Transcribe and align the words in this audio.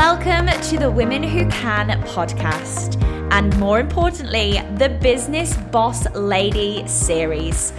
Welcome 0.00 0.46
to 0.46 0.78
the 0.78 0.90
Women 0.90 1.22
Who 1.22 1.46
Can 1.50 1.88
podcast, 2.04 2.98
and 3.32 3.54
more 3.58 3.80
importantly, 3.80 4.58
the 4.76 4.88
Business 4.88 5.54
Boss 5.70 6.10
Lady 6.14 6.88
series. 6.88 7.74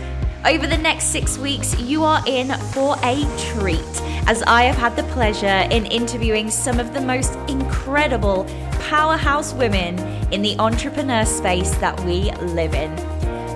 Over 0.46 0.68
the 0.68 0.78
next 0.78 1.05
six 1.05 1.39
weeks, 1.39 1.76
you 1.79 2.04
are 2.04 2.21
in 2.28 2.53
for 2.74 2.96
a 3.02 3.26
treat 3.56 4.02
as 4.28 4.44
I 4.44 4.65
have 4.65 4.76
had 4.76 4.96
the 4.96 5.12
pleasure 5.15 5.67
in 5.71 5.88
interviewing 5.88 6.52
some 6.52 6.79
of 6.79 6.94
the 6.94 7.02
most 7.02 7.34
incredible 7.49 8.44
powerhouse 8.81 9.56
women 9.56 9.97
in 10.31 10.44
the 10.44 10.56
entrepreneur 10.60 11.26
space 11.26 11.74
that 11.78 11.99
we 12.01 12.29
live 12.33 12.76
in. 12.76 12.96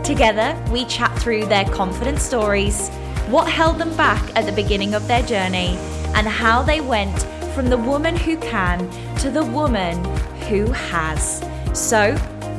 Together, 0.02 0.60
we 0.72 0.86
chat 0.86 1.16
through 1.20 1.46
their 1.46 1.66
confident 1.66 2.18
stories, 2.18 2.90
what 3.28 3.48
held 3.48 3.78
them 3.78 3.96
back 3.96 4.36
at 4.36 4.48
the 4.48 4.52
beginning 4.52 4.96
of 4.96 5.08
their 5.08 5.22
journey, 5.22 5.78
and 6.16 6.28
how 6.28 6.64
they 6.64 6.82
went 6.82 7.28
from 7.56 7.70
the 7.70 7.78
woman 7.78 8.16
who 8.18 8.38
can 8.38 8.80
to 9.16 9.32
the 9.32 9.44
woman 9.44 10.04
who 10.50 10.70
has. 10.72 11.44
So, 11.74 12.16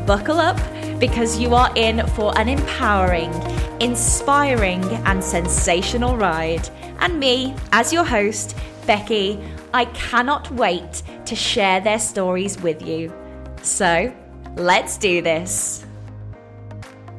buckle 0.06 0.40
up 0.40 0.58
because 0.98 1.38
you 1.38 1.54
are 1.54 1.70
in 1.76 2.04
for 2.08 2.36
an 2.38 2.48
empowering, 2.48 3.32
inspiring, 3.80 4.82
and 5.04 5.22
sensational 5.22 6.16
ride. 6.16 6.68
And 6.98 7.20
me, 7.20 7.54
as 7.72 7.92
your 7.92 8.04
host, 8.04 8.56
Becky, 8.86 9.38
I 9.74 9.84
cannot 9.86 10.50
wait 10.52 11.02
to 11.26 11.36
share 11.36 11.80
their 11.80 11.98
stories 11.98 12.58
with 12.60 12.80
you. 12.80 13.12
So, 13.62 14.12
let's 14.56 14.96
do 14.96 15.20
this. 15.20 15.85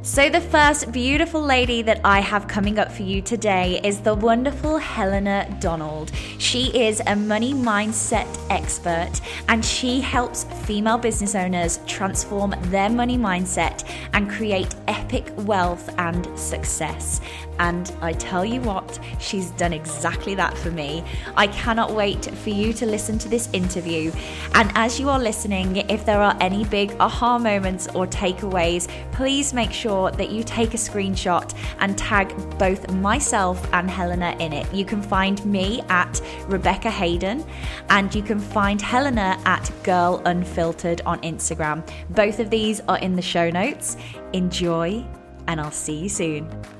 So, 0.07 0.29
the 0.29 0.39
first 0.39 0.93
beautiful 0.93 1.41
lady 1.41 1.81
that 1.81 1.99
I 2.05 2.21
have 2.21 2.47
coming 2.47 2.79
up 2.79 2.93
for 2.93 3.03
you 3.03 3.21
today 3.21 3.81
is 3.83 3.99
the 3.99 4.15
wonderful 4.15 4.77
Helena 4.77 5.45
Donald. 5.59 6.13
She 6.37 6.67
is 6.69 7.01
a 7.07 7.15
money 7.15 7.53
mindset 7.53 8.25
expert 8.49 9.19
and 9.49 9.63
she 9.65 9.99
helps 9.99 10.45
female 10.65 10.97
business 10.97 11.35
owners 11.35 11.81
transform 11.87 12.55
their 12.71 12.89
money 12.89 13.17
mindset 13.17 13.83
and 14.13 14.29
create 14.29 14.73
epic 14.87 15.29
wealth 15.39 15.93
and 15.97 16.25
success. 16.39 17.19
And 17.59 17.91
I 18.01 18.13
tell 18.13 18.45
you 18.45 18.61
what, 18.61 18.99
she's 19.19 19.51
done 19.51 19.73
exactly 19.73 20.35
that 20.35 20.57
for 20.57 20.71
me. 20.71 21.03
I 21.35 21.47
cannot 21.47 21.93
wait 21.93 22.25
for 22.25 22.49
you 22.49 22.73
to 22.73 22.85
listen 22.85 23.17
to 23.19 23.29
this 23.29 23.49
interview. 23.53 24.11
And 24.53 24.71
as 24.75 24.99
you 24.99 25.09
are 25.09 25.19
listening, 25.19 25.77
if 25.89 26.05
there 26.05 26.21
are 26.21 26.37
any 26.39 26.65
big 26.65 26.95
aha 26.99 27.37
moments 27.37 27.87
or 27.93 28.07
takeaways, 28.07 28.87
please 29.11 29.53
make 29.53 29.71
sure 29.71 30.11
that 30.11 30.29
you 30.31 30.43
take 30.43 30.73
a 30.73 30.77
screenshot 30.77 31.53
and 31.79 31.97
tag 31.97 32.33
both 32.57 32.91
myself 32.91 33.67
and 33.73 33.89
Helena 33.89 34.35
in 34.39 34.53
it. 34.53 34.71
You 34.73 34.85
can 34.85 35.01
find 35.01 35.43
me 35.45 35.81
at 35.89 36.21
Rebecca 36.47 36.89
Hayden 36.89 37.45
and 37.89 38.13
you 38.13 38.21
can 38.21 38.39
find 38.39 38.81
Helena 38.81 39.39
at 39.45 39.71
Girl 39.83 40.21
Unfiltered 40.25 41.01
on 41.05 41.19
Instagram. 41.21 41.87
Both 42.09 42.39
of 42.39 42.49
these 42.49 42.81
are 42.87 42.99
in 42.99 43.15
the 43.15 43.21
show 43.21 43.49
notes. 43.49 43.97
Enjoy, 44.33 45.05
and 45.47 45.59
I'll 45.61 45.71
see 45.71 45.95
you 45.95 46.09
soon. 46.09 46.76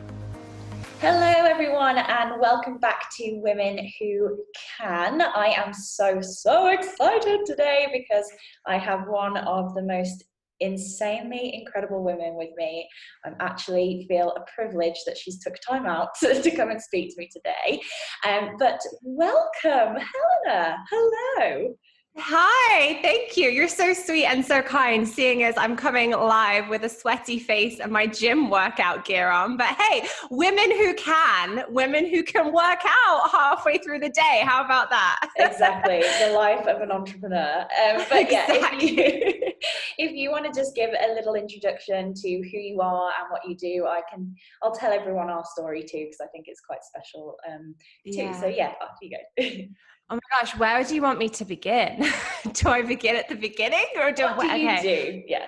Hello, 0.99 1.45
everyone, 1.45 1.99
and 1.99 2.41
welcome 2.41 2.79
back 2.79 3.11
to 3.17 3.39
Women 3.43 3.87
Who 3.99 4.39
Can. 4.79 5.21
I 5.21 5.53
am 5.55 5.71
so, 5.71 6.21
so 6.21 6.69
excited 6.69 7.41
today 7.45 7.87
because 7.93 8.25
I 8.65 8.79
have 8.79 9.07
one 9.07 9.37
of 9.37 9.75
the 9.75 9.83
most 9.83 10.23
insanely 10.59 11.53
incredible 11.53 12.03
women 12.03 12.33
with 12.35 12.49
me. 12.57 12.89
I 13.23 13.29
actually 13.39 14.07
feel 14.09 14.31
a 14.31 14.45
privilege 14.55 14.97
that 15.05 15.19
she's 15.19 15.39
took 15.39 15.53
time 15.69 15.85
out 15.85 16.15
to, 16.19 16.51
come 16.55 16.71
and 16.71 16.81
speak 16.81 17.13
to 17.13 17.19
me 17.19 17.29
today. 17.31 17.79
Um, 18.27 18.55
but 18.57 18.81
welcome, 19.03 20.01
Helena. 20.43 20.77
Hello. 20.89 21.75
Hi, 22.19 22.99
thank 23.03 23.37
you. 23.37 23.49
You're 23.49 23.67
so 23.67 23.93
sweet 23.93 24.25
and 24.25 24.43
so 24.43 24.63
kind, 24.63 25.07
seeing 25.07 25.43
as 25.43 25.53
I'm 25.55 25.75
coming 25.75 26.11
live 26.11 26.67
with 26.67 26.83
a 26.83 26.89
sweaty 26.89 27.37
face 27.37 27.79
and 27.79 27.91
my 27.91 28.07
gym 28.07 28.49
workout 28.49 29.05
gear 29.05 29.29
on. 29.29 29.55
But 29.55 29.75
hey, 29.79 30.07
women 30.31 30.71
who 30.71 30.95
can, 30.95 31.63
women 31.69 32.09
who 32.09 32.23
can 32.23 32.51
work 32.51 32.79
out 33.05 33.29
halfway 33.29 33.77
through 33.77 33.99
the 33.99 34.09
day. 34.09 34.41
How 34.43 34.65
about 34.65 34.89
that? 34.89 35.29
exactly, 35.37 35.99
the 36.27 36.33
life 36.33 36.65
of 36.65 36.81
an 36.81 36.91
entrepreneur. 36.91 37.61
Um, 37.61 38.03
but 38.09 38.31
yeah, 38.31 38.51
exactly. 38.51 38.87
if 38.97 39.35
you, 39.35 39.51
if 39.99 40.11
you 40.13 40.31
want 40.31 40.51
to 40.51 40.59
just 40.59 40.75
give 40.75 40.89
a 40.89 41.13
little 41.13 41.35
introduction 41.35 42.15
to 42.15 42.29
who 42.29 42.57
you 42.57 42.81
are 42.81 43.11
and 43.19 43.29
what 43.29 43.47
you 43.47 43.55
do, 43.55 43.85
I 43.85 44.01
can. 44.11 44.33
I'll 44.63 44.73
tell 44.73 44.91
everyone 44.91 45.29
our 45.29 45.45
story 45.45 45.83
too 45.83 46.05
because 46.05 46.21
I 46.21 46.27
think 46.27 46.45
it's 46.47 46.61
quite 46.61 46.83
special 46.83 47.35
um, 47.47 47.75
too. 48.05 48.23
Yeah. 48.23 48.41
So 48.41 48.47
yeah, 48.47 48.73
off 48.81 48.97
you 49.03 49.11
go. 49.37 49.43
Oh 50.09 50.15
my 50.15 50.39
gosh, 50.39 50.55
where 50.57 50.83
do 50.85 50.95
you 50.95 51.01
want 51.01 51.19
me 51.19 51.27
to 51.29 51.43
begin? 51.43 52.05
do 52.53 52.69
I 52.69 52.81
begin 52.81 53.17
at 53.17 53.27
the 53.27 53.35
beginning 53.35 53.87
or 53.97 54.11
do, 54.11 54.23
what 54.23 54.43
do 54.43 54.51
okay. 54.51 54.75
you 54.75 54.81
do? 54.81 55.23
Yeah. 55.27 55.47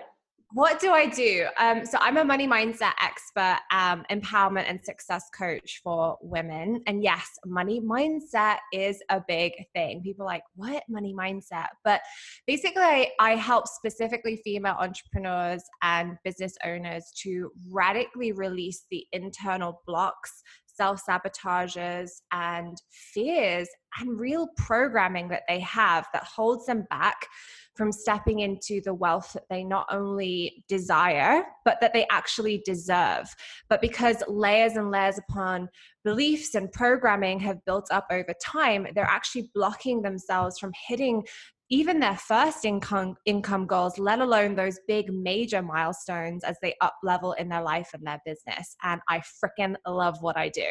What 0.51 0.79
do 0.79 0.91
I 0.91 1.05
do? 1.05 1.45
Um, 1.57 1.85
so 1.85 1.99
I'm 2.01 2.17
a 2.17 2.25
money 2.25 2.47
mindset 2.47 2.93
expert, 3.01 3.59
um, 3.71 4.03
empowerment 4.11 4.65
and 4.67 4.83
success 4.83 5.23
coach 5.37 5.79
for 5.83 6.17
women. 6.21 6.81
And 6.87 7.03
yes, 7.03 7.27
money 7.45 7.79
mindset 7.79 8.57
is 8.73 8.99
a 9.09 9.21
big 9.27 9.53
thing. 9.75 10.01
People 10.01 10.25
like, 10.25 10.41
what 10.55 10.83
money 10.89 11.13
mindset? 11.13 11.67
But 11.85 12.01
basically, 12.47 13.11
I 13.19 13.35
help 13.35 13.67
specifically 13.67 14.41
female 14.43 14.75
entrepreneurs 14.79 15.63
and 15.83 16.17
business 16.23 16.55
owners 16.65 17.13
to 17.21 17.51
radically 17.71 18.31
release 18.31 18.87
the 18.89 19.05
internal 19.13 19.83
blocks 19.85 20.41
self 20.79 21.01
sabotages 21.07 22.09
and 22.31 22.81
fears 22.89 23.67
and 23.99 24.17
real 24.17 24.47
programming 24.55 25.27
that 25.27 25.43
they 25.49 25.59
have 25.59 26.07
that 26.13 26.23
holds 26.23 26.65
them 26.65 26.87
back 26.89 27.27
from 27.75 27.91
stepping 27.91 28.39
into 28.39 28.81
the 28.81 28.93
wealth 28.93 29.31
that 29.33 29.43
they 29.49 29.63
not 29.63 29.87
only 29.91 30.63
desire, 30.67 31.43
but 31.65 31.79
that 31.81 31.93
they 31.93 32.05
actually 32.11 32.61
deserve. 32.65 33.27
But 33.69 33.81
because 33.81 34.23
layers 34.27 34.73
and 34.73 34.89
layers 34.91 35.17
upon 35.17 35.69
beliefs 36.03 36.55
and 36.55 36.71
programming 36.71 37.39
have 37.41 37.63
built 37.65 37.87
up 37.91 38.07
over 38.09 38.33
time, 38.43 38.87
they're 38.95 39.03
actually 39.03 39.49
blocking 39.53 40.01
themselves 40.01 40.59
from 40.59 40.71
hitting 40.87 41.23
even 41.69 41.99
their 41.99 42.17
first 42.17 42.65
income 42.65 43.15
income 43.25 43.65
goals 43.65 43.97
let 43.97 44.19
alone 44.19 44.55
those 44.55 44.79
big 44.87 45.11
major 45.13 45.61
milestones 45.61 46.43
as 46.43 46.57
they 46.61 46.73
up 46.81 46.95
level 47.03 47.33
in 47.33 47.49
their 47.49 47.61
life 47.61 47.89
and 47.93 48.05
their 48.05 48.19
business 48.25 48.75
and 48.83 49.01
i 49.07 49.21
freaking 49.43 49.75
love 49.87 50.17
what 50.21 50.37
i 50.37 50.49
do 50.49 50.67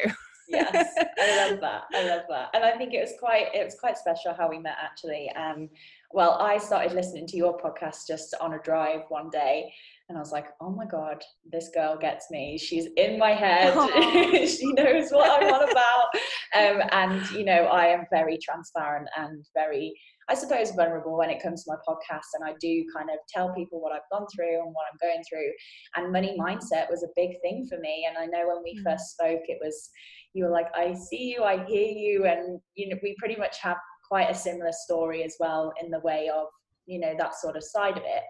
yes 0.48 0.94
i 1.18 1.48
love 1.50 1.60
that 1.60 1.82
i 1.94 2.04
love 2.08 2.22
that 2.28 2.48
and 2.54 2.64
i 2.64 2.72
think 2.72 2.92
it 2.94 3.00
was 3.00 3.14
quite 3.18 3.46
it 3.54 3.64
was 3.64 3.76
quite 3.78 3.96
special 3.96 4.34
how 4.34 4.48
we 4.48 4.58
met 4.58 4.76
actually 4.82 5.30
um 5.36 5.68
well 6.12 6.38
i 6.40 6.58
started 6.58 6.92
listening 6.92 7.26
to 7.26 7.36
your 7.36 7.56
podcast 7.58 8.06
just 8.06 8.34
on 8.40 8.54
a 8.54 8.58
drive 8.62 9.02
one 9.08 9.30
day 9.30 9.70
and 10.08 10.16
I 10.16 10.22
was 10.22 10.32
like, 10.32 10.46
oh 10.62 10.70
my 10.70 10.86
God, 10.86 11.22
this 11.52 11.68
girl 11.74 11.94
gets 11.98 12.30
me. 12.30 12.56
She's 12.56 12.86
in 12.96 13.18
my 13.18 13.32
head. 13.32 13.74
she 14.48 14.72
knows 14.72 15.10
what 15.10 15.42
I'm 15.42 15.52
on 15.52 15.68
about. 15.70 16.08
Um, 16.56 16.88
and, 16.92 17.30
you 17.32 17.44
know, 17.44 17.64
I 17.64 17.88
am 17.88 18.06
very 18.10 18.38
transparent 18.42 19.06
and 19.18 19.44
very 19.54 19.94
I 20.28 20.34
suppose, 20.34 20.72
vulnerable 20.72 21.16
when 21.16 21.30
it 21.30 21.42
comes 21.42 21.64
to 21.64 21.72
my 21.72 21.76
podcast. 21.88 22.34
And 22.34 22.44
I 22.44 22.54
do 22.60 22.84
kind 22.94 23.08
of 23.10 23.16
tell 23.28 23.54
people 23.54 23.80
what 23.80 23.92
I've 23.92 24.08
gone 24.12 24.26
through 24.34 24.60
and 24.60 24.74
what 24.74 24.84
I'm 24.90 24.98
going 25.00 25.22
through. 25.28 25.50
And 25.96 26.12
money 26.12 26.36
mindset 26.38 26.90
was 26.90 27.02
a 27.02 27.08
big 27.16 27.40
thing 27.42 27.66
for 27.68 27.78
me. 27.78 28.06
And 28.08 28.18
I 28.18 28.26
know 28.26 28.48
when 28.48 28.62
we 28.62 28.78
mm. 28.78 28.82
first 28.84 29.10
spoke, 29.12 29.40
it 29.46 29.58
was, 29.62 29.90
you 30.34 30.44
were 30.44 30.50
like, 30.50 30.68
I 30.74 30.94
see 30.94 31.32
you, 31.32 31.44
I 31.44 31.64
hear 31.64 31.88
you. 31.88 32.26
And, 32.26 32.60
you 32.74 32.88
know, 32.88 32.96
we 33.02 33.16
pretty 33.18 33.36
much 33.36 33.58
have 33.60 33.78
quite 34.06 34.30
a 34.30 34.34
similar 34.34 34.72
story 34.72 35.22
as 35.22 35.36
well 35.38 35.72
in 35.82 35.90
the 35.90 36.00
way 36.00 36.30
of 36.34 36.46
you 36.88 36.98
know 36.98 37.14
that 37.18 37.34
sort 37.34 37.56
of 37.56 37.62
side 37.62 37.96
of 37.96 38.02
it 38.04 38.22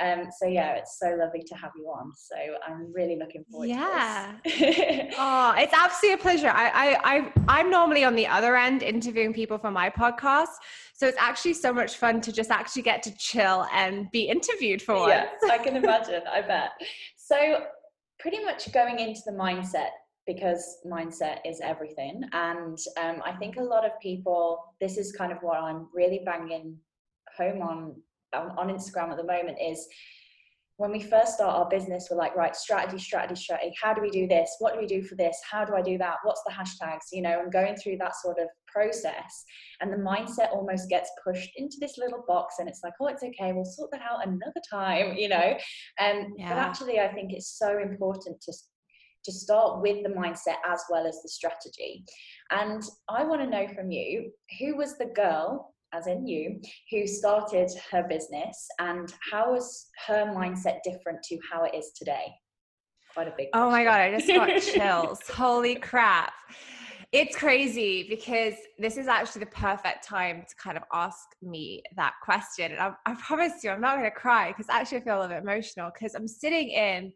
um 0.00 0.26
so 0.40 0.46
yeah 0.46 0.74
it's 0.74 0.98
so 0.98 1.16
lovely 1.18 1.42
to 1.46 1.54
have 1.54 1.70
you 1.76 1.84
on 1.86 2.12
so 2.14 2.36
i'm 2.66 2.92
really 2.92 3.16
looking 3.16 3.44
forward 3.50 3.68
yeah. 3.68 4.32
to 4.44 4.50
this 4.50 5.14
oh 5.18 5.54
it's 5.58 5.72
absolutely 5.72 6.14
a 6.14 6.22
pleasure 6.22 6.50
I, 6.50 6.68
I 6.68 7.16
i 7.16 7.32
i'm 7.48 7.70
normally 7.70 8.04
on 8.04 8.14
the 8.14 8.26
other 8.26 8.56
end 8.56 8.82
interviewing 8.82 9.32
people 9.32 9.58
for 9.58 9.70
my 9.70 9.88
podcast 9.88 10.48
so 10.96 11.08
it's 11.08 11.18
actually 11.18 11.54
so 11.54 11.72
much 11.72 11.96
fun 11.96 12.20
to 12.20 12.32
just 12.32 12.50
actually 12.50 12.82
get 12.82 13.02
to 13.02 13.16
chill 13.16 13.66
and 13.72 14.08
be 14.12 14.22
interviewed 14.22 14.80
for 14.80 14.94
once. 14.94 15.12
Yeah, 15.42 15.52
I 15.52 15.58
can 15.58 15.74
imagine. 15.84 16.22
I 16.32 16.40
bet. 16.40 16.70
So 17.16 17.64
pretty 18.20 18.42
much 18.44 18.72
going 18.72 19.00
into 19.00 19.20
the 19.26 19.32
mindset 19.32 19.90
because 20.26 20.78
mindset 20.86 21.38
is 21.44 21.60
everything. 21.60 22.22
And 22.32 22.78
um, 22.96 23.22
I 23.24 23.32
think 23.32 23.56
a 23.56 23.62
lot 23.62 23.84
of 23.84 23.90
people, 24.00 24.60
this 24.80 24.96
is 24.96 25.12
kind 25.12 25.32
of 25.32 25.38
what 25.42 25.58
I'm 25.58 25.88
really 25.92 26.22
banging 26.24 26.76
home 27.36 27.62
on 27.62 27.94
on 28.34 28.68
Instagram 28.68 29.10
at 29.10 29.16
the 29.16 29.24
moment 29.24 29.58
is 29.62 29.86
when 30.76 30.90
we 30.90 31.00
first 31.00 31.34
start 31.34 31.54
our 31.54 31.68
business, 31.68 32.08
we're 32.10 32.16
like, 32.16 32.34
right, 32.34 32.56
strategy, 32.56 32.98
strategy, 32.98 33.40
strategy. 33.40 33.72
How 33.80 33.94
do 33.94 34.02
we 34.02 34.10
do 34.10 34.26
this? 34.26 34.56
What 34.58 34.74
do 34.74 34.80
we 34.80 34.86
do 34.86 35.02
for 35.02 35.14
this? 35.14 35.38
How 35.48 35.64
do 35.64 35.74
I 35.76 35.82
do 35.82 35.96
that? 35.98 36.16
What's 36.24 36.42
the 36.44 36.52
hashtags? 36.52 37.12
You 37.12 37.22
know, 37.22 37.38
I'm 37.38 37.50
going 37.50 37.76
through 37.76 37.98
that 37.98 38.16
sort 38.16 38.38
of 38.40 38.48
process. 38.66 39.44
And 39.80 39.92
the 39.92 39.98
mindset 39.98 40.52
almost 40.52 40.88
gets 40.88 41.10
pushed 41.22 41.50
into 41.56 41.76
this 41.80 41.96
little 41.96 42.24
box 42.26 42.56
and 42.58 42.68
it's 42.68 42.80
like, 42.82 42.94
oh, 43.00 43.06
it's 43.06 43.22
okay, 43.22 43.52
we'll 43.52 43.64
sort 43.64 43.92
that 43.92 44.02
out 44.02 44.26
another 44.26 44.60
time, 44.68 45.14
you 45.16 45.28
know. 45.28 45.56
Um, 46.00 46.34
yeah. 46.36 46.48
But 46.48 46.58
actually, 46.58 46.98
I 46.98 47.12
think 47.12 47.32
it's 47.32 47.56
so 47.56 47.78
important 47.78 48.40
to 48.42 48.52
to 49.24 49.32
start 49.32 49.80
with 49.80 50.02
the 50.02 50.10
mindset 50.10 50.56
as 50.70 50.82
well 50.90 51.06
as 51.06 51.22
the 51.22 51.30
strategy. 51.30 52.04
And 52.50 52.82
I 53.08 53.24
want 53.24 53.40
to 53.40 53.48
know 53.48 53.66
from 53.68 53.90
you, 53.90 54.30
who 54.58 54.76
was 54.76 54.98
the 54.98 55.06
girl 55.06 55.73
as 55.94 56.06
in 56.06 56.26
you, 56.26 56.60
who 56.90 57.06
started 57.06 57.70
her 57.90 58.04
business, 58.08 58.66
and 58.80 59.12
how 59.30 59.52
was 59.52 59.86
her 60.06 60.26
mindset 60.26 60.78
different 60.82 61.22
to 61.24 61.38
how 61.50 61.64
it 61.64 61.74
is 61.74 61.92
today? 61.96 62.26
Quite 63.12 63.28
a 63.28 63.34
big. 63.36 63.48
Oh 63.54 63.70
my 63.70 63.84
god, 63.84 64.00
I 64.00 64.10
just 64.10 64.26
got 64.26 64.60
chills. 64.74 65.20
Holy 65.28 65.76
crap! 65.76 66.32
It's 67.12 67.36
crazy 67.36 68.06
because 68.08 68.54
this 68.76 68.96
is 68.96 69.06
actually 69.06 69.44
the 69.44 69.52
perfect 69.52 70.04
time 70.04 70.44
to 70.48 70.54
kind 70.56 70.76
of 70.76 70.82
ask 70.92 71.20
me 71.40 71.80
that 71.94 72.14
question. 72.24 72.72
And 72.72 72.80
I, 72.80 72.92
I 73.06 73.14
promise 73.14 73.62
you, 73.62 73.70
I'm 73.70 73.80
not 73.80 73.98
going 73.98 74.10
to 74.10 74.16
cry 74.16 74.48
because 74.48 74.66
actually 74.68 74.98
I 74.98 75.00
feel 75.02 75.18
a 75.18 75.20
little 75.20 75.36
bit 75.36 75.42
emotional 75.42 75.92
because 75.94 76.16
I'm 76.16 76.26
sitting 76.26 76.70
in 76.70 77.12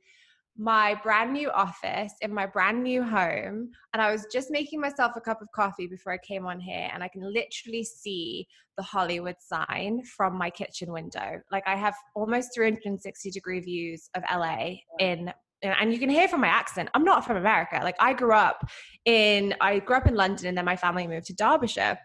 my 0.58 0.94
brand 1.05 1.32
new 1.32 1.49
office 1.50 2.12
in 2.20 2.34
my 2.34 2.44
brand 2.44 2.82
new 2.82 3.02
home 3.02 3.70
and 3.93 4.02
i 4.02 4.10
was 4.10 4.26
just 4.32 4.50
making 4.50 4.81
myself 4.81 5.12
a 5.14 5.20
cup 5.20 5.40
of 5.40 5.49
coffee 5.55 5.87
before 5.87 6.12
i 6.12 6.19
came 6.19 6.44
on 6.44 6.58
here 6.58 6.90
and 6.93 7.02
i 7.02 7.08
can 7.08 7.22
literally 7.22 7.84
see 7.84 8.46
the 8.76 8.82
hollywood 8.82 9.37
sign 9.40 10.02
from 10.16 10.38
my 10.38 10.49
kitchen 10.49 10.93
window. 10.93 11.40
Like 11.50 11.64
i 11.66 11.76
have 11.76 11.94
almost 12.14 12.50
360 12.55 13.31
degree 13.31 13.60
views 13.60 14.08
of 14.14 14.22
la 14.32 14.70
in 14.99 15.32
and 15.62 15.93
you 15.93 15.99
can 15.99 16.08
hear 16.08 16.28
from 16.28 16.40
my 16.40 16.46
accent. 16.46 16.88
I'm 16.94 17.02
not 17.04 17.25
from 17.25 17.37
america. 17.37 17.81
Like 17.82 17.96
i 18.00 18.12
grew 18.12 18.32
up 18.32 18.69
in 19.04 19.54
i 19.61 19.81
grew 19.81 19.96
up 19.96 20.06
in 20.06 20.14
london 20.14 20.46
and 20.46 20.56
then 20.56 20.64
my 20.64 20.76
family 20.76 21.06
moved 21.06 21.26
to 21.26 21.34
derbyshire. 21.34 21.99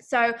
So 0.00 0.34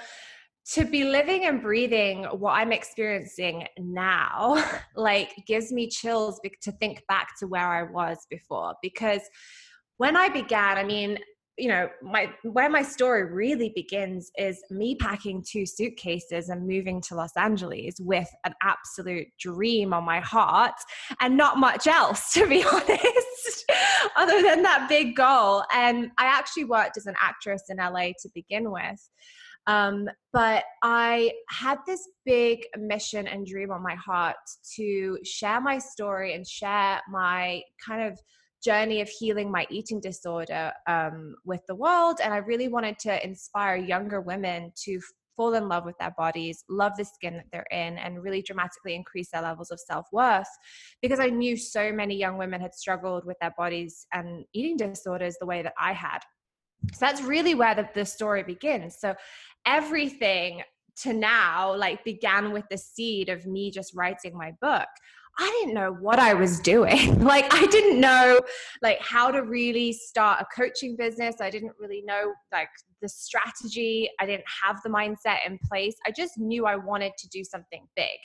to 0.64 0.84
be 0.84 1.04
living 1.04 1.44
and 1.44 1.60
breathing 1.60 2.24
what 2.24 2.52
I'm 2.52 2.72
experiencing 2.72 3.66
now, 3.78 4.62
like 4.96 5.32
gives 5.46 5.72
me 5.72 5.88
chills 5.88 6.40
to 6.62 6.72
think 6.72 7.02
back 7.08 7.38
to 7.40 7.46
where 7.46 7.66
I 7.66 7.82
was 7.82 8.26
before. 8.30 8.74
Because 8.80 9.22
when 9.96 10.16
I 10.16 10.28
began, 10.28 10.78
I 10.78 10.84
mean, 10.84 11.18
you 11.58 11.68
know, 11.68 11.88
my 12.00 12.32
where 12.44 12.70
my 12.70 12.82
story 12.82 13.30
really 13.30 13.72
begins 13.74 14.30
is 14.38 14.62
me 14.70 14.94
packing 14.94 15.44
two 15.46 15.66
suitcases 15.66 16.48
and 16.48 16.66
moving 16.66 17.00
to 17.02 17.14
Los 17.14 17.36
Angeles 17.36 17.96
with 18.00 18.28
an 18.44 18.54
absolute 18.62 19.26
dream 19.38 19.92
on 19.92 20.04
my 20.04 20.20
heart 20.20 20.74
and 21.20 21.36
not 21.36 21.58
much 21.58 21.86
else, 21.86 22.32
to 22.34 22.46
be 22.46 22.64
honest, 22.72 23.72
other 24.16 24.42
than 24.42 24.62
that 24.62 24.86
big 24.88 25.14
goal. 25.14 25.64
And 25.74 26.10
I 26.18 26.24
actually 26.24 26.64
worked 26.64 26.96
as 26.96 27.06
an 27.06 27.16
actress 27.20 27.64
in 27.68 27.76
LA 27.76 28.12
to 28.22 28.30
begin 28.34 28.70
with. 28.70 29.10
Um, 29.66 30.08
but 30.32 30.64
I 30.82 31.32
had 31.48 31.78
this 31.86 32.08
big 32.24 32.64
mission 32.76 33.26
and 33.26 33.46
dream 33.46 33.70
on 33.70 33.82
my 33.82 33.94
heart 33.94 34.36
to 34.76 35.18
share 35.24 35.60
my 35.60 35.78
story 35.78 36.34
and 36.34 36.46
share 36.46 37.00
my 37.10 37.62
kind 37.84 38.02
of 38.02 38.18
journey 38.62 39.00
of 39.00 39.08
healing 39.08 39.50
my 39.50 39.66
eating 39.70 40.00
disorder 40.00 40.72
um, 40.88 41.34
with 41.44 41.60
the 41.66 41.74
world. 41.74 42.18
And 42.22 42.32
I 42.32 42.38
really 42.38 42.68
wanted 42.68 42.98
to 43.00 43.24
inspire 43.24 43.76
younger 43.76 44.20
women 44.20 44.72
to 44.84 45.00
fall 45.36 45.54
in 45.54 45.68
love 45.68 45.84
with 45.84 45.96
their 45.98 46.14
bodies, 46.16 46.62
love 46.68 46.92
the 46.96 47.04
skin 47.04 47.34
that 47.34 47.46
they're 47.52 47.66
in, 47.70 47.98
and 47.98 48.22
really 48.22 48.42
dramatically 48.42 48.94
increase 48.94 49.30
their 49.30 49.42
levels 49.42 49.70
of 49.70 49.80
self 49.80 50.06
worth. 50.12 50.48
Because 51.00 51.20
I 51.20 51.28
knew 51.28 51.56
so 51.56 51.92
many 51.92 52.16
young 52.16 52.38
women 52.38 52.60
had 52.60 52.74
struggled 52.74 53.24
with 53.24 53.36
their 53.40 53.54
bodies 53.56 54.06
and 54.12 54.44
eating 54.52 54.76
disorders 54.76 55.36
the 55.40 55.46
way 55.46 55.62
that 55.62 55.74
I 55.80 55.92
had. 55.92 56.18
So 56.92 56.98
that's 57.00 57.22
really 57.22 57.54
where 57.54 57.74
the, 57.74 57.88
the 57.94 58.04
story 58.04 58.42
begins. 58.42 58.96
So 58.98 59.14
everything 59.66 60.62
to 60.94 61.12
now 61.12 61.74
like 61.74 62.04
began 62.04 62.52
with 62.52 62.64
the 62.70 62.76
seed 62.76 63.28
of 63.28 63.46
me 63.46 63.70
just 63.70 63.94
writing 63.94 64.36
my 64.36 64.52
book 64.60 64.88
I 65.38 65.48
didn't 65.60 65.74
know 65.74 65.92
what 65.92 66.18
I 66.18 66.34
was 66.34 66.60
doing. 66.60 67.20
like 67.24 67.52
I 67.54 67.66
didn't 67.66 68.00
know 68.00 68.40
like 68.82 69.00
how 69.00 69.30
to 69.30 69.42
really 69.42 69.92
start 69.92 70.42
a 70.42 70.46
coaching 70.54 70.96
business. 70.96 71.36
I 71.40 71.50
didn't 71.50 71.72
really 71.78 72.02
know 72.02 72.34
like 72.52 72.68
the 73.00 73.08
strategy. 73.08 74.10
I 74.20 74.26
didn't 74.26 74.44
have 74.62 74.82
the 74.82 74.90
mindset 74.90 75.46
in 75.46 75.58
place. 75.66 75.94
I 76.06 76.10
just 76.10 76.38
knew 76.38 76.66
I 76.66 76.76
wanted 76.76 77.12
to 77.18 77.28
do 77.28 77.44
something 77.44 77.86
big. 77.96 78.18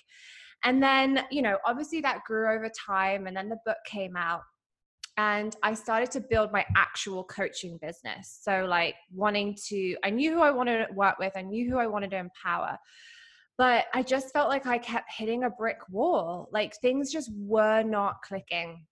And 0.63 0.81
then, 0.81 1.23
you 1.31 1.41
know, 1.41 1.57
obviously 1.65 2.01
that 2.01 2.23
grew 2.25 2.53
over 2.53 2.69
time 2.85 3.27
and 3.27 3.37
then 3.37 3.47
the 3.47 3.59
book 3.65 3.77
came 3.85 4.17
out 4.17 4.41
and 5.17 5.55
I 5.63 5.73
started 5.73 6.11
to 6.11 6.19
build 6.19 6.51
my 6.51 6.63
actual 6.75 7.23
coaching 7.23 7.79
business. 7.81 8.39
So, 8.41 8.65
like, 8.69 8.95
wanting 9.11 9.57
to, 9.67 9.97
I 10.03 10.11
knew 10.11 10.31
who 10.31 10.41
I 10.41 10.51
wanted 10.51 10.85
to 10.85 10.93
work 10.93 11.17
with, 11.17 11.33
I 11.35 11.41
knew 11.41 11.69
who 11.69 11.77
I 11.77 11.87
wanted 11.87 12.11
to 12.11 12.17
empower, 12.17 12.77
but 13.57 13.85
I 13.95 14.03
just 14.03 14.31
felt 14.31 14.49
like 14.49 14.67
I 14.67 14.77
kept 14.77 15.11
hitting 15.11 15.43
a 15.43 15.49
brick 15.49 15.79
wall. 15.89 16.47
Like, 16.51 16.75
things 16.81 17.11
just 17.11 17.31
were 17.35 17.81
not 17.81 18.21
clicking. 18.21 18.85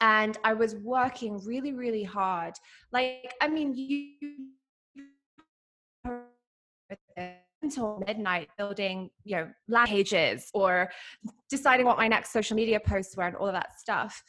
And 0.00 0.36
I 0.42 0.54
was 0.54 0.74
working 0.74 1.40
really, 1.44 1.72
really 1.72 2.02
hard. 2.02 2.54
Like, 2.92 3.32
I 3.40 3.46
mean, 3.46 3.74
you 3.74 4.10
until 7.62 8.02
midnight 8.06 8.48
building 8.58 9.08
you 9.24 9.36
know 9.36 9.48
land 9.68 9.88
pages 9.88 10.50
or 10.52 10.90
deciding 11.48 11.86
what 11.86 11.96
my 11.96 12.06
next 12.06 12.30
social 12.30 12.54
media 12.54 12.78
posts 12.78 13.16
were 13.16 13.24
and 13.24 13.36
all 13.36 13.46
of 13.46 13.54
that 13.54 13.78
stuff 13.80 14.22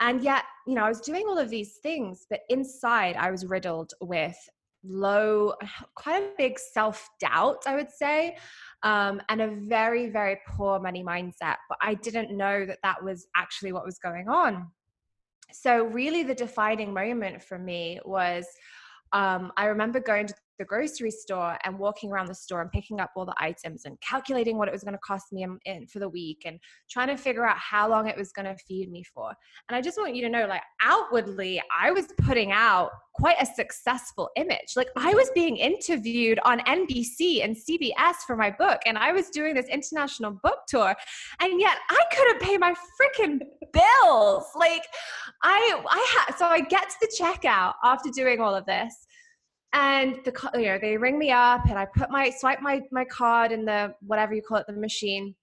and 0.00 0.22
yet, 0.22 0.44
you 0.66 0.74
know, 0.74 0.84
I 0.84 0.88
was 0.88 1.00
doing 1.00 1.24
all 1.28 1.38
of 1.38 1.50
these 1.50 1.74
things, 1.82 2.26
but 2.28 2.40
inside 2.48 3.16
I 3.16 3.30
was 3.30 3.46
riddled 3.46 3.92
with 4.00 4.36
low, 4.84 5.54
quite 5.94 6.22
a 6.22 6.30
big 6.36 6.58
self 6.58 7.08
doubt, 7.20 7.62
I 7.66 7.76
would 7.76 7.90
say, 7.90 8.36
um, 8.82 9.20
and 9.28 9.40
a 9.40 9.48
very, 9.48 10.08
very 10.10 10.38
poor 10.48 10.80
money 10.80 11.02
mindset. 11.04 11.56
But 11.68 11.78
I 11.80 11.94
didn't 11.94 12.36
know 12.36 12.66
that 12.66 12.78
that 12.82 13.02
was 13.02 13.26
actually 13.36 13.72
what 13.72 13.84
was 13.84 13.98
going 13.98 14.28
on. 14.28 14.70
So, 15.52 15.84
really, 15.84 16.22
the 16.22 16.34
defining 16.34 16.92
moment 16.92 17.42
for 17.42 17.58
me 17.58 18.00
was 18.04 18.46
um, 19.12 19.52
I 19.56 19.66
remember 19.66 20.00
going 20.00 20.26
to 20.26 20.34
the 20.58 20.64
grocery 20.64 21.10
store 21.10 21.58
and 21.64 21.78
walking 21.78 22.10
around 22.10 22.26
the 22.26 22.34
store 22.34 22.62
and 22.62 22.70
picking 22.70 23.00
up 23.00 23.10
all 23.16 23.26
the 23.26 23.34
items 23.38 23.84
and 23.84 24.00
calculating 24.00 24.56
what 24.56 24.68
it 24.68 24.72
was 24.72 24.84
going 24.84 24.94
to 24.94 24.98
cost 24.98 25.32
me 25.32 25.46
in, 25.64 25.86
for 25.86 25.98
the 25.98 26.08
week 26.08 26.42
and 26.44 26.58
trying 26.90 27.08
to 27.08 27.16
figure 27.16 27.46
out 27.46 27.56
how 27.56 27.88
long 27.88 28.08
it 28.08 28.16
was 28.16 28.32
going 28.32 28.46
to 28.46 28.56
feed 28.68 28.90
me 28.90 29.02
for. 29.02 29.32
And 29.68 29.76
I 29.76 29.80
just 29.80 29.98
want 29.98 30.14
you 30.14 30.22
to 30.22 30.28
know, 30.28 30.46
like, 30.46 30.62
outwardly, 30.82 31.62
I 31.76 31.90
was 31.90 32.06
putting 32.18 32.52
out 32.52 32.90
quite 33.14 33.36
a 33.40 33.46
successful 33.46 34.30
image. 34.36 34.74
Like, 34.76 34.88
I 34.96 35.14
was 35.14 35.30
being 35.34 35.56
interviewed 35.56 36.38
on 36.44 36.60
NBC 36.60 37.44
and 37.44 37.56
CBS 37.56 38.16
for 38.26 38.36
my 38.36 38.50
book, 38.50 38.80
and 38.86 38.98
I 38.98 39.12
was 39.12 39.30
doing 39.30 39.54
this 39.54 39.66
international 39.66 40.38
book 40.42 40.60
tour, 40.68 40.94
and 41.40 41.60
yet 41.60 41.78
I 41.90 42.00
couldn't 42.12 42.40
pay 42.40 42.58
my 42.58 42.74
freaking 43.00 43.40
bills. 43.72 44.44
Like, 44.56 44.84
I, 45.42 45.80
I 45.88 46.24
had, 46.26 46.36
so 46.36 46.46
I 46.46 46.60
get 46.60 46.88
to 46.90 46.96
the 47.00 47.16
checkout 47.20 47.74
after 47.82 48.10
doing 48.10 48.40
all 48.40 48.54
of 48.54 48.66
this 48.66 49.06
and 49.74 50.20
the 50.24 50.50
you 50.54 50.66
know 50.66 50.78
they 50.80 50.96
ring 50.96 51.18
me 51.18 51.30
up 51.30 51.64
and 51.68 51.78
i 51.78 51.84
put 51.84 52.10
my 52.10 52.30
swipe 52.30 52.62
my 52.62 52.80
my 52.90 53.04
card 53.04 53.52
in 53.52 53.64
the 53.64 53.92
whatever 54.00 54.34
you 54.34 54.40
call 54.40 54.56
it 54.56 54.66
the 54.66 54.72
machine 54.72 55.34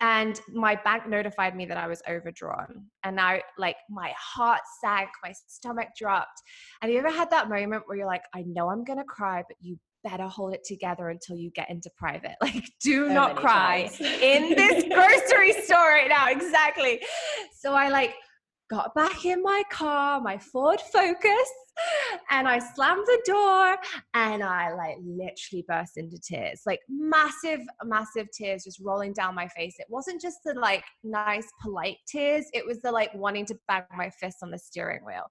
and 0.00 0.40
my 0.52 0.74
bank 0.84 1.06
notified 1.06 1.54
me 1.54 1.64
that 1.66 1.76
i 1.76 1.86
was 1.86 2.02
overdrawn 2.08 2.86
and 3.04 3.20
i 3.20 3.40
like 3.58 3.76
my 3.88 4.12
heart 4.18 4.60
sank 4.82 5.08
my 5.22 5.32
stomach 5.46 5.88
dropped 5.96 6.42
have 6.80 6.90
you 6.90 6.98
ever 6.98 7.10
had 7.10 7.30
that 7.30 7.48
moment 7.48 7.82
where 7.86 7.96
you're 7.98 8.06
like 8.06 8.24
i 8.34 8.42
know 8.46 8.70
i'm 8.70 8.82
gonna 8.82 9.04
cry 9.04 9.42
but 9.46 9.56
you 9.60 9.78
better 10.04 10.28
hold 10.28 10.52
it 10.52 10.62
together 10.64 11.08
until 11.08 11.34
you 11.34 11.50
get 11.50 11.68
into 11.70 11.90
private. 11.96 12.36
Like, 12.42 12.70
do 12.82 13.08
so 13.08 13.14
not 13.14 13.36
cry 13.36 13.90
in 13.98 14.54
this 14.54 14.84
grocery 14.92 15.52
store 15.62 15.78
right 15.78 16.10
now. 16.10 16.28
Exactly. 16.28 17.00
So 17.58 17.72
I 17.72 17.88
like 17.88 18.14
got 18.70 18.94
back 18.94 19.24
in 19.24 19.42
my 19.42 19.62
car, 19.70 20.20
my 20.20 20.38
Ford 20.38 20.80
Focus, 20.80 21.50
and 22.30 22.46
I 22.48 22.58
slammed 22.58 23.04
the 23.04 23.22
door 23.26 23.76
and 24.14 24.42
I 24.42 24.72
like 24.74 24.96
literally 25.04 25.64
burst 25.66 25.96
into 25.96 26.18
tears, 26.18 26.62
like 26.66 26.80
massive, 26.88 27.60
massive 27.84 28.28
tears 28.32 28.64
just 28.64 28.80
rolling 28.80 29.12
down 29.12 29.34
my 29.34 29.48
face. 29.48 29.74
It 29.78 29.86
wasn't 29.88 30.20
just 30.20 30.38
the 30.44 30.54
like 30.54 30.84
nice, 31.02 31.46
polite 31.62 31.96
tears, 32.06 32.46
it 32.52 32.64
was 32.64 32.80
the 32.80 32.92
like 32.92 33.12
wanting 33.14 33.46
to 33.46 33.58
bang 33.68 33.82
my 33.96 34.10
fist 34.10 34.38
on 34.42 34.50
the 34.50 34.58
steering 34.58 35.04
wheel 35.04 35.26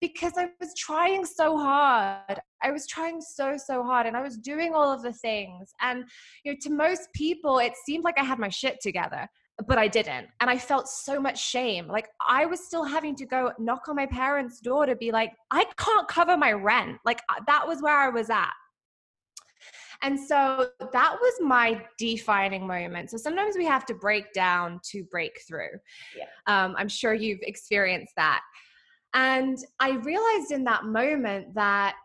because 0.00 0.32
I 0.36 0.48
was 0.60 0.74
trying 0.76 1.24
so 1.24 1.56
hard. 1.56 2.40
I 2.62 2.70
was 2.70 2.86
trying 2.86 3.20
so, 3.20 3.56
so 3.56 3.82
hard 3.82 4.06
and 4.06 4.16
I 4.16 4.22
was 4.22 4.36
doing 4.36 4.74
all 4.74 4.92
of 4.92 5.02
the 5.02 5.12
things. 5.12 5.70
And, 5.80 6.04
you 6.44 6.52
know, 6.52 6.58
to 6.62 6.70
most 6.70 7.08
people, 7.14 7.58
it 7.58 7.72
seemed 7.86 8.04
like 8.04 8.18
I 8.18 8.24
had 8.24 8.38
my 8.38 8.48
shit 8.48 8.78
together 8.80 9.28
but 9.66 9.78
I 9.78 9.88
didn't. 9.88 10.28
And 10.40 10.48
I 10.48 10.56
felt 10.56 10.88
so 10.88 11.20
much 11.20 11.42
shame. 11.42 11.88
Like 11.88 12.08
I 12.26 12.46
was 12.46 12.64
still 12.64 12.84
having 12.84 13.16
to 13.16 13.26
go 13.26 13.52
knock 13.58 13.88
on 13.88 13.96
my 13.96 14.06
parents' 14.06 14.60
door 14.60 14.86
to 14.86 14.94
be 14.94 15.10
like, 15.10 15.32
I 15.50 15.64
can't 15.76 16.06
cover 16.06 16.36
my 16.36 16.52
rent. 16.52 16.98
Like 17.04 17.20
uh, 17.28 17.40
that 17.46 17.66
was 17.66 17.82
where 17.82 17.96
I 17.96 18.08
was 18.08 18.30
at. 18.30 18.52
And 20.02 20.18
so 20.18 20.68
that 20.92 21.16
was 21.20 21.34
my 21.40 21.82
defining 21.98 22.66
moment. 22.66 23.10
So 23.10 23.16
sometimes 23.16 23.56
we 23.56 23.64
have 23.64 23.84
to 23.86 23.94
break 23.94 24.32
down 24.32 24.80
to 24.92 25.02
break 25.04 25.40
through. 25.46 25.70
Yeah. 26.16 26.26
Um, 26.46 26.76
I'm 26.78 26.88
sure 26.88 27.14
you've 27.14 27.40
experienced 27.42 28.12
that. 28.16 28.42
And 29.14 29.58
I 29.80 29.92
realized 29.92 30.52
in 30.52 30.62
that 30.64 30.84
moment 30.84 31.54
that 31.54 31.96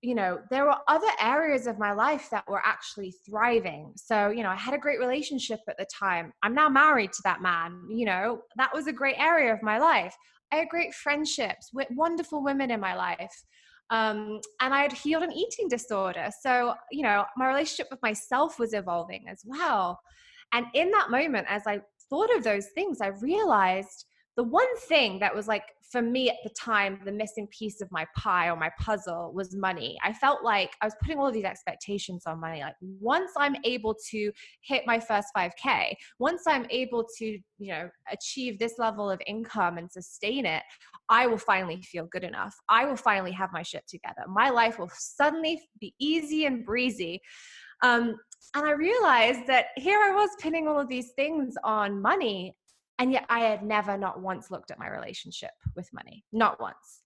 you 0.00 0.14
know, 0.14 0.38
there 0.50 0.64
were 0.64 0.76
other 0.86 1.08
areas 1.20 1.66
of 1.66 1.78
my 1.78 1.92
life 1.92 2.28
that 2.30 2.48
were 2.48 2.62
actually 2.64 3.14
thriving. 3.28 3.92
So, 3.96 4.30
you 4.30 4.42
know, 4.42 4.50
I 4.50 4.56
had 4.56 4.74
a 4.74 4.78
great 4.78 5.00
relationship 5.00 5.60
at 5.68 5.76
the 5.76 5.86
time. 5.86 6.32
I'm 6.42 6.54
now 6.54 6.68
married 6.68 7.12
to 7.14 7.22
that 7.24 7.42
man. 7.42 7.82
You 7.90 8.06
know, 8.06 8.42
that 8.56 8.72
was 8.72 8.86
a 8.86 8.92
great 8.92 9.18
area 9.18 9.52
of 9.52 9.62
my 9.62 9.78
life. 9.78 10.14
I 10.52 10.56
had 10.56 10.68
great 10.68 10.94
friendships 10.94 11.70
with 11.72 11.88
wonderful 11.90 12.44
women 12.44 12.70
in 12.70 12.80
my 12.80 12.94
life. 12.94 13.42
Um, 13.90 14.40
and 14.60 14.72
I 14.72 14.82
had 14.82 14.92
healed 14.92 15.24
an 15.24 15.32
eating 15.32 15.68
disorder. 15.68 16.30
So, 16.42 16.74
you 16.92 17.02
know, 17.02 17.24
my 17.36 17.48
relationship 17.48 17.88
with 17.90 18.02
myself 18.02 18.58
was 18.58 18.74
evolving 18.74 19.24
as 19.28 19.42
well. 19.44 19.98
And 20.52 20.66
in 20.74 20.90
that 20.92 21.10
moment, 21.10 21.46
as 21.48 21.62
I 21.66 21.80
thought 22.08 22.34
of 22.36 22.44
those 22.44 22.68
things, 22.74 23.00
I 23.00 23.08
realized 23.08 24.04
the 24.38 24.44
one 24.44 24.76
thing 24.88 25.18
that 25.18 25.34
was 25.34 25.48
like 25.48 25.64
for 25.90 26.00
me 26.00 26.30
at 26.30 26.36
the 26.44 26.50
time 26.50 27.00
the 27.04 27.10
missing 27.10 27.48
piece 27.48 27.80
of 27.80 27.90
my 27.90 28.06
pie 28.16 28.48
or 28.48 28.56
my 28.56 28.70
puzzle 28.78 29.32
was 29.34 29.56
money. 29.56 29.98
I 30.04 30.12
felt 30.12 30.44
like 30.44 30.70
i 30.80 30.86
was 30.86 30.94
putting 31.02 31.18
all 31.18 31.26
of 31.26 31.34
these 31.34 31.44
expectations 31.44 32.22
on 32.26 32.40
money 32.40 32.60
like 32.60 32.74
once 32.80 33.32
i'm 33.36 33.56
able 33.64 33.96
to 34.10 34.30
hit 34.62 34.84
my 34.86 35.00
first 35.00 35.28
5k 35.36 35.94
once 36.18 36.42
i'm 36.46 36.66
able 36.70 37.04
to 37.18 37.24
you 37.58 37.72
know 37.72 37.90
achieve 38.12 38.58
this 38.58 38.74
level 38.78 39.10
of 39.10 39.20
income 39.26 39.78
and 39.78 39.90
sustain 39.90 40.46
it 40.46 40.62
i 41.08 41.26
will 41.26 41.38
finally 41.38 41.82
feel 41.82 42.06
good 42.06 42.24
enough. 42.24 42.54
I 42.68 42.84
will 42.84 42.96
finally 42.96 43.32
have 43.32 43.52
my 43.52 43.62
shit 43.62 43.84
together. 43.88 44.22
My 44.28 44.50
life 44.50 44.78
will 44.78 44.90
suddenly 44.94 45.60
be 45.80 45.94
easy 45.98 46.46
and 46.46 46.64
breezy. 46.64 47.20
Um, 47.82 48.16
and 48.54 48.66
I 48.66 48.72
realized 48.72 49.46
that 49.46 49.66
here 49.76 49.98
I 49.98 50.14
was 50.14 50.30
pinning 50.40 50.68
all 50.68 50.78
of 50.78 50.88
these 50.88 51.10
things 51.16 51.54
on 51.64 52.00
money. 52.00 52.54
And 52.98 53.12
yet 53.12 53.26
I 53.28 53.40
had 53.40 53.62
never, 53.62 53.96
not 53.96 54.20
once 54.20 54.50
looked 54.50 54.70
at 54.70 54.78
my 54.78 54.88
relationship 54.88 55.52
with 55.76 55.92
money, 55.92 56.24
not 56.32 56.60
once. 56.60 57.02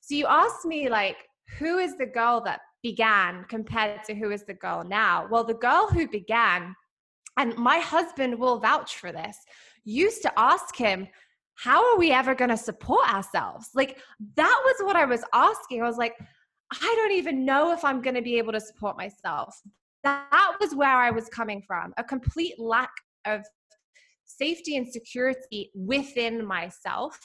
So 0.00 0.14
you 0.14 0.26
asked 0.26 0.64
me, 0.64 0.88
like, 0.88 1.16
who 1.58 1.78
is 1.78 1.96
the 1.96 2.06
girl 2.06 2.40
that 2.44 2.60
began 2.82 3.44
compared 3.48 4.04
to 4.04 4.14
who 4.14 4.30
is 4.30 4.44
the 4.44 4.54
girl 4.54 4.84
now? 4.84 5.26
Well, 5.30 5.44
the 5.44 5.54
girl 5.54 5.88
who 5.88 6.06
began, 6.06 6.74
and 7.36 7.56
my 7.56 7.78
husband 7.78 8.38
will 8.38 8.60
vouch 8.60 8.96
for 8.96 9.10
this, 9.12 9.36
used 9.84 10.22
to 10.22 10.32
ask 10.38 10.76
him, 10.76 11.08
how 11.56 11.84
are 11.92 11.98
we 11.98 12.10
ever 12.10 12.34
going 12.34 12.50
to 12.50 12.56
support 12.56 13.12
ourselves? 13.12 13.70
Like, 13.74 13.98
that 14.36 14.62
was 14.64 14.86
what 14.86 14.96
I 14.96 15.04
was 15.04 15.22
asking. 15.32 15.82
I 15.82 15.86
was 15.86 15.98
like, 15.98 16.14
I 16.72 16.94
don't 16.96 17.12
even 17.12 17.44
know 17.44 17.72
if 17.72 17.84
I'm 17.84 18.02
going 18.02 18.16
to 18.16 18.22
be 18.22 18.38
able 18.38 18.52
to 18.52 18.60
support 18.60 18.96
myself. 18.96 19.60
That 20.02 20.56
was 20.60 20.74
where 20.74 20.96
I 20.96 21.10
was 21.10 21.28
coming 21.28 21.62
from 21.62 21.94
a 21.96 22.04
complete 22.04 22.58
lack 22.58 22.90
of 23.26 23.42
safety 24.24 24.76
and 24.76 24.90
security 24.90 25.70
within 25.74 26.44
myself. 26.44 27.18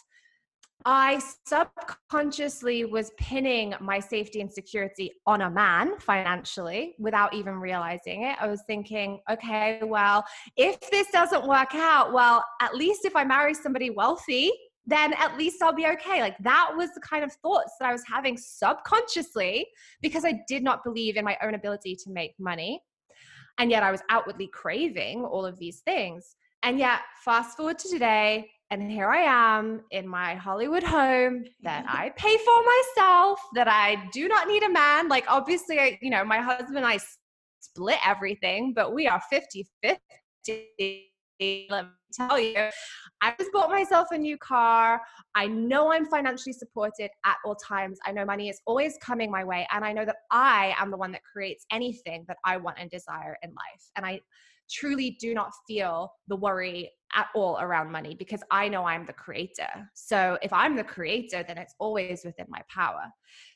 I 0.86 1.22
subconsciously 1.46 2.86
was 2.86 3.12
pinning 3.18 3.74
my 3.82 4.00
safety 4.00 4.40
and 4.40 4.52
security 4.52 5.12
on 5.26 5.42
a 5.42 5.50
man 5.50 6.00
financially 6.00 6.96
without 6.98 7.34
even 7.34 7.56
realizing 7.56 8.24
it. 8.24 8.38
I 8.40 8.48
was 8.48 8.64
thinking, 8.66 9.20
okay, 9.30 9.82
well, 9.84 10.24
if 10.56 10.80
this 10.90 11.12
doesn't 11.12 11.46
work 11.46 11.76
out, 11.76 12.14
well, 12.14 12.44
at 12.62 12.76
least 12.76 13.04
if 13.04 13.14
I 13.16 13.26
marry 13.26 13.54
somebody 13.54 13.90
wealthy, 13.90 14.52
then 14.86 15.14
at 15.14 15.38
least 15.38 15.62
I'll 15.62 15.74
be 15.74 15.86
okay. 15.86 16.22
Like 16.22 16.38
that 16.40 16.72
was 16.76 16.94
the 16.94 17.02
kind 17.02 17.26
of 17.26 17.34
thoughts 17.34 17.74
that 17.80 17.90
I 17.90 17.92
was 17.92 18.04
having 18.08 18.38
subconsciously 18.38 19.68
because 20.02 20.24
I 20.24 20.40
did 20.48 20.64
not 20.64 20.84
believe 20.86 21.18
in 21.18 21.26
my 21.26 21.38
own 21.44 21.56
ability 21.56 21.98
to 22.04 22.10
make 22.10 22.34
money. 22.40 22.82
And 23.60 23.70
yet 23.70 23.84
I 23.84 23.92
was 23.92 24.02
outwardly 24.10 24.48
craving 24.48 25.26
all 25.26 25.46
of 25.46 25.60
these 25.60 25.82
things. 25.82 26.36
And 26.64 26.78
yet, 26.78 27.00
fast 27.24 27.56
forward 27.56 27.80
to 27.80 27.90
today, 27.90 28.50
and 28.72 28.92
here 28.92 29.10
I 29.10 29.22
am 29.22 29.82
in 29.92 30.08
my 30.08 30.36
Hollywood 30.36 30.84
home 30.84 31.46
that 31.64 31.86
I 31.88 32.10
pay 32.18 32.38
for 32.38 32.64
myself, 32.98 33.40
that 33.56 33.68
I 33.68 34.08
do 34.12 34.28
not 34.28 34.48
need 34.48 34.64
a 34.64 34.70
man. 34.70 35.08
Like, 35.08 35.26
obviously, 35.28 35.80
I, 35.80 35.98
you 36.02 36.10
know, 36.10 36.24
my 36.24 36.40
husband 36.40 36.78
and 36.78 36.86
I 36.86 37.00
split 37.60 37.98
everything, 38.06 38.74
but 38.74 38.94
we 38.94 39.08
are 39.08 39.22
50 39.30 39.68
50. 39.84 41.06
Let 41.70 41.86
me 41.86 41.92
tell 42.14 42.38
you, 42.38 42.70
I 43.22 43.34
just 43.40 43.52
bought 43.54 43.70
myself 43.70 44.10
a 44.12 44.18
new 44.18 44.38
car. 44.38 45.02
I 45.36 45.48
know 45.48 45.92
I'm 45.92 46.06
financially 46.06 46.52
supported 46.52 47.10
at 47.26 47.38
all 47.46 47.56
times. 47.56 47.98
I 48.06 48.12
know 48.12 48.26
money 48.26 48.50
is 48.50 48.60
always 48.68 48.98
coming 49.02 49.32
my 49.32 49.46
way. 49.46 49.66
And 49.74 49.86
I 49.86 49.94
know 49.94 50.04
that 50.06 50.18
I 50.32 50.76
am 50.78 50.92
the 50.92 50.98
one 50.98 51.14
that 51.14 51.22
creates 51.24 51.66
anything 51.72 52.26
that 52.28 52.38
I 52.44 52.58
want 52.58 52.78
and 52.80 52.90
desire 52.90 53.38
in 53.42 53.50
life. 53.52 53.92
And 53.96 54.06
I 54.06 54.20
truly 54.70 55.18
do 55.20 55.34
not 55.34 55.52
feel 55.68 56.12
the 56.28 56.36
worry 56.36 56.92
at 57.16 57.28
all 57.36 57.58
around 57.60 57.92
money 57.92 58.16
because 58.16 58.44
I 58.52 58.70
know 58.70 58.86
I'm 58.86 59.06
the 59.06 59.14
creator. 59.14 59.68
So 59.96 60.38
if 60.42 60.54
I'm 60.54 60.76
the 60.76 60.84
creator, 60.84 61.44
then 61.48 61.58
it's 61.58 61.74
always 61.80 62.22
within 62.24 62.46
my 62.50 62.62
power. 62.74 63.04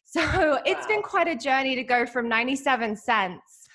So 0.05 0.21
wow. 0.21 0.59
it's 0.63 0.85
been 0.85 1.01
quite 1.01 1.27
a 1.27 1.35
journey 1.35 1.75
to 1.75 1.81
go 1.81 2.05
from 2.05 2.29
97 2.29 2.97
cents 2.97 3.67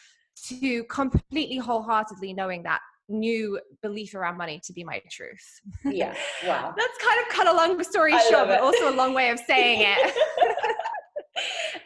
to 0.47 0.85
completely 0.85 1.57
wholeheartedly 1.57 2.33
knowing 2.33 2.62
that 2.62 2.80
new 3.09 3.59
belief 3.83 4.14
around 4.14 4.37
money 4.37 4.61
to 4.64 4.73
be 4.73 4.85
my 4.85 5.02
truth. 5.11 5.61
Yeah. 5.85 6.14
Wow. 6.47 6.73
That's 6.76 6.99
kind 7.04 7.21
of 7.21 7.28
cut 7.35 7.49
a 7.49 7.52
long 7.52 7.83
story 7.83 8.12
I 8.12 8.21
short, 8.30 8.47
but 8.47 8.61
also 8.61 8.88
a 8.88 8.95
long 8.95 9.14
way 9.14 9.30
of 9.30 9.40
saying 9.40 9.80
it. 9.83 10.14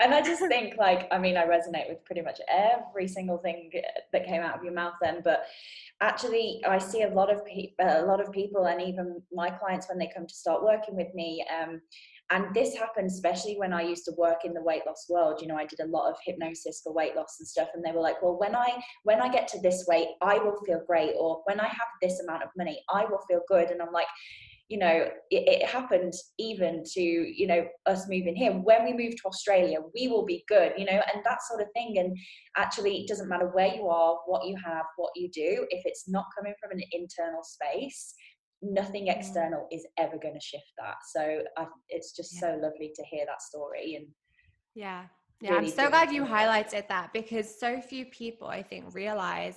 and 0.03 0.13
I 0.15 0.21
just 0.21 0.43
think 0.47 0.77
like 0.77 1.09
I 1.13 1.19
mean 1.19 1.37
I 1.37 1.45
resonate 1.47 1.89
with 1.89 2.05
pretty 2.05 2.23
much 2.23 2.41
every 2.49 3.07
single 3.07 3.39
thing 3.39 3.71
that 4.13 4.27
came 4.27 4.43
out 4.43 4.57
of 4.57 4.65
your 4.65 4.75
mouth 4.75 4.95
then 5.01 5.21
but 5.25 5.45
actually 6.01 6.63
I 6.67 6.79
see 6.79 7.03
a 7.03 7.09
lot 7.09 7.33
of 7.33 7.45
people 7.47 7.75
a 7.81 8.05
lot 8.05 8.21
of 8.21 8.33
people 8.33 8.67
and 8.67 8.83
even 8.83 9.23
my 9.33 9.51
clients 9.51 9.89
when 9.89 9.99
they 9.99 10.11
come 10.15 10.27
to 10.27 10.35
start 10.35 10.63
working 10.63 10.97
with 10.97 11.15
me 11.15 11.45
um, 11.57 11.81
and 12.31 12.55
this 12.55 12.75
happened 12.75 13.09
especially 13.09 13.57
when 13.59 13.73
i 13.73 13.83
used 13.83 14.05
to 14.05 14.13
work 14.17 14.45
in 14.45 14.55
the 14.55 14.63
weight 14.63 14.83
loss 14.87 15.07
world 15.09 15.41
you 15.41 15.47
know 15.47 15.57
i 15.57 15.67
did 15.67 15.81
a 15.81 15.87
lot 15.87 16.09
of 16.09 16.17
hypnosis 16.25 16.81
for 16.83 16.93
weight 16.93 17.15
loss 17.15 17.37
and 17.39 17.47
stuff 17.47 17.69
and 17.75 17.85
they 17.85 17.93
were 17.93 18.01
like 18.01 18.21
well 18.23 18.39
when 18.39 18.55
i 18.55 18.83
when 19.05 19.21
i 19.21 19.29
get 19.31 19.47
to 19.49 19.61
this 19.61 19.85
weight 19.89 20.09
i 20.23 20.39
will 20.39 20.59
feel 20.65 20.83
great 20.87 21.15
or 21.19 21.43
when 21.45 21.61
i 21.61 21.67
have 21.67 21.89
this 22.01 22.21
amount 22.21 22.43
of 22.43 22.49
money 22.57 22.83
i 22.93 23.05
will 23.05 23.21
feel 23.29 23.43
good 23.49 23.71
and 23.71 23.83
i'm 23.83 23.93
like 23.93 24.07
you 24.73 24.79
know 24.79 25.07
it, 25.31 25.43
it 25.55 25.69
happened 25.69 26.15
even 26.39 26.83
to 26.95 27.03
you 27.03 27.47
know 27.47 27.63
us 27.87 28.09
moving 28.09 28.35
here. 28.35 28.53
When 28.53 28.85
we 28.87 28.93
move 28.95 29.15
to 29.17 29.29
australia 29.33 29.79
we 29.95 30.09
will 30.09 30.25
be 30.25 30.45
good 30.49 30.73
you 30.79 30.87
know 30.87 31.01
and 31.13 31.23
that 31.25 31.41
sort 31.49 31.61
of 31.61 31.69
thing. 31.75 31.99
And 31.99 32.17
actually 32.57 32.95
it 33.01 33.09
doesn't 33.09 33.29
matter 33.29 33.49
where 33.53 33.75
you 33.75 33.89
are 33.89 34.17
what 34.27 34.47
you 34.47 34.57
have 34.65 34.87
what 34.97 35.13
you 35.15 35.29
do 35.31 35.67
if 35.69 35.83
it's 35.85 36.09
not 36.09 36.25
coming 36.37 36.55
from 36.61 36.71
an 36.77 36.83
internal 36.93 37.45
space 37.45 38.15
nothing 38.63 39.09
external 39.09 39.67
is 39.73 39.85
ever 39.99 40.17
going 40.23 40.35
to 40.35 40.41
shift 40.41 40.73
that. 40.79 40.95
So 41.15 41.43
I, 41.59 41.67
it's 41.89 42.13
just 42.15 42.33
yeah. 42.35 42.41
so 42.41 42.47
lovely 42.63 42.93
to 42.95 43.03
hear 43.11 43.27
that 43.27 43.43
story 43.43 43.97
and 43.97 44.07
yeah. 44.75 45.03
Yeah 45.41 45.55
really 45.55 45.67
i'm 45.67 45.73
so 45.73 45.91
glad 45.91 46.13
you 46.13 46.23
highlighted 46.25 46.87
that 46.87 47.13
because 47.13 47.59
so 47.59 47.81
few 47.81 48.05
people 48.07 48.47
i 48.47 48.63
think 48.63 48.95
realize 48.95 49.57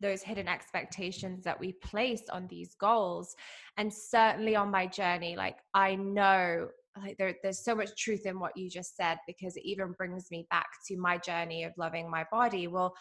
those 0.00 0.22
hidden 0.22 0.48
expectations 0.48 1.44
that 1.44 1.58
we 1.58 1.72
place 1.72 2.22
on 2.30 2.46
these 2.48 2.74
goals. 2.74 3.34
And 3.76 3.92
certainly 3.92 4.56
on 4.56 4.70
my 4.70 4.86
journey 4.86 5.36
like 5.36 5.58
i 5.74 5.94
know 5.94 6.68
like 7.02 7.16
there, 7.18 7.34
there's 7.42 7.62
so 7.62 7.74
much 7.74 7.94
truth 7.96 8.26
in 8.26 8.40
what 8.40 8.56
you 8.56 8.70
just 8.70 8.96
said 8.96 9.18
because 9.26 9.56
it 9.56 9.64
even 9.64 9.92
brings 9.92 10.30
me 10.30 10.46
back 10.50 10.66
to 10.88 10.96
my 10.96 11.18
journey 11.18 11.64
of 11.64 11.72
loving 11.76 12.10
my 12.10 12.24
body. 12.30 12.66
Well 12.66 12.94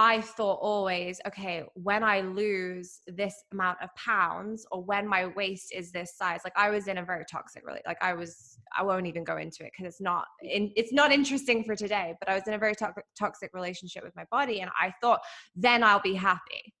I 0.00 0.20
thought 0.20 0.60
always, 0.62 1.20
okay, 1.26 1.64
when 1.74 2.04
I 2.04 2.20
lose 2.20 3.00
this 3.08 3.34
amount 3.52 3.78
of 3.82 3.90
pounds 3.96 4.64
or 4.70 4.80
when 4.84 5.08
my 5.08 5.26
waist 5.26 5.72
is 5.74 5.90
this 5.90 6.16
size, 6.16 6.38
like 6.44 6.52
I 6.56 6.70
was 6.70 6.86
in 6.86 6.98
a 6.98 7.04
very 7.04 7.24
toxic 7.28 7.66
really, 7.66 7.80
like 7.84 7.98
I 8.00 8.14
was, 8.14 8.60
I 8.78 8.84
won't 8.84 9.08
even 9.08 9.24
go 9.24 9.38
into 9.38 9.64
it 9.64 9.72
because 9.76 9.92
it's 9.92 10.00
not, 10.00 10.26
in, 10.40 10.70
it's 10.76 10.92
not 10.92 11.10
interesting 11.10 11.64
for 11.64 11.74
today, 11.74 12.14
but 12.20 12.28
I 12.28 12.34
was 12.34 12.46
in 12.46 12.54
a 12.54 12.58
very 12.58 12.76
to- 12.76 12.94
toxic 13.18 13.50
relationship 13.52 14.04
with 14.04 14.14
my 14.14 14.24
body. 14.30 14.60
And 14.60 14.70
I 14.80 14.94
thought, 15.00 15.18
then 15.56 15.82
I'll 15.82 16.00
be 16.00 16.14
happy. 16.14 16.72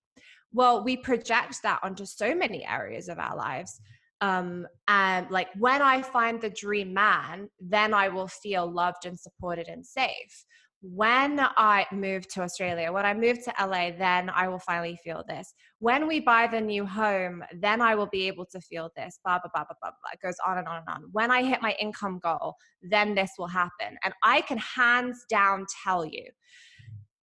Well, 0.52 0.84
we 0.84 0.96
project 0.96 1.56
that 1.64 1.80
onto 1.82 2.06
so 2.06 2.36
many 2.36 2.64
areas 2.64 3.08
of 3.08 3.18
our 3.18 3.36
lives. 3.36 3.80
Um, 4.20 4.64
and 4.86 5.28
like 5.28 5.48
when 5.58 5.82
I 5.82 6.02
find 6.02 6.40
the 6.40 6.50
dream 6.50 6.94
man, 6.94 7.48
then 7.58 7.94
I 7.94 8.10
will 8.10 8.28
feel 8.28 8.70
loved 8.70 9.06
and 9.06 9.18
supported 9.18 9.66
and 9.66 9.84
safe 9.84 10.44
when 10.80 11.40
I 11.56 11.86
move 11.90 12.28
to 12.28 12.42
Australia, 12.42 12.92
when 12.92 13.04
I 13.04 13.12
move 13.12 13.42
to 13.44 13.52
LA, 13.60 13.90
then 13.90 14.30
I 14.30 14.46
will 14.46 14.60
finally 14.60 14.96
feel 15.02 15.24
this. 15.26 15.52
When 15.80 16.06
we 16.06 16.20
buy 16.20 16.46
the 16.46 16.60
new 16.60 16.86
home, 16.86 17.42
then 17.60 17.80
I 17.80 17.96
will 17.96 18.06
be 18.06 18.28
able 18.28 18.46
to 18.52 18.60
feel 18.60 18.90
this. 18.96 19.18
Blah, 19.24 19.40
blah, 19.40 19.50
blah, 19.52 19.64
blah, 19.64 19.76
blah, 19.80 19.90
blah. 19.90 20.10
It 20.12 20.20
goes 20.24 20.36
on 20.46 20.58
and 20.58 20.68
on 20.68 20.76
and 20.76 20.88
on. 20.88 21.02
When 21.10 21.32
I 21.32 21.42
hit 21.42 21.62
my 21.62 21.74
income 21.80 22.20
goal, 22.22 22.54
then 22.80 23.14
this 23.14 23.32
will 23.38 23.48
happen. 23.48 23.96
And 24.04 24.14
I 24.22 24.40
can 24.42 24.58
hands 24.58 25.24
down 25.28 25.66
tell 25.82 26.04
you 26.04 26.24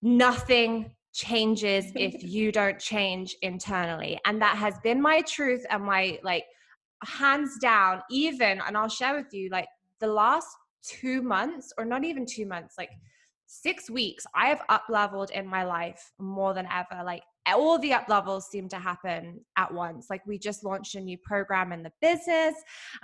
nothing 0.00 0.94
changes 1.12 1.92
if 1.94 2.22
you 2.22 2.52
don't 2.52 2.78
change 2.78 3.36
internally. 3.42 4.18
And 4.24 4.40
that 4.40 4.56
has 4.56 4.78
been 4.82 5.00
my 5.00 5.20
truth 5.22 5.64
and 5.68 5.84
my 5.84 6.18
like 6.22 6.44
hands 7.04 7.58
down, 7.60 8.00
even, 8.10 8.62
and 8.66 8.78
I'll 8.78 8.88
share 8.88 9.14
with 9.14 9.32
you 9.34 9.50
like 9.50 9.68
the 10.00 10.06
last 10.06 10.48
two 10.82 11.20
months, 11.20 11.70
or 11.76 11.84
not 11.84 12.02
even 12.02 12.24
two 12.24 12.46
months, 12.46 12.76
like 12.78 12.90
six 13.52 13.90
weeks, 13.90 14.24
I 14.34 14.46
have 14.46 14.62
up 14.70 14.84
leveled 14.88 15.30
in 15.30 15.46
my 15.46 15.64
life 15.64 16.12
more 16.18 16.54
than 16.54 16.66
ever. 16.72 17.04
Like 17.04 17.22
all 17.46 17.78
the 17.78 17.92
up 17.92 18.08
levels 18.08 18.46
seem 18.48 18.68
to 18.70 18.78
happen 18.78 19.40
at 19.56 19.72
once. 19.72 20.06
Like 20.08 20.24
we 20.26 20.38
just 20.38 20.64
launched 20.64 20.94
a 20.94 21.00
new 21.00 21.18
program 21.18 21.70
in 21.70 21.82
the 21.82 21.92
business, 22.00 22.54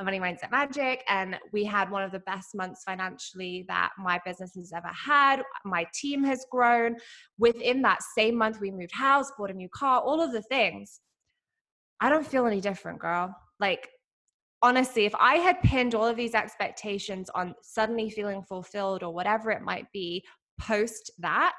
Money 0.03 0.19
Mindset 0.19 0.51
Magic, 0.51 1.05
and 1.09 1.37
we 1.53 1.65
had 1.65 1.91
one 1.91 2.03
of 2.03 2.13
the 2.13 2.21
best 2.21 2.55
months 2.55 2.83
financially 2.85 3.67
that 3.69 3.91
my 3.99 4.21
business 4.25 4.55
has 4.55 4.73
ever 4.73 4.89
had. 4.89 5.43
My 5.65 5.87
team 5.93 6.25
has 6.25 6.47
grown. 6.51 6.97
Within 7.39 7.83
that 7.83 8.03
same 8.17 8.37
month, 8.37 8.59
we 8.59 8.71
moved 8.71 8.95
house, 8.95 9.31
bought 9.37 9.51
a 9.51 9.55
new 9.55 9.69
car, 9.69 10.01
all 10.01 10.21
of 10.21 10.33
the 10.33 10.43
things. 10.43 11.01
I 12.01 12.09
don't 12.09 12.27
feel 12.27 12.47
any 12.47 12.61
different, 12.61 13.01
girl. 13.01 13.35
Like 13.61 13.89
honestly, 14.63 15.05
if 15.05 15.15
I 15.19 15.37
had 15.37 15.61
pinned 15.63 15.95
all 15.95 16.07
of 16.07 16.17
these 16.17 16.35
expectations 16.35 17.31
on 17.35 17.55
suddenly 17.63 18.11
feeling 18.11 18.43
fulfilled 18.43 19.03
or 19.03 19.13
whatever 19.13 19.51
it 19.51 19.63
might 19.63 19.91
be 19.93 20.25
post 20.61 21.11
that, 21.19 21.55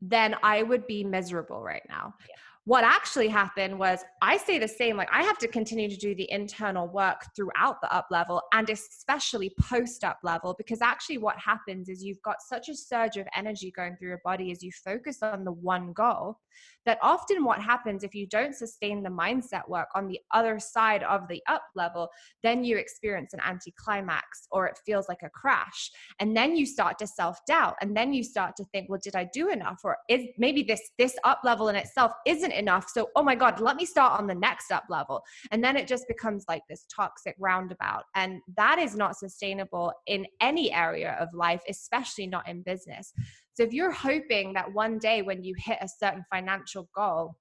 then 0.00 0.34
I 0.42 0.62
would 0.62 0.86
be 0.86 1.04
miserable 1.04 1.62
right 1.62 1.82
now. 1.88 2.14
Yeah 2.28 2.36
what 2.64 2.84
actually 2.84 3.28
happened 3.28 3.78
was 3.78 4.04
I 4.20 4.36
stay 4.36 4.58
the 4.58 4.68
same. 4.68 4.96
Like 4.96 5.08
I 5.10 5.22
have 5.22 5.38
to 5.38 5.48
continue 5.48 5.88
to 5.88 5.96
do 5.96 6.14
the 6.14 6.30
internal 6.30 6.86
work 6.88 7.24
throughout 7.34 7.80
the 7.80 7.92
up 7.92 8.08
level 8.10 8.42
and 8.52 8.68
especially 8.68 9.52
post 9.60 10.04
up 10.04 10.18
level 10.22 10.54
because 10.56 10.82
actually 10.82 11.18
what 11.18 11.38
happens 11.38 11.88
is 11.88 12.04
you've 12.04 12.22
got 12.22 12.36
such 12.42 12.68
a 12.68 12.74
surge 12.74 13.16
of 13.16 13.26
energy 13.34 13.72
going 13.74 13.96
through 13.96 14.08
your 14.08 14.20
body 14.24 14.52
as 14.52 14.62
you 14.62 14.70
focus 14.84 15.18
on 15.22 15.44
the 15.44 15.52
one 15.52 15.92
goal 15.92 16.38
that 16.86 16.98
often 17.02 17.44
what 17.44 17.60
happens 17.60 18.02
if 18.02 18.14
you 18.14 18.26
don't 18.26 18.54
sustain 18.54 19.02
the 19.02 19.10
mindset 19.10 19.68
work 19.68 19.88
on 19.94 20.06
the 20.06 20.18
other 20.32 20.58
side 20.58 21.02
of 21.02 21.28
the 21.28 21.42
up 21.46 21.62
level, 21.74 22.08
then 22.42 22.64
you 22.64 22.78
experience 22.78 23.34
an 23.34 23.40
anticlimax 23.46 24.46
or 24.50 24.66
it 24.66 24.78
feels 24.86 25.08
like 25.08 25.22
a 25.22 25.30
crash. 25.30 25.90
And 26.20 26.36
then 26.36 26.56
you 26.56 26.64
start 26.64 26.98
to 26.98 27.06
self 27.06 27.38
doubt 27.46 27.76
and 27.80 27.96
then 27.96 28.12
you 28.12 28.24
start 28.24 28.56
to 28.56 28.64
think, 28.72 28.88
well, 28.88 29.00
did 29.02 29.14
I 29.14 29.28
do 29.32 29.50
enough? 29.50 29.80
Or 29.84 29.98
is 30.08 30.24
maybe 30.38 30.62
this 30.62 30.80
this 30.98 31.16
up 31.24 31.40
level 31.44 31.68
in 31.68 31.76
itself 31.76 32.12
isn't 32.26 32.49
enough. 32.52 32.88
So, 32.88 33.08
oh 33.16 33.22
my 33.22 33.34
God, 33.34 33.60
let 33.60 33.76
me 33.76 33.84
start 33.84 34.18
on 34.18 34.26
the 34.26 34.34
next 34.34 34.70
up 34.70 34.84
level. 34.88 35.22
And 35.50 35.62
then 35.62 35.76
it 35.76 35.86
just 35.86 36.06
becomes 36.08 36.44
like 36.48 36.62
this 36.68 36.86
toxic 36.94 37.34
roundabout. 37.38 38.04
And 38.14 38.40
that 38.56 38.78
is 38.78 38.94
not 38.94 39.16
sustainable 39.16 39.92
in 40.06 40.26
any 40.40 40.72
area 40.72 41.16
of 41.20 41.28
life, 41.34 41.62
especially 41.68 42.26
not 42.26 42.48
in 42.48 42.62
business. 42.62 43.12
So 43.54 43.62
if 43.62 43.72
you're 43.72 43.92
hoping 43.92 44.52
that 44.54 44.72
one 44.72 44.98
day 44.98 45.22
when 45.22 45.42
you 45.42 45.54
hit 45.58 45.78
a 45.80 45.88
certain 45.88 46.24
financial 46.30 46.88
goal, 46.94 47.36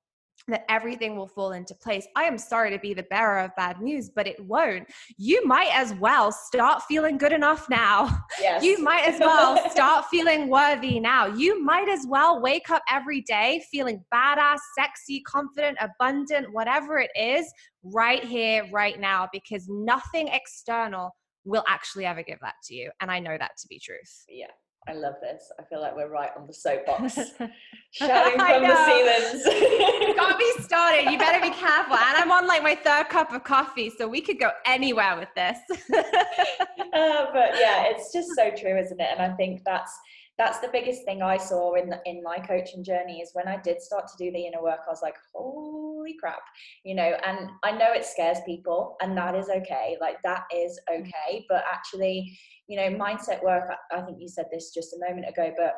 that 0.49 0.65
everything 0.69 1.15
will 1.15 1.27
fall 1.27 1.51
into 1.51 1.75
place. 1.75 2.07
I 2.15 2.23
am 2.23 2.37
sorry 2.37 2.71
to 2.71 2.79
be 2.79 2.93
the 2.93 3.03
bearer 3.03 3.39
of 3.39 3.55
bad 3.55 3.81
news, 3.81 4.09
but 4.09 4.27
it 4.27 4.39
won't. 4.45 4.87
You 5.17 5.45
might 5.45 5.69
as 5.73 5.93
well 5.95 6.31
start 6.31 6.83
feeling 6.83 7.17
good 7.17 7.33
enough 7.33 7.69
now. 7.69 8.23
Yes. 8.39 8.63
You 8.63 8.81
might 8.83 9.07
as 9.07 9.19
well 9.19 9.69
start 9.71 10.05
feeling 10.05 10.49
worthy 10.49 10.99
now. 10.99 11.27
You 11.27 11.63
might 11.63 11.89
as 11.89 12.05
well 12.07 12.41
wake 12.41 12.69
up 12.69 12.81
every 12.89 13.21
day 13.21 13.63
feeling 13.71 14.03
badass, 14.13 14.59
sexy, 14.77 15.21
confident, 15.21 15.77
abundant, 15.81 16.51
whatever 16.51 16.99
it 16.99 17.11
is, 17.15 17.51
right 17.83 18.23
here, 18.23 18.67
right 18.71 18.99
now, 18.99 19.27
because 19.31 19.67
nothing 19.69 20.27
external 20.29 21.11
will 21.45 21.63
actually 21.67 22.05
ever 22.05 22.23
give 22.23 22.39
that 22.41 22.55
to 22.65 22.75
you. 22.75 22.91
And 23.01 23.11
I 23.11 23.19
know 23.19 23.37
that 23.37 23.51
to 23.59 23.67
be 23.67 23.79
truth. 23.79 24.25
Yeah. 24.27 24.47
I 24.87 24.93
love 24.93 25.15
this. 25.21 25.51
I 25.59 25.63
feel 25.63 25.81
like 25.81 25.95
we're 25.95 26.09
right 26.09 26.31
on 26.37 26.47
the 26.47 26.53
soapbox, 26.53 27.15
shouting 27.91 28.39
from 28.39 28.63
the 28.63 28.85
ceilings. 28.85 30.15
Got 30.15 30.39
me 30.39 30.51
started. 30.59 31.11
You 31.11 31.17
better 31.19 31.41
be 31.41 31.53
careful. 31.53 31.95
And 31.95 32.17
I'm 32.17 32.31
on 32.31 32.47
like 32.47 32.63
my 32.63 32.75
third 32.75 33.09
cup 33.09 33.33
of 33.33 33.43
coffee, 33.43 33.91
so 33.95 34.07
we 34.07 34.21
could 34.21 34.39
go 34.39 34.51
anywhere 34.65 35.17
with 35.17 35.29
this. 35.35 35.57
uh, 35.95 37.25
but 37.33 37.55
yeah, 37.59 37.83
it's 37.87 38.11
just 38.13 38.29
so 38.35 38.51
true, 38.51 38.77
isn't 38.79 38.99
it? 38.99 39.09
And 39.11 39.21
I 39.21 39.35
think 39.35 39.61
that's 39.65 39.95
that's 40.39 40.59
the 40.59 40.69
biggest 40.71 41.03
thing 41.03 41.21
I 41.21 41.35
saw 41.35 41.73
in 41.75 41.89
the, 41.89 41.99
in 42.05 42.23
my 42.23 42.37
coaching 42.37 42.81
journey 42.81 43.19
is 43.19 43.31
when 43.33 43.49
I 43.49 43.57
did 43.57 43.81
start 43.81 44.07
to 44.07 44.23
do 44.23 44.31
the 44.31 44.47
inner 44.47 44.63
work, 44.63 44.79
I 44.87 44.89
was 44.89 45.01
like, 45.01 45.15
holy 45.35 46.15
crap, 46.17 46.39
you 46.85 46.95
know. 46.95 47.11
And 47.27 47.49
I 47.63 47.71
know 47.71 47.91
it 47.91 48.05
scares 48.05 48.37
people, 48.45 48.95
and 49.01 49.17
that 49.17 49.35
is 49.35 49.49
okay. 49.49 49.97
Like 49.99 50.15
that 50.23 50.45
is 50.55 50.79
mm. 50.89 51.01
okay. 51.01 51.45
But 51.49 51.63
actually, 51.71 52.39
you 52.69 52.77
know, 52.77 52.97
mindset 52.97 53.43
work. 53.43 53.69
I 53.91 54.01
think 54.01 54.19
you 54.21 54.29
said 54.29 54.45
this 54.51 54.71
just 54.73 54.93
a 54.93 55.09
moment 55.09 55.27
ago, 55.27 55.51
but 55.57 55.73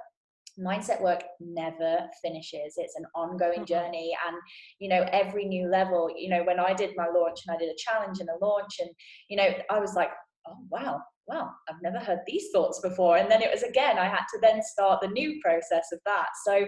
mindset 0.60 1.02
work 1.02 1.24
never 1.40 2.00
finishes 2.22 2.74
it's 2.76 2.98
an 2.98 3.06
ongoing 3.16 3.60
mm-hmm. 3.60 3.64
journey 3.64 4.12
and 4.28 4.36
you 4.80 4.90
know 4.90 5.06
every 5.14 5.46
new 5.46 5.70
level 5.70 6.10
you 6.14 6.30
know 6.30 6.44
when 6.44 6.60
i 6.60 6.74
did 6.74 6.90
my 6.98 7.08
launch 7.08 7.40
and 7.48 7.56
i 7.56 7.58
did 7.58 7.70
a 7.70 7.78
challenge 7.78 8.20
and 8.20 8.28
a 8.28 8.46
launch 8.46 8.74
and 8.82 8.90
you 9.30 9.38
know 9.38 9.48
i 9.70 9.80
was 9.80 9.94
like 9.96 10.10
oh 10.50 10.58
wow 10.70 11.00
wow, 11.28 11.50
I've 11.70 11.82
never 11.82 12.00
heard 12.00 12.20
these 12.28 12.50
thoughts 12.54 12.80
before. 12.82 13.18
And 13.18 13.30
then 13.30 13.42
it 13.42 13.52
was 13.52 13.64
again, 13.64 13.98
I 13.98 14.06
had 14.06 14.26
to 14.34 14.40
then 14.42 14.62
start 14.64 15.02
the 15.02 15.08
new 15.08 15.40
process 15.42 15.88
of 15.94 16.00
that. 16.06 16.28
So, 16.46 16.66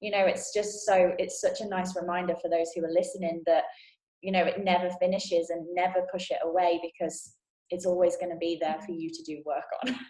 you 0.00 0.10
know, 0.10 0.24
it's 0.26 0.52
just 0.54 0.84
so, 0.84 1.12
it's 1.18 1.40
such 1.40 1.60
a 1.60 1.68
nice 1.68 1.96
reminder 1.96 2.34
for 2.40 2.48
those 2.48 2.70
who 2.74 2.84
are 2.84 2.92
listening 2.92 3.42
that, 3.46 3.64
you 4.20 4.32
know, 4.32 4.44
it 4.44 4.64
never 4.64 4.90
finishes 5.00 5.50
and 5.50 5.66
never 5.74 6.06
push 6.12 6.30
it 6.30 6.38
away 6.44 6.80
because 6.82 7.34
it's 7.72 7.86
always 7.86 8.16
going 8.16 8.30
to 8.30 8.36
be 8.36 8.58
there 8.60 8.76
for 8.80 8.92
mm-hmm. 8.92 9.00
you 9.00 9.10
to 9.10 9.22
do 9.22 9.42
work 9.44 9.64
on. 9.84 9.98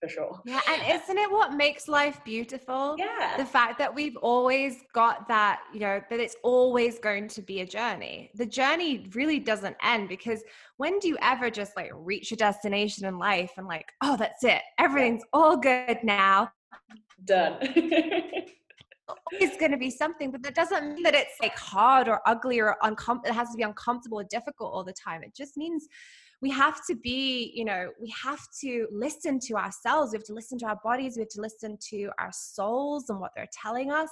for 0.00 0.08
sure. 0.08 0.40
Yeah, 0.44 0.60
and 0.68 1.00
isn't 1.02 1.16
it 1.16 1.30
what 1.30 1.54
makes 1.54 1.88
life 1.88 2.20
beautiful? 2.24 2.96
Yeah. 2.98 3.36
The 3.38 3.44
fact 3.44 3.78
that 3.78 3.94
we've 3.94 4.16
always 4.16 4.82
got 4.92 5.26
that, 5.28 5.60
you 5.72 5.80
know, 5.80 6.00
that 6.10 6.20
it's 6.20 6.36
always 6.42 6.98
going 6.98 7.28
to 7.28 7.42
be 7.42 7.60
a 7.60 7.66
journey. 7.66 8.30
The 8.34 8.44
journey 8.44 9.08
really 9.14 9.38
doesn't 9.38 9.76
end 9.82 10.08
because 10.08 10.42
when 10.76 10.98
do 10.98 11.08
you 11.08 11.16
ever 11.22 11.48
just 11.48 11.76
like 11.76 11.90
reach 11.94 12.32
a 12.32 12.36
destination 12.36 13.06
in 13.06 13.18
life 13.18 13.52
and 13.56 13.66
like, 13.66 13.90
oh, 14.02 14.16
that's 14.16 14.44
it. 14.44 14.62
Everything's 14.78 15.22
all 15.32 15.56
good 15.56 15.98
now. 16.02 16.50
Done. 17.24 17.58
It's 19.32 19.56
going 19.58 19.70
to 19.70 19.76
be 19.76 19.90
something, 19.90 20.30
but 20.30 20.42
that 20.42 20.54
doesn't 20.54 20.94
mean 20.94 21.02
that 21.02 21.14
it's 21.14 21.38
like 21.40 21.56
hard 21.58 22.08
or 22.08 22.20
ugly 22.26 22.60
or 22.60 22.76
uncomfortable. 22.82 23.34
It 23.34 23.38
has 23.38 23.50
to 23.50 23.56
be 23.56 23.62
uncomfortable 23.62 24.20
or 24.20 24.24
difficult 24.24 24.72
all 24.72 24.84
the 24.84 24.94
time. 24.94 25.22
It 25.22 25.34
just 25.36 25.56
means 25.56 25.86
we 26.44 26.50
have 26.50 26.84
to 26.84 26.94
be, 26.94 27.52
you 27.54 27.64
know, 27.64 27.88
we 27.98 28.12
have 28.22 28.40
to 28.60 28.86
listen 28.92 29.40
to 29.40 29.54
ourselves. 29.54 30.12
We 30.12 30.18
have 30.18 30.26
to 30.26 30.34
listen 30.34 30.58
to 30.58 30.66
our 30.66 30.78
bodies. 30.84 31.16
We 31.16 31.22
have 31.22 31.30
to 31.30 31.40
listen 31.40 31.78
to 31.88 32.10
our 32.18 32.32
souls 32.32 33.08
and 33.08 33.18
what 33.18 33.30
they're 33.34 33.48
telling 33.50 33.90
us. 33.90 34.10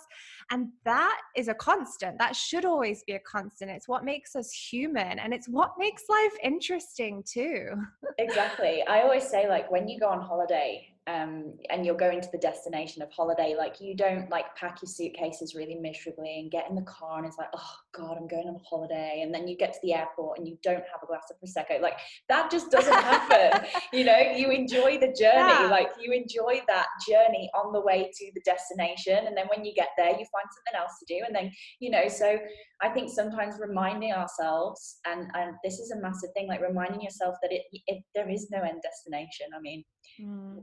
And 0.51 0.68
that 0.87 1.21
is 1.37 1.49
a 1.49 1.55
constant. 1.55 2.18
That 2.18 2.35
should 2.35 2.64
always 2.64 3.05
be 3.07 3.12
a 3.12 3.18
constant. 3.18 3.71
It's 3.71 3.87
what 3.87 4.07
makes 4.07 4.35
us 4.35 4.51
human 4.51 5.18
and 5.18 5.35
it's 5.35 5.47
what 5.47 5.73
makes 5.79 6.05
life 6.09 6.33
interesting 6.42 7.23
too. 7.31 7.66
exactly. 8.18 8.83
I 8.88 9.03
always 9.03 9.29
say, 9.29 9.47
like, 9.47 9.71
when 9.71 9.87
you 9.87 10.01
go 10.01 10.09
on 10.09 10.23
holiday, 10.23 10.88
um, 11.09 11.55
and 11.69 11.85
you're 11.85 11.97
going 11.97 12.21
to 12.21 12.29
the 12.31 12.38
destination 12.38 13.03
of 13.03 13.11
holiday, 13.11 13.57
like 13.59 13.81
you 13.81 13.97
don't 13.97 14.31
like 14.31 14.55
pack 14.55 14.81
your 14.81 14.88
suitcases 14.88 15.53
really 15.53 15.75
miserably 15.75 16.38
and 16.38 16.51
get 16.51 16.71
in 16.71 16.77
the 16.77 16.83
car 16.83 17.19
and 17.19 17.27
it's 17.27 17.37
like, 17.38 17.49
oh 17.57 17.75
God, 17.93 18.17
I'm 18.17 18.29
going 18.29 18.47
on 18.47 18.61
holiday. 18.65 19.23
And 19.25 19.35
then 19.35 19.49
you 19.49 19.57
get 19.57 19.73
to 19.73 19.81
the 19.83 19.95
airport 19.95 20.38
and 20.38 20.47
you 20.47 20.57
don't 20.62 20.77
have 20.77 21.03
a 21.03 21.07
glass 21.07 21.25
of 21.29 21.37
Prosecco. 21.41 21.81
Like 21.81 21.99
that 22.29 22.53
just 22.53 22.71
doesn't 22.71 22.95
happen. 22.95 23.67
you 23.93 24.05
know, 24.05 24.17
you 24.17 24.51
enjoy 24.51 24.99
the 24.99 25.09
journey, 25.09 25.53
yeah. 25.65 25.69
like 25.69 25.88
you 26.01 26.12
enjoy 26.12 26.62
that 26.69 26.87
journey 27.09 27.51
on 27.53 27.73
the 27.73 27.81
way 27.81 28.09
to 28.15 28.31
the 28.35 28.43
destination. 28.45 29.27
And 29.27 29.37
then 29.37 29.47
when 29.49 29.65
you 29.65 29.75
get 29.75 29.88
there, 29.97 30.11
you 30.11 30.15
find 30.15 30.47
something 30.53 30.79
else 30.79 30.93
to 31.01 31.07
do. 31.12 31.21
And 31.27 31.35
then, 31.35 31.51
you 31.81 31.91
know, 31.91 32.07
so 32.07 32.38
I 32.81 32.91
think 32.91 33.11
sometimes 33.11 33.57
reminding 33.59 34.12
ourselves, 34.12 34.99
and, 35.05 35.27
and 35.35 35.57
this 35.65 35.81
is 35.81 35.91
a 35.91 36.01
massive 36.01 36.31
thing, 36.35 36.47
like 36.47 36.62
reminding 36.62 37.01
yourself 37.01 37.35
that 37.43 37.51
it, 37.51 37.62
it 37.88 38.05
there 38.15 38.31
is 38.31 38.51
no 38.53 38.59
end 38.59 38.83
destination. 38.83 39.47
I 39.57 39.61
mean, 39.61 39.85
mm 40.21 40.62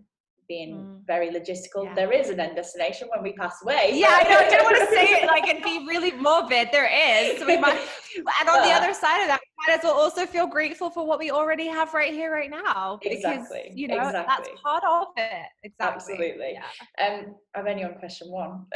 being 0.49 0.75
mm. 0.75 1.05
very 1.07 1.29
logistical, 1.29 1.85
yeah. 1.85 1.93
there 1.93 2.11
is 2.11 2.29
an 2.29 2.39
end 2.39 2.55
destination 2.55 3.07
when 3.13 3.23
we 3.23 3.31
pass 3.33 3.61
away. 3.63 3.91
Yeah, 3.93 4.19
I 4.19 4.23
know. 4.23 4.37
I 4.37 4.49
don't 4.49 4.63
want 4.63 4.77
to 4.77 4.87
say 4.87 5.05
it 5.05 5.27
like 5.27 5.47
and 5.47 5.63
be 5.63 5.85
really 5.87 6.11
morbid. 6.11 6.69
There 6.73 6.89
is. 6.91 7.39
So 7.39 7.45
we 7.45 7.55
might, 7.57 7.79
and 8.17 8.49
on 8.49 8.67
the 8.67 8.73
other 8.73 8.93
side 8.93 9.21
of 9.21 9.27
that, 9.27 9.39
we 9.41 9.67
might 9.67 9.77
as 9.77 9.83
well 9.83 9.93
also 9.93 10.25
feel 10.25 10.47
grateful 10.47 10.89
for 10.89 11.05
what 11.05 11.19
we 11.19 11.31
already 11.31 11.67
have 11.67 11.93
right 11.93 12.13
here, 12.13 12.33
right 12.33 12.49
now. 12.49 12.99
Because, 13.01 13.19
exactly. 13.19 13.71
You 13.73 13.87
know, 13.87 13.97
exactly. 13.97 14.23
that's 14.25 14.61
part 14.61 14.83
of 14.83 15.07
it. 15.15 15.45
Exactly. 15.63 16.15
Absolutely. 16.15 16.53
Yeah. 16.53 17.07
Um, 17.07 17.35
I'm 17.55 17.67
only 17.67 17.83
on 17.83 17.93
question 17.93 18.29
one. 18.31 18.65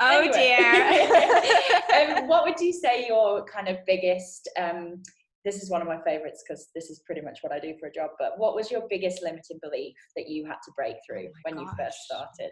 oh 0.00 0.32
dear. 0.32 2.18
um, 2.18 2.28
what 2.28 2.44
would 2.44 2.58
you 2.60 2.72
say 2.72 3.06
your 3.06 3.44
kind 3.44 3.68
of 3.68 3.76
biggest 3.86 4.48
um, 4.58 5.02
this 5.46 5.62
is 5.62 5.70
one 5.70 5.80
of 5.80 5.86
my 5.86 5.98
favorites 6.02 6.42
because 6.46 6.68
this 6.74 6.90
is 6.90 6.98
pretty 7.06 7.20
much 7.20 7.38
what 7.40 7.52
I 7.52 7.60
do 7.60 7.72
for 7.78 7.86
a 7.86 7.92
job. 7.92 8.10
But 8.18 8.32
what 8.36 8.56
was 8.56 8.68
your 8.68 8.82
biggest 8.90 9.22
limiting 9.22 9.60
belief 9.62 9.94
that 10.16 10.28
you 10.28 10.44
had 10.44 10.56
to 10.64 10.72
break 10.76 10.96
through 11.06 11.28
oh 11.28 11.38
when 11.44 11.54
gosh. 11.54 11.62
you 11.62 11.84
first 11.84 11.98
started? 12.04 12.50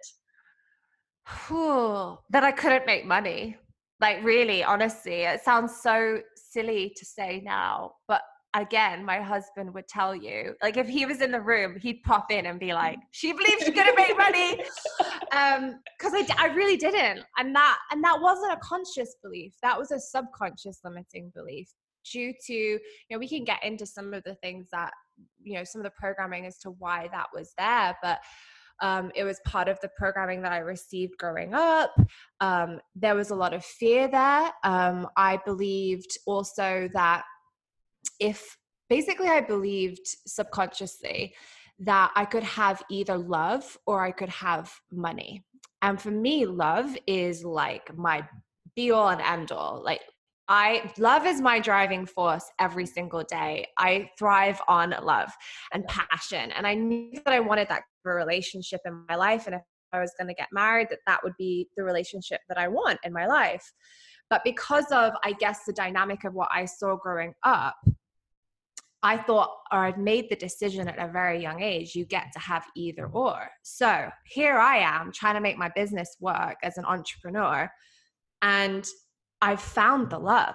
Whew, 1.49 2.19
that 2.31 2.45
I 2.45 2.53
couldn't 2.53 2.87
make 2.87 3.05
money. 3.05 3.57
Like, 4.01 4.23
really, 4.23 4.63
honestly, 4.63 5.23
it 5.23 5.43
sounds 5.43 5.77
so 5.83 6.21
silly 6.37 6.93
to 6.97 7.05
say 7.05 7.43
now, 7.45 7.95
but 8.07 8.23
again, 8.55 9.05
my 9.05 9.21
husband 9.21 9.75
would 9.75 9.89
tell 9.89 10.15
you, 10.15 10.55
like, 10.63 10.77
if 10.77 10.87
he 10.87 11.05
was 11.05 11.21
in 11.21 11.33
the 11.33 11.41
room, 11.41 11.77
he'd 11.81 12.03
pop 12.05 12.31
in 12.31 12.47
and 12.47 12.61
be 12.61 12.73
like, 12.73 12.99
"She 13.11 13.33
believes 13.33 13.65
she's 13.65 13.75
gonna 13.75 13.95
make 13.97 14.17
money," 14.17 14.63
um, 15.33 15.81
because 15.99 16.13
I, 16.15 16.27
I 16.39 16.47
really 16.55 16.77
didn't, 16.77 17.25
and 17.39 17.55
that 17.57 17.79
and 17.91 18.05
that 18.05 18.21
wasn't 18.21 18.53
a 18.53 18.59
conscious 18.59 19.17
belief. 19.23 19.55
That 19.63 19.79
was 19.79 19.91
a 19.91 19.99
subconscious 19.99 20.81
limiting 20.85 21.33
belief 21.35 21.69
due 22.11 22.33
to 22.47 22.53
you 22.53 22.81
know 23.11 23.19
we 23.19 23.29
can 23.29 23.45
get 23.45 23.63
into 23.65 23.87
some 23.87 24.15
of 24.15 24.23
the 24.25 24.35
things 24.37 24.69
that 24.73 24.93
you 25.43 25.55
know 25.55 25.65
some 25.65 25.81
of 25.81 25.85
the 25.85 25.93
programming 25.99 26.47
as 26.47 26.59
to 26.59 26.71
why 26.71 27.09
that 27.13 27.27
was 27.33 27.53
there 27.59 27.97
but 28.03 28.19
um, 28.83 29.13
it 29.15 29.25
was 29.25 29.41
part 29.47 29.69
of 29.69 29.79
the 29.81 29.91
programming 29.97 30.43
that 30.43 30.53
I 30.53 30.59
received 30.59 31.17
growing 31.17 31.55
up. 31.55 31.95
Um, 32.41 32.81
there 32.97 33.15
was 33.15 33.31
a 33.31 33.35
lot 33.35 33.55
of 33.55 33.65
fear 33.65 34.09
there. 34.09 34.51
Um, 34.65 35.07
I 35.17 35.39
believed 35.45 36.19
also 36.27 36.89
that 36.93 37.23
if 38.19 38.57
basically 38.89 39.29
I 39.29 39.41
believed 39.41 40.07
subconsciously 40.27 41.35
that 41.81 42.13
I 42.15 42.25
could 42.25 42.43
have 42.43 42.83
either 42.91 43.17
love 43.17 43.77
or 43.87 44.05
I 44.05 44.13
could 44.13 44.29
have 44.29 44.73
money. 44.93 45.45
And 45.83 46.01
for 46.01 46.11
me, 46.11 46.47
love 46.47 46.97
is 47.07 47.45
like 47.45 47.97
my 47.97 48.27
be 48.75 48.91
all 48.91 49.09
and 49.09 49.21
end 49.21 49.53
all. 49.53 49.83
Like 49.85 50.01
I 50.49 50.93
love 50.99 51.27
is 51.27 51.41
my 51.41 51.59
driving 51.59 52.05
force 52.05 52.45
every 52.59 52.87
single 52.87 53.23
day. 53.23 53.67
I 53.79 54.11
thrive 54.19 54.61
on 54.69 54.95
love 55.03 55.31
and 55.73 55.87
passion. 55.87 56.53
And 56.53 56.67
I 56.67 56.75
knew 56.75 57.13
that 57.25 57.33
I 57.33 57.41
wanted 57.41 57.69
that 57.69 57.85
relationship 58.05 58.81
in 58.85 59.05
my 59.09 59.17
life. 59.17 59.47
And 59.47 59.55
if 59.55 59.63
I 59.93 60.01
was 60.01 60.13
going 60.19 60.29
to 60.29 60.35
get 60.35 60.49
married, 60.53 60.89
that 60.91 60.99
that 61.07 61.25
would 61.25 61.33
be 61.39 61.69
the 61.77 61.85
relationship 61.85 62.41
that 62.49 62.59
I 62.59 62.69
want 62.69 62.99
in 63.05 63.13
my 63.13 63.27
life. 63.27 63.73
But 64.29 64.43
because 64.45 64.91
of, 64.91 65.13
I 65.25 65.33
guess, 65.33 65.61
the 65.67 65.73
dynamic 65.73 66.25
of 66.25 66.35
what 66.35 66.49
I 66.53 66.67
saw 66.67 66.97
growing 66.97 67.33
up, 67.43 67.77
I 69.03 69.19
thought, 69.19 69.51
or 69.71 69.85
I'd 69.85 69.99
made 69.99 70.31
the 70.31 70.37
decision 70.37 70.89
at 70.89 70.99
a 70.99 71.13
very 71.13 71.41
young 71.41 71.63
age, 71.63 71.95
you 71.95 72.07
get 72.07 72.33
to 72.33 72.39
have 72.39 72.65
either 72.75 73.07
or. 73.07 73.49
So 73.63 74.09
here 74.25 74.57
I 74.57 74.79
am 74.79 75.13
trying 75.13 75.35
to 75.35 75.41
make 75.41 75.59
my 75.59 75.71
business 75.75 76.17
work 76.21 76.57
as 76.63 76.79
an 76.79 76.87
entrepreneur. 76.87 77.71
And 78.41 78.87
I 79.45 79.57
found 79.57 80.09
the 80.09 80.19
love. 80.19 80.55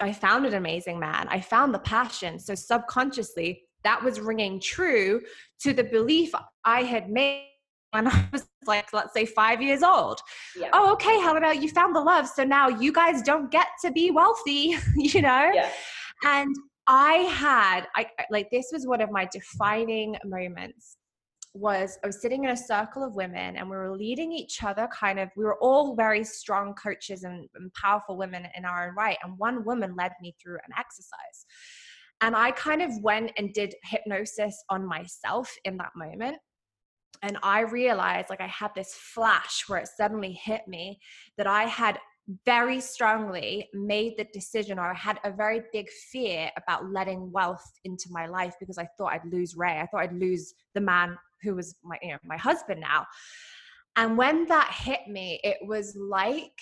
I 0.00 0.14
found 0.14 0.46
an 0.46 0.54
amazing 0.54 0.98
man. 0.98 1.26
I 1.28 1.38
found 1.38 1.74
the 1.74 1.80
passion. 1.80 2.38
So 2.38 2.54
subconsciously, 2.54 3.64
that 3.84 4.02
was 4.02 4.20
ringing 4.20 4.58
true 4.58 5.20
to 5.60 5.74
the 5.74 5.84
belief 5.84 6.32
I 6.64 6.82
had 6.82 7.10
made 7.10 7.44
when 7.90 8.08
I 8.08 8.26
was 8.32 8.48
like, 8.66 8.90
let's 8.94 9.12
say 9.12 9.26
five 9.26 9.60
years 9.60 9.82
old. 9.82 10.20
Yeah. 10.58 10.70
Oh, 10.72 10.94
okay. 10.94 11.20
How 11.20 11.36
about 11.36 11.62
you 11.62 11.68
found 11.68 11.94
the 11.94 12.00
love? 12.00 12.26
So 12.26 12.42
now 12.42 12.68
you 12.68 12.90
guys 12.90 13.20
don't 13.20 13.50
get 13.50 13.66
to 13.84 13.92
be 13.92 14.10
wealthy, 14.10 14.76
you 14.96 15.20
know? 15.20 15.50
Yeah. 15.52 15.68
And 16.24 16.56
I 16.86 17.12
had, 17.16 17.86
I 17.96 18.06
like, 18.30 18.48
this 18.50 18.70
was 18.72 18.86
one 18.86 19.02
of 19.02 19.10
my 19.10 19.28
defining 19.30 20.16
moments 20.24 20.96
was 21.58 21.98
I 22.02 22.06
was 22.06 22.20
sitting 22.20 22.44
in 22.44 22.50
a 22.50 22.56
circle 22.56 23.04
of 23.04 23.14
women 23.14 23.56
and 23.56 23.68
we 23.68 23.76
were 23.76 23.96
leading 23.96 24.32
each 24.32 24.62
other 24.62 24.88
kind 24.92 25.18
of 25.18 25.30
we 25.36 25.44
were 25.44 25.58
all 25.60 25.94
very 25.94 26.24
strong 26.24 26.74
coaches 26.74 27.24
and, 27.24 27.48
and, 27.54 27.72
powerful 27.74 28.16
women 28.16 28.46
in 28.56 28.64
our 28.64 28.88
own 28.88 28.94
right. 28.94 29.18
And 29.22 29.38
one 29.38 29.64
woman 29.64 29.94
led 29.96 30.12
me 30.20 30.34
through 30.40 30.56
an 30.56 30.72
exercise. 30.78 31.46
And 32.20 32.34
I 32.34 32.50
kind 32.52 32.82
of 32.82 32.90
went 33.02 33.32
and 33.36 33.52
did 33.52 33.74
hypnosis 33.84 34.62
on 34.70 34.86
myself 34.86 35.52
in 35.64 35.76
that 35.76 35.92
moment. 35.94 36.38
And 37.22 37.38
I 37.42 37.60
realized 37.60 38.30
like 38.30 38.40
I 38.40 38.46
had 38.46 38.70
this 38.74 38.94
flash 38.94 39.64
where 39.66 39.80
it 39.80 39.88
suddenly 39.88 40.32
hit 40.32 40.62
me 40.66 40.98
that 41.36 41.46
I 41.46 41.64
had 41.64 41.98
very 42.44 42.80
strongly 42.80 43.68
made 43.72 44.14
the 44.16 44.26
decision 44.32 44.78
or 44.78 44.90
I 44.90 44.94
had 44.94 45.20
a 45.24 45.30
very 45.30 45.62
big 45.72 45.88
fear 46.10 46.50
about 46.56 46.90
letting 46.90 47.30
wealth 47.30 47.64
into 47.84 48.08
my 48.10 48.26
life 48.26 48.54
because 48.58 48.78
I 48.78 48.88
thought 48.98 49.12
I'd 49.12 49.32
lose 49.32 49.54
Ray. 49.56 49.80
I 49.80 49.86
thought 49.86 50.00
I'd 50.00 50.18
lose 50.18 50.54
the 50.74 50.80
man 50.80 51.16
who 51.42 51.54
was 51.54 51.74
my 51.84 51.98
you 52.02 52.12
know 52.12 52.18
my 52.24 52.36
husband 52.36 52.80
now. 52.80 53.06
And 53.96 54.18
when 54.18 54.46
that 54.46 54.70
hit 54.72 55.08
me, 55.08 55.40
it 55.42 55.56
was 55.62 55.96
like 55.96 56.52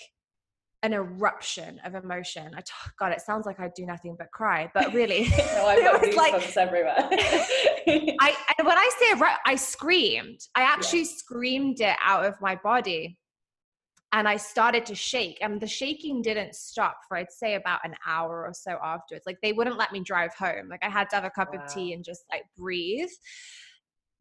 an 0.83 0.93
eruption 0.93 1.81
of 1.83 1.95
emotion. 1.95 2.53
I 2.55 2.61
t- 2.61 2.71
God, 2.99 3.11
it 3.11 3.19
sounds 3.19 3.45
like 3.47 3.59
I 3.59 3.71
do 3.75 3.85
nothing 3.85 4.15
but 4.17 4.31
cry, 4.31 4.69
but 4.73 4.93
really, 4.93 5.23
no, 5.55 5.65
I've 5.65 5.83
got 5.83 6.03
it 6.03 6.15
like, 6.15 6.55
everywhere. 6.55 6.95
I 7.09 8.35
and 8.57 8.67
when 8.67 8.77
I 8.77 8.89
say 8.99 9.21
I 9.45 9.55
screamed. 9.55 10.39
I 10.55 10.61
actually 10.61 10.99
yeah. 10.99 11.17
screamed 11.17 11.81
it 11.81 11.97
out 12.03 12.25
of 12.25 12.39
my 12.39 12.55
body, 12.63 13.17
and 14.13 14.27
I 14.27 14.37
started 14.37 14.85
to 14.85 14.95
shake. 14.95 15.39
And 15.41 15.59
the 15.59 15.67
shaking 15.67 16.21
didn't 16.21 16.55
stop 16.55 16.99
for 17.07 17.17
I'd 17.17 17.31
say 17.31 17.55
about 17.55 17.79
an 17.83 17.95
hour 18.05 18.45
or 18.45 18.53
so 18.53 18.77
afterwards. 18.83 19.25
Like 19.25 19.39
they 19.41 19.53
wouldn't 19.53 19.77
let 19.77 19.91
me 19.91 20.01
drive 20.01 20.33
home. 20.35 20.69
Like 20.69 20.85
I 20.85 20.89
had 20.89 21.09
to 21.09 21.15
have 21.15 21.25
a 21.25 21.31
cup 21.31 21.53
wow. 21.53 21.63
of 21.63 21.73
tea 21.73 21.93
and 21.93 22.03
just 22.03 22.25
like 22.31 22.43
breathe. 22.55 23.09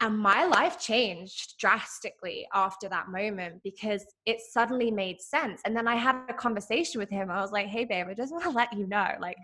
And 0.00 0.18
my 0.18 0.44
life 0.44 0.78
changed 0.78 1.58
drastically 1.58 2.46
after 2.52 2.88
that 2.88 3.08
moment 3.08 3.62
because 3.62 4.04
it 4.26 4.40
suddenly 4.40 4.90
made 4.90 5.20
sense. 5.20 5.62
And 5.64 5.76
then 5.76 5.88
I 5.88 5.94
had 5.94 6.16
a 6.28 6.34
conversation 6.34 7.00
with 7.00 7.10
him. 7.10 7.30
I 7.30 7.40
was 7.40 7.52
like, 7.52 7.68
hey, 7.68 7.84
babe, 7.84 8.06
I 8.10 8.14
just 8.14 8.32
want 8.32 8.44
to 8.44 8.50
let 8.62 8.72
you 8.76 8.86
know, 8.86 9.08
like, 9.20 9.36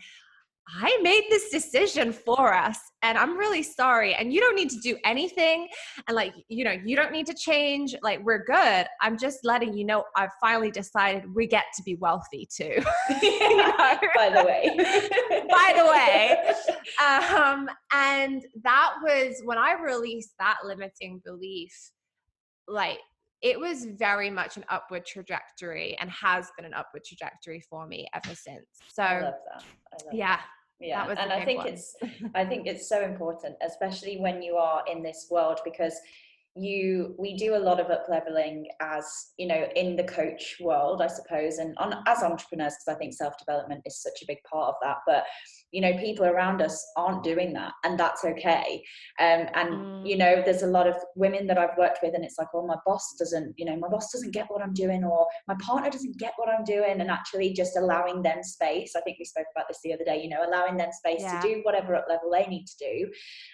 I 0.79 0.99
made 1.03 1.25
this 1.31 1.51
decision 1.51 2.13
for 2.13 2.53
us 2.55 2.79
and 3.03 3.17
I'm 3.17 3.37
really 3.37 3.63
sorry. 3.63 4.15
And 4.15 4.33
you 4.33 4.41
don't 4.41 4.55
need 4.55 4.71
to 4.71 4.79
do 4.81 4.97
anything. 5.05 5.69
And 6.07 6.15
like, 6.15 6.35
you 6.49 6.65
know, 6.65 6.77
you 6.85 6.97
don't 6.97 7.13
need 7.13 7.27
to 7.27 7.35
change. 7.35 7.95
Like, 8.03 8.23
we're 8.23 8.45
good. 8.45 8.87
I'm 9.01 9.19
just 9.19 9.39
letting 9.43 9.77
you 9.77 9.85
know 9.85 10.05
I've 10.17 10.31
finally 10.41 10.71
decided 10.71 11.25
we 11.35 11.47
get 11.47 11.65
to 11.77 11.83
be 11.83 11.97
wealthy 11.97 12.49
too. 12.55 12.77
By 13.09 14.31
the 14.35 14.45
way. 14.45 14.71
By 15.51 15.73
the 15.77 15.87
way. 15.87 16.37
Um, 17.05 17.69
and 17.93 18.45
that 18.63 18.95
was 19.03 19.41
when 19.45 19.59
I 19.59 19.73
released 19.73 20.35
that 20.39 20.59
limiting 20.65 21.21
belief, 21.25 21.73
like, 22.69 22.99
it 23.43 23.59
was 23.59 23.87
very 23.99 24.29
much 24.29 24.59
an 24.59 24.67
upward 24.69 25.07
trajectory 25.07 25.97
and 25.99 26.11
has 26.11 26.51
been 26.59 26.67
an 26.67 26.75
upward 26.75 27.03
trajectory 27.05 27.63
for 27.71 27.87
me 27.87 28.07
ever 28.13 28.35
since. 28.35 28.67
So, 28.93 29.03
I 29.03 29.23
love 29.23 29.35
that. 29.51 29.65
I 29.93 30.05
love 30.05 30.15
yeah. 30.15 30.37
That 30.37 30.45
yeah 30.81 31.07
and 31.09 31.33
i 31.33 31.45
think 31.45 31.59
one. 31.59 31.69
it's 31.69 31.97
i 32.35 32.45
think 32.45 32.67
it's 32.67 32.89
so 32.89 33.03
important 33.03 33.55
especially 33.63 34.19
when 34.19 34.43
you 34.43 34.57
are 34.57 34.83
in 34.91 35.03
this 35.03 35.27
world 35.31 35.61
because 35.65 35.95
you 36.57 37.15
we 37.17 37.37
do 37.37 37.55
a 37.55 37.59
lot 37.59 37.79
of 37.79 37.91
up 37.91 38.07
leveling 38.09 38.67
as 38.81 39.05
you 39.39 39.47
know 39.47 39.67
in 39.77 39.95
the 39.95 40.03
coach 40.03 40.57
world 40.61 41.01
i 41.01 41.07
suppose 41.07 41.59
and 41.59 41.77
on 41.79 41.95
as 42.09 42.25
entrepreneurs 42.25 42.75
because 42.75 42.97
i 42.97 42.99
think 42.99 43.15
self 43.15 43.35
development 43.39 43.81
is 43.87 44.03
such 44.03 44.21
a 44.23 44.27
big 44.27 44.39
part 44.51 44.69
of 44.69 44.75
that 44.83 44.97
but 45.07 45.25
you 45.71 45.81
know 45.81 45.97
people 45.99 46.27
around 46.27 46.61
us 46.61 46.85
aren't 46.97 47.23
doing 47.23 47.53
that 47.53 47.73
and 47.85 47.99
that's 47.99 48.25
okay 48.25 48.83
um, 49.21 49.47
and 49.55 49.71
mm. 49.71 50.09
you 50.09 50.17
know 50.17 50.43
there's 50.45 50.63
a 50.65 50.67
lot 50.67 50.89
of 50.89 50.97
women 51.15 51.47
that 51.47 51.57
i've 51.57 51.79
worked 51.79 51.99
with 52.03 52.15
and 52.15 52.25
it's 52.25 52.37
like 52.37 52.49
oh 52.53 52.67
my 52.67 52.77
boss 52.85 53.15
doesn't 53.17 53.55
you 53.57 53.65
know 53.65 53.77
my 53.77 53.89
boss 53.89 54.11
doesn't 54.11 54.35
get 54.35 54.47
what 54.49 54.61
i'm 54.61 54.75
doing 54.75 55.05
or 55.05 55.29
my 55.47 55.55
partner 55.63 55.89
doesn't 55.89 56.19
get 56.19 56.33
what 56.37 56.49
i'm 56.49 56.65
doing 56.65 57.01
and 57.01 57.11
actually 57.11 57.53
just 57.53 57.77
allowing 57.77 58.23
them 58.23 58.43
space 58.43 58.95
i 58.97 59.01
think 59.03 59.19
we 59.21 59.25
spoke 59.25 59.47
about 59.55 59.69
this 59.69 59.79
the 59.85 59.93
other 59.93 60.05
day 60.05 60.21
you 60.21 60.29
know 60.29 60.45
allowing 60.49 60.77
them 60.77 60.91
space 60.91 61.21
yeah. 61.21 61.41
to 61.41 61.49
do 61.49 61.61
whatever 61.63 61.95
up 61.95 62.07
level 62.09 62.29
they 62.29 62.47
need 62.47 62.65
to 62.67 62.77
do 62.81 63.11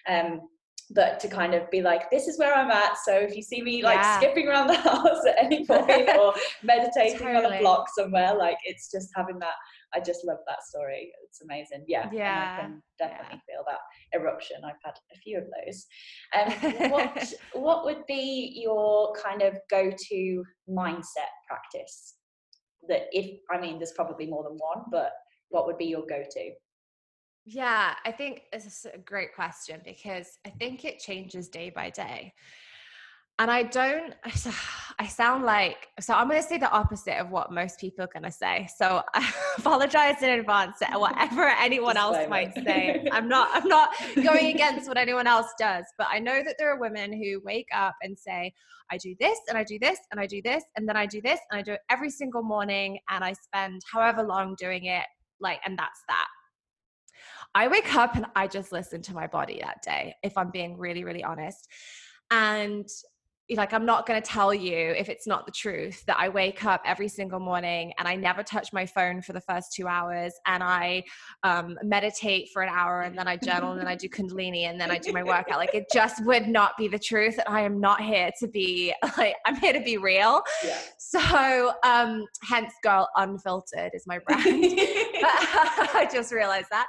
um, 0.09 0.41
but 0.90 1.18
to 1.20 1.29
kind 1.29 1.55
of 1.55 1.68
be 1.70 1.83
like, 1.83 2.11
this 2.11 2.29
is 2.29 2.38
where 2.38 2.55
I'm 2.55 2.70
at. 2.70 2.96
So 3.05 3.12
if 3.12 3.35
you 3.37 3.42
see 3.42 3.61
me 3.61 3.83
like 3.83 3.96
yeah. 3.96 4.18
skipping 4.18 4.46
around 4.46 4.68
the 4.68 4.77
house 4.77 5.27
at 5.27 5.44
any 5.44 5.66
point 5.66 6.09
or 6.16 6.33
meditating 6.62 7.18
totally. 7.18 7.44
on 7.44 7.53
a 7.53 7.61
block 7.61 7.87
somewhere, 7.96 8.35
like 8.37 8.59
it's 8.64 8.90
just 8.90 9.09
having 9.16 9.38
that. 9.40 9.55
I 9.94 10.01
just 10.01 10.25
love 10.25 10.38
that 10.46 10.62
story. 10.62 11.12
It's 11.25 11.42
amazing. 11.42 11.85
Yeah. 11.88 12.09
Yeah. 12.12 12.57
I 12.59 12.62
can 12.62 12.83
definitely 12.99 13.42
yeah. 13.49 13.57
feel 13.57 13.64
that 13.68 14.20
eruption. 14.20 14.59
I've 14.64 14.75
had 14.85 14.94
a 15.12 15.18
few 15.18 15.38
of 15.38 15.44
those. 15.44 15.87
Um, 16.37 16.90
what 16.90 17.35
what 17.55 17.85
would 17.85 18.05
be 18.07 18.61
your 18.62 19.14
kind 19.14 19.42
of 19.42 19.55
go-to 19.70 20.44
mindset 20.68 21.33
practice? 21.49 22.14
That 22.88 23.07
if 23.12 23.38
I 23.51 23.61
mean, 23.61 23.79
there's 23.79 23.92
probably 23.92 24.27
more 24.27 24.42
than 24.42 24.59
one, 24.59 24.85
but 24.90 25.12
what 25.49 25.66
would 25.66 25.79
be 25.79 25.87
your 25.87 26.03
go-to? 26.09 26.51
Yeah, 27.49 27.95
I 28.05 28.11
think 28.11 28.43
it's 28.53 28.87
a 28.93 28.99
great 28.99 29.33
question 29.33 29.81
because 29.85 30.39
I 30.45 30.51
think 30.51 30.85
it 30.85 30.99
changes 30.99 31.49
day 31.49 31.71
by 31.71 31.91
day. 31.91 32.35
And 33.39 33.51
I 33.51 33.63
don't, 33.63 34.15
I 34.99 35.07
sound 35.07 35.45
like, 35.45 35.89
so 36.01 36.15
I'm 36.15 36.29
going 36.29 36.43
to 36.43 36.47
say 36.47 36.59
the 36.59 36.71
opposite 36.71 37.21
of 37.21 37.31
what 37.31 37.53
most 37.53 37.79
people 37.79 38.05
are 38.05 38.09
going 38.13 38.25
to 38.25 38.33
say. 38.33 38.67
So 38.77 39.03
I 39.15 39.33
apologize 39.59 40.23
in 40.23 40.31
advance 40.31 40.79
to 40.81 40.99
whatever 40.99 41.45
anyone 41.45 41.97
else 41.97 42.29
might 42.29 42.53
say. 42.55 43.07
I'm 43.13 43.29
not, 43.29 43.51
I'm 43.53 43.69
not 43.69 43.91
going 44.17 44.47
against 44.47 44.89
what 44.89 44.99
anyone 44.99 45.29
else 45.29 45.53
does, 45.57 45.85
but 45.97 46.09
I 46.11 46.19
know 46.19 46.43
that 46.43 46.57
there 46.59 46.75
are 46.75 46.81
women 46.81 47.13
who 47.13 47.41
wake 47.45 47.69
up 47.73 47.95
and 48.03 48.19
say, 48.19 48.53
I 48.91 48.97
do 48.97 49.15
this 49.21 49.39
and 49.49 49.57
I 49.57 49.63
do 49.63 49.79
this 49.79 49.99
and 50.11 50.19
I 50.19 50.27
do 50.27 50.43
this 50.43 50.65
and 50.77 50.89
then 50.89 50.97
I 50.97 51.07
do 51.07 51.21
this 51.21 51.39
and 51.51 51.61
I 51.61 51.63
do 51.63 51.75
it 51.75 51.81
every 51.91 52.11
single 52.11 52.43
morning 52.43 52.99
and 53.09 53.23
I 53.23 53.35
spend 53.35 53.83
however 53.93 54.25
long 54.25 54.57
doing 54.59 54.87
it. 54.87 55.05
Like, 55.39 55.61
and 55.65 55.79
that's 55.79 56.03
that. 56.09 56.27
I 57.57 57.69
wake 57.69 57.95
up 57.95 58.16
and 58.16 58.27
I 58.37 58.49
just 58.49 58.71
listen 58.71 59.01
to 59.01 59.14
my 59.14 59.29
body 59.29 59.61
that 59.62 59.81
day, 59.83 60.14
if 60.23 60.37
I'm 60.37 60.51
being 60.51 60.77
really, 60.77 61.05
really 61.05 61.25
honest. 61.25 61.66
And 62.31 62.87
like 63.55 63.73
i'm 63.73 63.87
not 63.87 64.07
going 64.07 64.21
to 64.21 64.29
tell 64.29 64.53
you 64.53 64.77
if 64.77 65.09
it's 65.09 65.27
not 65.27 65.47
the 65.47 65.53
truth 65.53 66.05
that 66.07 66.17
i 66.19 66.29
wake 66.29 66.65
up 66.65 66.83
every 66.85 67.09
single 67.09 67.39
morning 67.39 67.93
and 67.99 68.09
i 68.09 68.17
never 68.17 68.43
touch 68.43 68.73
my 68.73 68.85
phone 68.85 69.23
for 69.23 69.33
the 69.33 69.41
first 69.41 69.73
two 69.73 69.87
hours 69.87 70.33
and 70.47 70.63
i 70.63 71.03
um, 71.45 71.79
meditate 71.83 72.49
for 72.53 72.63
an 72.63 72.69
hour 72.69 73.03
and 73.03 73.17
then 73.17 73.29
i 73.29 73.37
journal 73.37 73.73
and 73.73 73.81
then 73.81 73.87
i 73.87 73.95
do 73.95 74.09
kundalini 74.09 74.63
and 74.63 74.81
then 74.81 74.91
i 74.91 74.99
do 74.99 75.13
my 75.13 75.23
workout. 75.23 75.59
Like 75.59 75.75
it 75.75 75.87
just 75.93 76.25
would 76.25 76.49
not 76.49 76.77
be 76.77 76.89
the 76.89 76.99
truth. 76.99 77.39
I 77.47 77.61
am 77.63 77.81
not 77.81 78.01
here 78.01 78.31
to 78.41 78.49
be 78.49 78.95
like 79.17 79.37
i'm 79.45 79.57
here 79.57 79.73
to 79.73 79.81
be 79.81 79.97
real. 79.97 80.43
Yeah. 80.65 80.79
so 80.99 81.73
um 81.85 82.25
hence 82.43 82.73
girl 82.83 83.09
unfiltered 83.17 83.93
is 83.95 84.07
my 84.07 84.19
brand. 84.19 84.45
I 84.49 86.09
just 86.13 86.33
realized 86.33 86.69
that. 86.71 86.89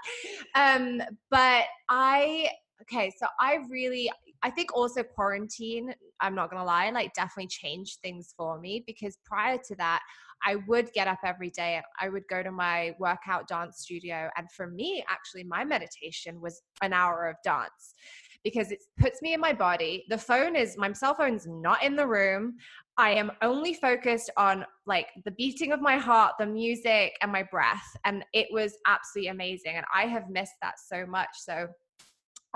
Um 0.55 1.01
but 1.29 1.65
i 1.89 2.49
okay 2.81 3.11
so 3.17 3.27
i 3.39 3.59
really 3.69 4.09
I 4.43 4.49
think 4.49 4.75
also 4.75 5.03
quarantine, 5.03 5.93
I'm 6.19 6.35
not 6.35 6.49
gonna 6.49 6.65
lie, 6.65 6.89
like 6.89 7.13
definitely 7.13 7.47
changed 7.47 7.99
things 8.01 8.33
for 8.37 8.59
me 8.59 8.83
because 8.85 9.17
prior 9.25 9.57
to 9.67 9.75
that, 9.75 10.01
I 10.45 10.57
would 10.67 10.91
get 10.93 11.07
up 11.07 11.19
every 11.23 11.49
day. 11.49 11.81
I 11.99 12.09
would 12.09 12.27
go 12.29 12.43
to 12.43 12.51
my 12.51 12.95
workout 12.99 13.47
dance 13.47 13.79
studio. 13.79 14.29
And 14.37 14.51
for 14.51 14.67
me, 14.67 15.03
actually, 15.09 15.43
my 15.43 15.63
meditation 15.63 16.39
was 16.41 16.61
an 16.81 16.93
hour 16.93 17.27
of 17.27 17.35
dance 17.43 17.95
because 18.43 18.71
it 18.71 18.83
puts 18.99 19.21
me 19.21 19.33
in 19.33 19.39
my 19.39 19.53
body. 19.53 20.05
The 20.09 20.17
phone 20.17 20.55
is 20.55 20.77
my 20.77 20.91
cell 20.93 21.15
phone's 21.15 21.47
not 21.47 21.83
in 21.83 21.95
the 21.95 22.07
room. 22.07 22.55
I 22.97 23.11
am 23.11 23.31
only 23.41 23.73
focused 23.73 24.29
on 24.37 24.65
like 24.85 25.07
the 25.25 25.31
beating 25.31 25.71
of 25.71 25.81
my 25.81 25.97
heart, 25.97 26.33
the 26.39 26.45
music, 26.45 27.13
and 27.21 27.31
my 27.31 27.43
breath. 27.43 27.85
And 28.05 28.23
it 28.33 28.47
was 28.51 28.77
absolutely 28.87 29.29
amazing. 29.29 29.75
And 29.75 29.85
I 29.93 30.05
have 30.05 30.29
missed 30.29 30.55
that 30.61 30.75
so 30.79 31.05
much. 31.05 31.29
So 31.35 31.67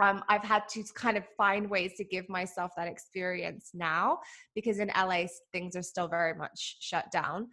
um, 0.01 0.23
I've 0.29 0.43
had 0.43 0.67
to 0.69 0.83
kind 0.95 1.17
of 1.17 1.23
find 1.37 1.69
ways 1.69 1.93
to 1.97 2.03
give 2.03 2.27
myself 2.29 2.71
that 2.77 2.87
experience 2.87 3.71
now 3.73 4.19
because 4.55 4.79
in 4.79 4.91
LA 4.95 5.25
things 5.51 5.75
are 5.75 5.83
still 5.83 6.07
very 6.07 6.33
much 6.33 6.77
shut 6.79 7.11
down. 7.11 7.49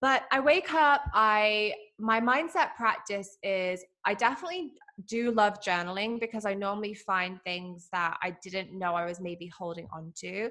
But 0.00 0.24
I 0.30 0.40
wake 0.40 0.74
up, 0.74 1.02
I 1.14 1.72
my 1.98 2.20
mindset 2.20 2.74
practice 2.76 3.38
is 3.42 3.82
I 4.04 4.14
definitely 4.14 4.72
do 5.06 5.30
love 5.30 5.60
journaling 5.60 6.20
because 6.20 6.44
I 6.44 6.52
normally 6.52 6.94
find 6.94 7.40
things 7.42 7.88
that 7.92 8.18
I 8.22 8.36
didn't 8.42 8.78
know 8.78 8.94
I 8.94 9.06
was 9.06 9.20
maybe 9.20 9.46
holding 9.48 9.88
on 9.92 10.12
to 10.16 10.50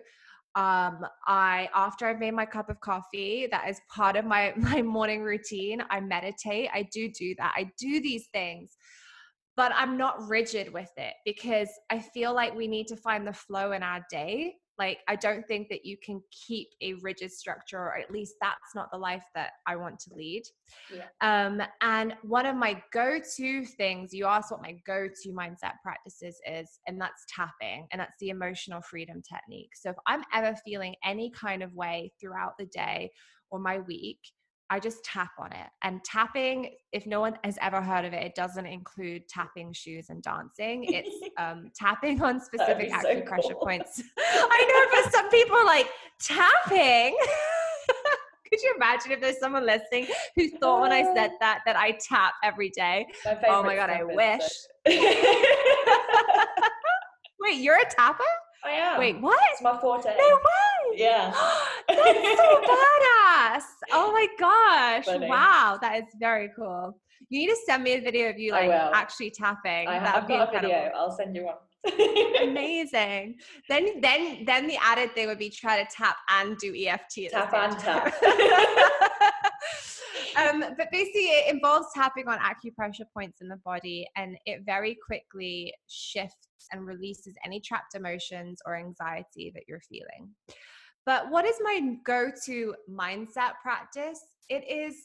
um 0.56 1.06
i 1.28 1.68
after 1.76 2.08
i've 2.08 2.20
made 2.20 2.34
my 2.34 2.46
cup 2.46 2.70
of 2.70 2.80
coffee 2.80 3.46
that 3.52 3.68
is 3.68 3.82
part 3.94 4.16
of 4.16 4.24
my 4.24 4.54
my 4.58 4.82
morning 4.82 5.22
routine 5.22 5.84
i 5.90 6.00
meditate 6.00 6.70
i 6.74 6.82
do 6.94 7.10
do 7.12 7.36
that 7.38 7.54
i 7.58 7.70
do 7.78 8.02
these 8.02 8.28
things 8.32 8.78
but 9.56 9.72
i'm 9.76 9.98
not 9.98 10.28
rigid 10.28 10.72
with 10.72 10.92
it 10.98 11.14
because 11.26 11.70
i 11.90 12.00
feel 12.00 12.34
like 12.34 12.56
we 12.56 12.68
need 12.68 12.88
to 12.88 12.96
find 12.96 13.28
the 13.28 13.34
flow 13.34 13.72
in 13.72 13.84
our 13.84 14.06
day. 14.10 14.56
Like 14.78 15.00
i 15.08 15.16
don't 15.16 15.48
think 15.48 15.70
that 15.70 15.86
you 15.86 15.96
can 16.04 16.22
keep 16.48 16.68
a 16.82 16.96
rigid 16.96 17.32
structure 17.32 17.80
or 17.80 17.98
at 17.98 18.12
least 18.12 18.36
that's 18.42 18.76
not 18.76 18.90
the 18.92 18.98
life 18.98 19.24
that 19.34 19.52
i 19.66 19.76
want 19.76 20.00
to 20.00 20.14
lead. 20.14 20.44
Yeah. 20.94 21.06
um, 21.22 21.62
and 21.82 22.14
one 22.24 22.46
of 22.46 22.58
my 22.58 22.82
go-to 22.92 23.66
things 23.66 24.14
you 24.14 24.26
asked 24.26 24.52
what 24.52 24.62
my 24.62 24.76
go-to 24.86 25.30
mindset 25.30 25.76
practices 25.82 26.38
is 26.46 26.80
and 26.88 27.00
that's 27.00 27.26
tapping 27.34 27.88
and 27.92 28.02
that's 28.02 28.18
the 28.20 28.30
emotional 28.30 28.82
freedom 28.82 29.22
technique. 29.22 29.72
So 29.76 29.92
if 29.92 29.96
i'm 30.08 30.24
ever 30.34 30.56
feeling 30.66 30.96
any 31.06 31.32
kind 31.32 31.64
of 31.64 31.74
way 31.74 32.12
throughout 32.20 32.54
the 32.60 32.66
day 32.66 33.12
or 33.52 33.60
my 33.60 33.80
week 33.80 34.20
I 34.70 34.80
just 34.80 35.04
tap 35.04 35.32
on 35.40 35.52
it. 35.52 35.68
And 35.84 36.04
tapping, 36.04 36.72
if 36.92 37.06
no 37.06 37.20
one 37.20 37.38
has 37.44 37.58
ever 37.62 37.82
heard 37.82 38.04
of 38.06 38.14
it, 38.14 38.24
it 38.24 38.36
doesn't 38.36 38.66
include 38.66 39.28
tapping 39.28 39.74
shoes 39.74 40.08
and 40.10 40.24
dancing. 40.24 40.86
It's 40.86 41.10
um, 41.38 41.72
tapping 41.76 42.22
on 42.22 42.40
specific 42.40 42.92
acupressure 42.92 43.44
so 43.44 43.50
cool. 43.50 43.66
points. 43.66 44.02
I 44.18 44.90
know 44.94 45.04
for 45.04 45.12
some 45.12 45.30
people, 45.30 45.64
like 45.66 45.88
tapping. 46.20 47.18
Could 48.50 48.62
you 48.62 48.74
imagine 48.76 49.12
if 49.12 49.22
there's 49.22 49.40
someone 49.40 49.66
listening 49.66 50.08
who 50.36 50.50
thought 50.60 50.82
when 50.82 50.92
I 50.92 51.04
said 51.14 51.32
that 51.40 51.60
that 51.66 51.76
I 51.76 51.98
tap 52.02 52.34
every 52.44 52.70
day? 52.70 53.08
My 53.26 53.38
oh 53.50 53.64
my 53.64 53.76
god, 53.76 53.90
I 53.90 54.04
wish. 54.04 54.42
Wait, 57.40 57.60
you're 57.60 57.78
a 57.78 57.86
tapper? 57.90 58.24
I 58.64 58.72
am. 58.72 59.00
Wait, 59.00 59.22
what? 59.22 59.40
It's 59.52 59.62
my 59.62 59.80
forte. 59.80 60.06
No 60.06 60.36
way. 60.36 60.75
Yeah. 60.98 61.34
That's 61.88 62.38
so 62.38 62.62
badass. 62.70 63.64
Oh 63.92 64.12
my 64.12 64.28
gosh. 64.40 65.06
Funny. 65.06 65.28
Wow. 65.28 65.78
That 65.82 65.98
is 65.98 66.06
very 66.20 66.50
cool. 66.56 67.00
You 67.30 67.40
need 67.40 67.48
to 67.48 67.58
send 67.66 67.84
me 67.84 67.94
a 67.94 68.02
video 68.02 68.30
of 68.30 68.38
you 68.38 68.52
like 68.52 68.70
actually 68.70 69.32
tapping. 69.32 69.88
I 69.88 69.96
have 69.96 70.28
got 70.28 70.48
incredible. 70.48 70.58
a 70.58 70.62
video. 70.62 70.92
I'll 70.96 71.16
send 71.16 71.36
you 71.36 71.46
one. 71.46 71.56
Amazing. 72.44 73.36
Then 73.70 74.02
then 74.02 74.44
then 74.46 74.68
the 74.68 74.78
added 74.82 75.14
thing 75.14 75.28
would 75.28 75.40
be 75.40 75.50
try 75.50 75.84
to 75.84 75.90
tap 75.90 76.18
and 76.30 76.58
do 76.58 76.74
EFT. 76.76 77.32
tap 77.32 77.54
and 77.54 77.80
tap. 77.80 78.14
um, 80.38 80.64
but 80.78 80.92
basically, 80.92 81.28
it 81.28 81.54
involves 81.54 81.88
tapping 81.94 82.28
on 82.28 82.40
acupressure 82.40 83.06
points 83.14 83.42
in 83.42 83.48
the 83.48 83.58
body, 83.58 84.08
and 84.16 84.38
it 84.46 84.62
very 84.66 84.98
quickly 85.06 85.74
shifts 85.88 86.68
and 86.72 86.86
releases 86.86 87.36
any 87.46 87.60
trapped 87.60 87.96
emotions 87.96 88.60
or 88.66 88.76
anxiety 88.76 89.52
that 89.54 89.64
you're 89.68 89.82
feeling. 89.82 90.30
But 91.06 91.30
what 91.30 91.46
is 91.46 91.56
my 91.62 91.98
go 92.04 92.32
to 92.46 92.76
mindset 92.90 93.54
practice? 93.62 94.20
It 94.50 94.64
is 94.70 94.96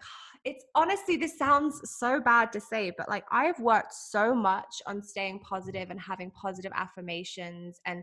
it's 0.44 0.64
honestly 0.74 1.16
this 1.16 1.38
sounds 1.38 1.80
so 1.84 2.20
bad 2.20 2.52
to 2.52 2.60
say 2.60 2.92
but 2.98 3.08
like 3.08 3.24
i've 3.30 3.58
worked 3.60 3.94
so 3.94 4.34
much 4.34 4.82
on 4.86 5.02
staying 5.02 5.38
positive 5.38 5.88
and 5.88 5.98
having 5.98 6.30
positive 6.32 6.70
affirmations 6.74 7.80
and 7.86 8.02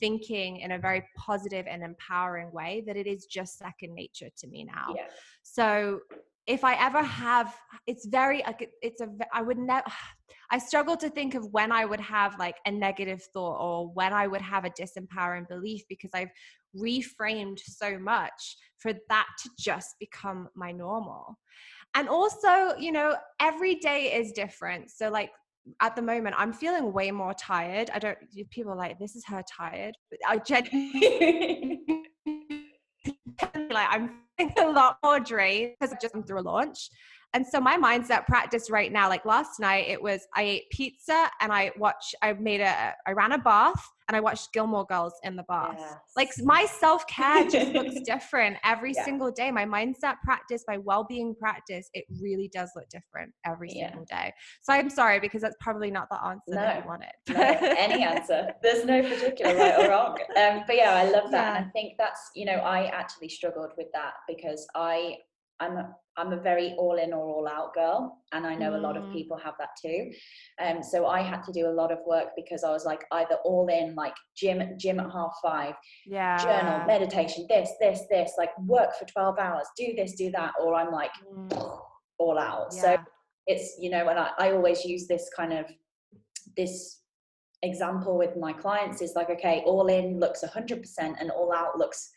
thinking 0.00 0.60
in 0.60 0.72
a 0.72 0.78
very 0.78 1.04
positive 1.18 1.66
and 1.68 1.82
empowering 1.82 2.50
way 2.50 2.82
that 2.86 2.96
it 2.96 3.06
is 3.06 3.26
just 3.26 3.58
second 3.58 3.94
nature 3.94 4.30
to 4.38 4.46
me 4.46 4.64
now 4.64 4.94
yeah. 4.96 5.04
so 5.42 6.00
if 6.46 6.64
I 6.64 6.74
ever 6.74 7.02
have, 7.02 7.54
it's 7.86 8.06
very, 8.06 8.42
it's 8.82 9.00
a, 9.00 9.08
I 9.32 9.42
would 9.42 9.58
never, 9.58 9.84
I 10.50 10.58
struggle 10.58 10.96
to 10.98 11.08
think 11.08 11.34
of 11.34 11.46
when 11.52 11.72
I 11.72 11.84
would 11.86 12.00
have 12.00 12.38
like 12.38 12.56
a 12.66 12.70
negative 12.70 13.22
thought 13.32 13.58
or 13.58 13.88
when 13.88 14.12
I 14.12 14.26
would 14.26 14.42
have 14.42 14.64
a 14.66 14.70
disempowering 14.70 15.48
belief 15.48 15.82
because 15.88 16.10
I've 16.14 16.30
reframed 16.76 17.58
so 17.58 17.98
much 17.98 18.56
for 18.78 18.92
that 19.08 19.26
to 19.42 19.50
just 19.58 19.94
become 19.98 20.48
my 20.54 20.70
normal. 20.72 21.38
And 21.94 22.08
also, 22.08 22.76
you 22.78 22.92
know, 22.92 23.16
every 23.40 23.76
day 23.76 24.12
is 24.14 24.32
different. 24.32 24.90
So, 24.90 25.10
like, 25.10 25.30
at 25.80 25.94
the 25.94 26.02
moment, 26.02 26.34
I'm 26.38 26.52
feeling 26.52 26.92
way 26.92 27.10
more 27.10 27.34
tired. 27.34 27.90
I 27.94 27.98
don't, 27.98 28.18
people 28.50 28.76
like, 28.76 28.98
this 28.98 29.14
is 29.14 29.24
her 29.26 29.42
tired. 29.56 29.94
I 30.26 30.38
genuinely, 30.38 31.82
like, 33.70 33.88
I'm 33.90 34.21
a 34.58 34.70
lot 34.70 34.98
more 35.02 35.20
drained 35.20 35.72
because 35.78 35.92
I've 35.92 36.00
just 36.00 36.12
come 36.12 36.22
through 36.22 36.40
a 36.40 36.42
launch. 36.42 36.90
And 37.34 37.46
so 37.46 37.60
my 37.60 37.78
mindset 37.78 38.26
practice 38.26 38.70
right 38.70 38.92
now, 38.92 39.08
like 39.08 39.24
last 39.24 39.58
night, 39.58 39.86
it 39.88 40.00
was 40.00 40.26
I 40.34 40.42
ate 40.42 40.70
pizza 40.70 41.30
and 41.40 41.50
I 41.52 41.72
watched, 41.78 42.14
I 42.22 42.34
made 42.34 42.60
a, 42.60 42.94
I 43.06 43.12
ran 43.12 43.32
a 43.32 43.38
bath 43.38 43.82
and 44.08 44.16
I 44.16 44.20
watched 44.20 44.52
Gilmore 44.52 44.84
Girls 44.84 45.14
in 45.22 45.36
the 45.36 45.42
bath. 45.44 45.76
Yes. 45.78 45.94
Like 46.16 46.28
my 46.42 46.66
self 46.66 47.06
care 47.06 47.48
just 47.48 47.72
looks 47.72 48.00
different 48.04 48.58
every 48.64 48.92
yeah. 48.94 49.04
single 49.04 49.30
day. 49.30 49.50
My 49.50 49.64
mindset 49.64 50.16
practice, 50.22 50.64
my 50.68 50.76
well 50.76 51.04
being 51.08 51.34
practice, 51.34 51.88
it 51.94 52.04
really 52.20 52.50
does 52.52 52.70
look 52.76 52.88
different 52.90 53.32
every 53.46 53.70
yeah. 53.72 53.88
single 53.88 54.04
day. 54.04 54.34
So 54.60 54.74
I'm 54.74 54.90
sorry 54.90 55.18
because 55.18 55.40
that's 55.40 55.56
probably 55.60 55.90
not 55.90 56.08
the 56.10 56.22
answer 56.22 56.42
no, 56.48 56.56
that 56.56 56.82
you 56.82 56.88
wanted. 56.88 57.12
no, 57.30 57.74
any 57.78 58.02
answer. 58.04 58.52
There's 58.62 58.84
no 58.84 59.02
particular 59.02 59.56
right 59.56 59.86
or 59.86 59.88
wrong. 59.88 60.18
Um, 60.36 60.64
but 60.66 60.76
yeah, 60.76 60.94
I 60.94 61.10
love 61.10 61.30
that. 61.30 61.52
Yeah. 61.52 61.56
And 61.56 61.66
I 61.66 61.70
think 61.70 61.94
that's, 61.96 62.30
you 62.34 62.44
know, 62.44 62.56
I 62.56 62.86
actually 62.86 63.30
struggled 63.30 63.70
with 63.78 63.88
that 63.94 64.14
because 64.28 64.66
I, 64.74 65.16
I'm 65.60 65.76
a, 65.76 65.94
I'm 66.16 66.32
a 66.32 66.40
very 66.40 66.74
all 66.78 66.98
in 66.98 67.12
or 67.12 67.24
all 67.24 67.48
out 67.48 67.74
girl, 67.74 68.18
and 68.32 68.46
I 68.46 68.54
know 68.54 68.72
mm. 68.72 68.76
a 68.76 68.80
lot 68.80 68.96
of 68.96 69.04
mm. 69.04 69.12
people 69.12 69.38
have 69.38 69.54
that 69.58 69.70
too. 69.80 70.10
Um, 70.62 70.82
so 70.82 71.06
I 71.06 71.22
had 71.22 71.42
to 71.44 71.52
do 71.52 71.68
a 71.68 71.72
lot 71.72 71.90
of 71.90 71.98
work 72.06 72.28
because 72.36 72.64
I 72.64 72.70
was 72.70 72.84
like 72.84 73.04
either 73.12 73.36
all 73.44 73.68
in, 73.68 73.94
like 73.94 74.14
gym, 74.36 74.62
gym 74.78 75.00
at 75.00 75.10
half 75.10 75.34
five, 75.42 75.74
yeah, 76.06 76.36
journal, 76.38 76.86
meditation, 76.86 77.46
this, 77.48 77.70
this, 77.80 78.02
this, 78.10 78.32
like 78.36 78.56
work 78.60 78.90
for 78.98 79.06
twelve 79.06 79.38
hours, 79.38 79.66
do 79.76 79.94
this, 79.96 80.14
do 80.14 80.30
that, 80.32 80.52
or 80.62 80.74
I'm 80.74 80.92
like 80.92 81.12
mm. 81.32 81.52
all 82.18 82.38
out. 82.38 82.68
Yeah. 82.74 82.80
So 82.80 82.96
it's 83.46 83.76
you 83.80 83.90
know, 83.90 84.08
and 84.08 84.18
I, 84.18 84.30
I 84.38 84.52
always 84.52 84.84
use 84.84 85.06
this 85.06 85.30
kind 85.34 85.52
of 85.52 85.66
this 86.56 87.02
example 87.62 88.18
with 88.18 88.36
my 88.36 88.52
clients 88.52 89.00
is 89.00 89.14
like 89.14 89.30
okay 89.30 89.62
all 89.64 89.86
in 89.86 90.18
looks 90.18 90.42
100% 90.42 90.82
and 90.98 91.30
all 91.30 91.52
out 91.52 91.78
looks 91.78 92.10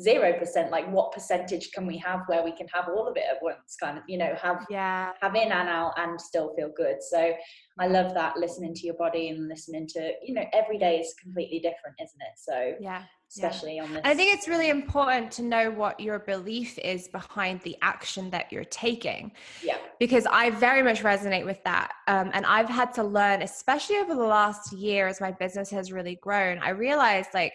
zero 0.00 0.32
percent 0.38 0.70
like 0.70 0.90
what 0.90 1.12
percentage 1.12 1.70
can 1.72 1.86
we 1.86 1.98
have 1.98 2.20
where 2.26 2.42
we 2.42 2.52
can 2.52 2.66
have 2.68 2.88
all 2.88 3.06
of 3.06 3.16
it 3.16 3.24
at 3.30 3.42
once 3.42 3.76
kind 3.78 3.98
of 3.98 4.04
you 4.08 4.16
know 4.16 4.34
have 4.40 4.64
yeah. 4.70 5.12
have 5.20 5.34
in 5.34 5.52
and 5.52 5.68
out 5.68 5.92
and 5.98 6.18
still 6.20 6.54
feel 6.54 6.70
good. 6.74 6.96
So 7.02 7.34
i 7.78 7.86
love 7.86 8.14
that 8.14 8.36
listening 8.36 8.72
to 8.74 8.86
your 8.86 8.94
body 8.94 9.28
and 9.28 9.48
listening 9.48 9.86
to 9.88 10.12
you 10.22 10.34
know 10.34 10.44
every 10.52 10.78
day 10.78 10.98
is 10.98 11.14
completely 11.20 11.58
different 11.58 11.96
isn't 12.00 12.20
it? 12.20 12.38
So 12.38 12.74
yeah 12.80 13.02
especially 13.30 13.76
yeah. 13.76 13.82
on 13.82 13.92
this 13.92 14.00
i 14.04 14.14
think 14.14 14.32
it's 14.34 14.46
really 14.46 14.68
important 14.68 15.30
to 15.30 15.42
know 15.42 15.70
what 15.70 15.98
your 15.98 16.20
belief 16.20 16.78
is 16.78 17.08
behind 17.08 17.60
the 17.62 17.76
action 17.82 18.30
that 18.30 18.52
you're 18.52 18.64
taking. 18.64 19.32
Yeah. 19.62 19.76
Because 19.98 20.26
i 20.26 20.50
very 20.50 20.82
much 20.82 21.02
resonate 21.02 21.44
with 21.44 21.62
that 21.64 21.92
um, 22.06 22.30
and 22.32 22.46
i've 22.46 22.68
had 22.68 22.94
to 22.94 23.02
learn 23.02 23.42
especially 23.42 23.96
over 23.96 24.14
the 24.14 24.24
last 24.24 24.72
year 24.72 25.08
as 25.08 25.20
my 25.20 25.32
business 25.32 25.70
has 25.70 25.92
really 25.92 26.16
grown 26.16 26.58
i 26.58 26.70
realized 26.70 27.30
like 27.34 27.52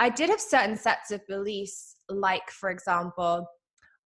I 0.00 0.08
did 0.08 0.30
have 0.30 0.40
certain 0.40 0.78
sets 0.78 1.10
of 1.10 1.20
beliefs, 1.28 1.96
like, 2.08 2.50
for 2.50 2.70
example, 2.70 3.46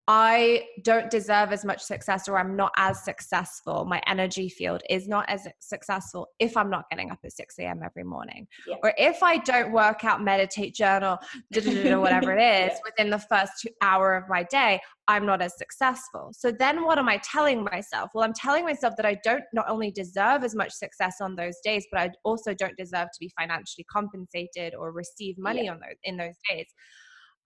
I 0.07 0.65
don't 0.83 1.11
deserve 1.11 1.51
as 1.51 1.65
much 1.65 1.81
success 1.81 2.29
or 2.29 2.39
I'm 2.39 2.57
not 2.57 2.73
as 2.77 3.03
successful. 3.03 3.87
My 3.87 4.03
energy 4.07 4.51
field 4.51 4.83
is 4.91 5.09
not 5.09 5.25
as 5.31 5.47
successful 5.61 6.29
if 6.39 6.59
I'm 6.59 6.69
not 6.69 6.91
getting 6.91 7.11
up 7.11 7.21
at 7.25 7.33
6 7.33 7.59
a.m. 7.61 7.81
every 7.83 8.05
morning. 8.05 8.47
Yeah. 8.67 8.77
Or 8.83 8.93
if 8.99 9.23
I 9.23 9.39
don't 9.39 9.73
work 9.73 10.05
out, 10.05 10.23
meditate, 10.23 10.75
journal, 10.75 11.17
whatever 11.51 12.37
it 12.37 12.43
is, 12.67 12.73
yeah. 12.73 12.79
within 12.85 13.09
the 13.09 13.19
first 13.19 13.53
two 13.63 13.71
hour 13.81 14.15
of 14.15 14.29
my 14.29 14.43
day, 14.43 14.79
I'm 15.09 15.25
not 15.25 15.41
as 15.41 15.57
successful. 15.57 16.31
So 16.33 16.53
then 16.53 16.85
what 16.85 16.99
am 16.99 17.09
I 17.09 17.19
telling 17.25 17.65
myself? 17.65 18.11
Well, 18.15 18.25
I'm 18.25 18.35
telling 18.35 18.65
myself 18.65 18.95
that 18.97 19.07
I 19.07 19.19
don't 19.25 19.45
not 19.55 19.69
only 19.71 19.91
deserve 19.91 20.45
as 20.45 20.55
much 20.55 20.73
success 20.73 21.17
on 21.23 21.35
those 21.35 21.57
days, 21.65 21.87
but 21.91 22.01
I 22.01 22.11
also 22.25 22.53
don't 22.53 22.77
deserve 22.77 23.09
to 23.09 23.21
be 23.21 23.31
financially 23.39 23.87
compensated 23.91 24.75
or 24.75 24.93
receive 24.93 25.39
money 25.39 25.65
yeah. 25.65 25.73
on 25.73 25.81
those 25.81 25.97
in 26.05 26.19
those 26.19 26.35
days. 26.51 26.67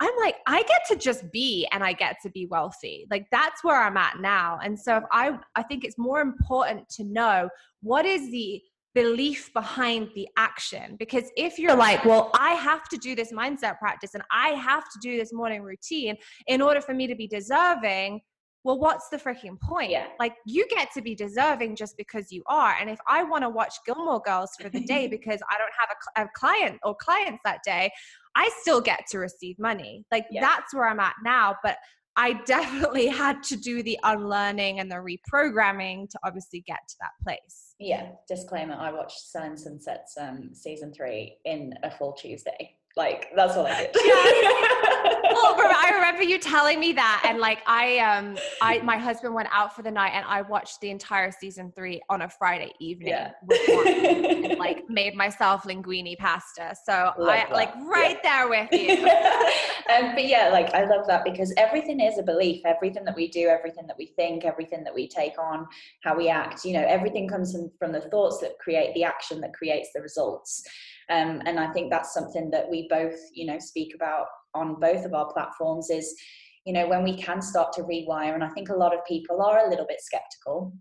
I'm 0.00 0.12
like, 0.20 0.36
I 0.46 0.62
get 0.62 0.82
to 0.88 0.96
just 0.96 1.30
be 1.32 1.66
and 1.72 1.82
I 1.82 1.92
get 1.92 2.16
to 2.22 2.30
be 2.30 2.46
wealthy. 2.46 3.06
Like 3.10 3.26
that's 3.32 3.64
where 3.64 3.80
I'm 3.80 3.96
at 3.96 4.20
now. 4.20 4.58
And 4.62 4.78
so 4.78 4.98
if 4.98 5.04
I 5.10 5.38
I 5.56 5.62
think 5.62 5.84
it's 5.84 5.98
more 5.98 6.20
important 6.20 6.88
to 6.90 7.04
know 7.04 7.48
what 7.82 8.04
is 8.04 8.30
the 8.30 8.62
belief 8.94 9.52
behind 9.52 10.10
the 10.14 10.26
action. 10.36 10.96
Because 10.98 11.30
if 11.36 11.58
you're 11.58 11.76
like, 11.76 12.04
well, 12.04 12.30
I 12.34 12.54
have 12.54 12.88
to 12.88 12.96
do 12.96 13.14
this 13.14 13.32
mindset 13.32 13.78
practice 13.78 14.14
and 14.14 14.24
I 14.32 14.48
have 14.50 14.82
to 14.84 14.98
do 15.00 15.16
this 15.16 15.32
morning 15.32 15.62
routine 15.62 16.16
in 16.46 16.60
order 16.60 16.80
for 16.80 16.94
me 16.94 17.06
to 17.06 17.14
be 17.14 17.28
deserving, 17.28 18.20
well, 18.64 18.78
what's 18.78 19.08
the 19.08 19.16
freaking 19.16 19.58
point? 19.60 19.92
Yeah. 19.92 20.08
Like, 20.18 20.34
you 20.46 20.66
get 20.68 20.88
to 20.94 21.00
be 21.00 21.14
deserving 21.14 21.76
just 21.76 21.96
because 21.96 22.32
you 22.32 22.42
are. 22.46 22.74
And 22.80 22.90
if 22.90 22.98
I 23.06 23.22
want 23.22 23.44
to 23.44 23.48
watch 23.48 23.74
Gilmore 23.86 24.20
Girls 24.20 24.50
for 24.60 24.68
the 24.68 24.80
day 24.80 25.06
because 25.16 25.40
I 25.48 25.56
don't 25.58 25.70
have 25.78 25.88
a, 26.16 26.22
a, 26.22 26.28
client 26.34 26.80
or 26.82 26.96
clients 26.96 27.40
that 27.44 27.60
day, 27.64 27.90
I 28.38 28.48
still 28.60 28.80
get 28.80 29.00
to 29.10 29.18
receive 29.18 29.58
money. 29.58 30.04
Like, 30.12 30.26
Yeah. 30.30 30.40
that's 30.42 30.72
where 30.72 30.88
I'm 30.88 31.00
at 31.00 31.14
now. 31.24 31.56
But 31.62 31.76
I 32.16 32.34
definitely 32.46 33.06
had 33.24 33.42
to 33.44 33.56
do 33.56 33.82
the 33.82 33.98
unlearning 34.04 34.78
and 34.78 34.88
the 34.90 34.96
reprogramming 34.96 36.08
to 36.10 36.18
obviously 36.24 36.60
get 36.66 36.78
to 36.88 36.94
that 37.00 37.10
place. 37.24 37.74
Yeah, 37.80 38.10
disclaimer, 38.28 38.74
I 38.78 38.92
watched 38.92 39.18
Selling 39.18 39.56
Sunsets 39.56 40.16
um 40.20 40.50
season 40.52 40.92
three 40.92 41.36
in 41.44 41.74
a 41.82 41.90
full 41.90 42.12
Tuesday. 42.12 42.76
Like 42.96 43.26
that's 43.36 43.56
all 43.56 43.66
I 43.66 43.88
did. 43.92 43.94
well, 45.56 45.74
I 45.76 45.90
remember 45.94 46.22
you 46.22 46.38
telling 46.38 46.80
me 46.80 46.92
that, 46.92 47.22
and 47.24 47.38
like 47.38 47.60
I, 47.66 47.98
um, 47.98 48.36
I, 48.60 48.80
my 48.80 48.96
husband 48.96 49.34
went 49.34 49.48
out 49.52 49.74
for 49.74 49.82
the 49.82 49.90
night, 49.90 50.12
and 50.14 50.24
I 50.26 50.42
watched 50.42 50.80
the 50.80 50.90
entire 50.90 51.30
season 51.30 51.72
three 51.74 52.00
on 52.08 52.22
a 52.22 52.28
Friday 52.28 52.72
evening 52.80 53.08
Yeah. 53.08 53.32
and 53.76 54.58
like 54.58 54.88
made 54.88 55.14
myself 55.14 55.64
linguine 55.64 56.16
pasta. 56.18 56.74
So 56.84 57.12
Love 57.18 57.28
I, 57.28 57.36
that. 57.38 57.52
like, 57.52 57.74
right 57.76 58.22
there 58.22 58.48
with 58.48 58.72
you. 58.72 59.06
um, 59.94 60.14
but 60.14 60.26
yeah, 60.26 60.48
like 60.50 60.72
I 60.74 60.84
love 60.84 61.06
that 61.06 61.24
because 61.24 61.52
everything 61.56 62.00
is 62.00 62.18
a 62.18 62.22
belief. 62.22 62.62
Everything 62.64 63.04
that 63.04 63.16
we 63.16 63.28
do, 63.28 63.48
everything 63.48 63.86
that 63.86 63.96
we 63.98 64.06
think, 64.16 64.44
everything 64.44 64.84
that 64.84 64.94
we 64.94 65.08
take 65.08 65.38
on, 65.38 65.66
how 66.02 66.16
we 66.16 66.28
act, 66.28 66.64
you 66.64 66.72
know, 66.72 66.84
everything 66.86 67.28
comes 67.28 67.52
from, 67.52 67.70
from 67.78 67.92
the 67.92 68.00
thoughts 68.00 68.38
that 68.38 68.58
create 68.58 68.94
the 68.94 69.04
action 69.04 69.40
that 69.40 69.54
creates 69.54 69.90
the 69.94 70.00
results. 70.00 70.62
Um, 71.10 71.40
and 71.46 71.58
I 71.58 71.72
think 71.72 71.90
that's 71.90 72.12
something 72.12 72.50
that 72.50 72.68
we 72.68 72.86
both, 72.88 73.18
you 73.32 73.46
know, 73.46 73.58
speak 73.58 73.94
about 73.94 74.26
on 74.54 74.80
both 74.80 75.04
of 75.04 75.14
our 75.14 75.32
platforms 75.32 75.90
is, 75.90 76.14
you 76.64 76.72
know, 76.72 76.88
when 76.88 77.02
we 77.04 77.16
can 77.16 77.40
start 77.40 77.72
to 77.74 77.82
rewire. 77.82 78.34
And 78.34 78.44
I 78.44 78.48
think 78.50 78.68
a 78.68 78.76
lot 78.76 78.94
of 78.94 79.04
people 79.06 79.42
are 79.42 79.66
a 79.66 79.70
little 79.70 79.86
bit 79.86 80.00
skeptical 80.00 80.72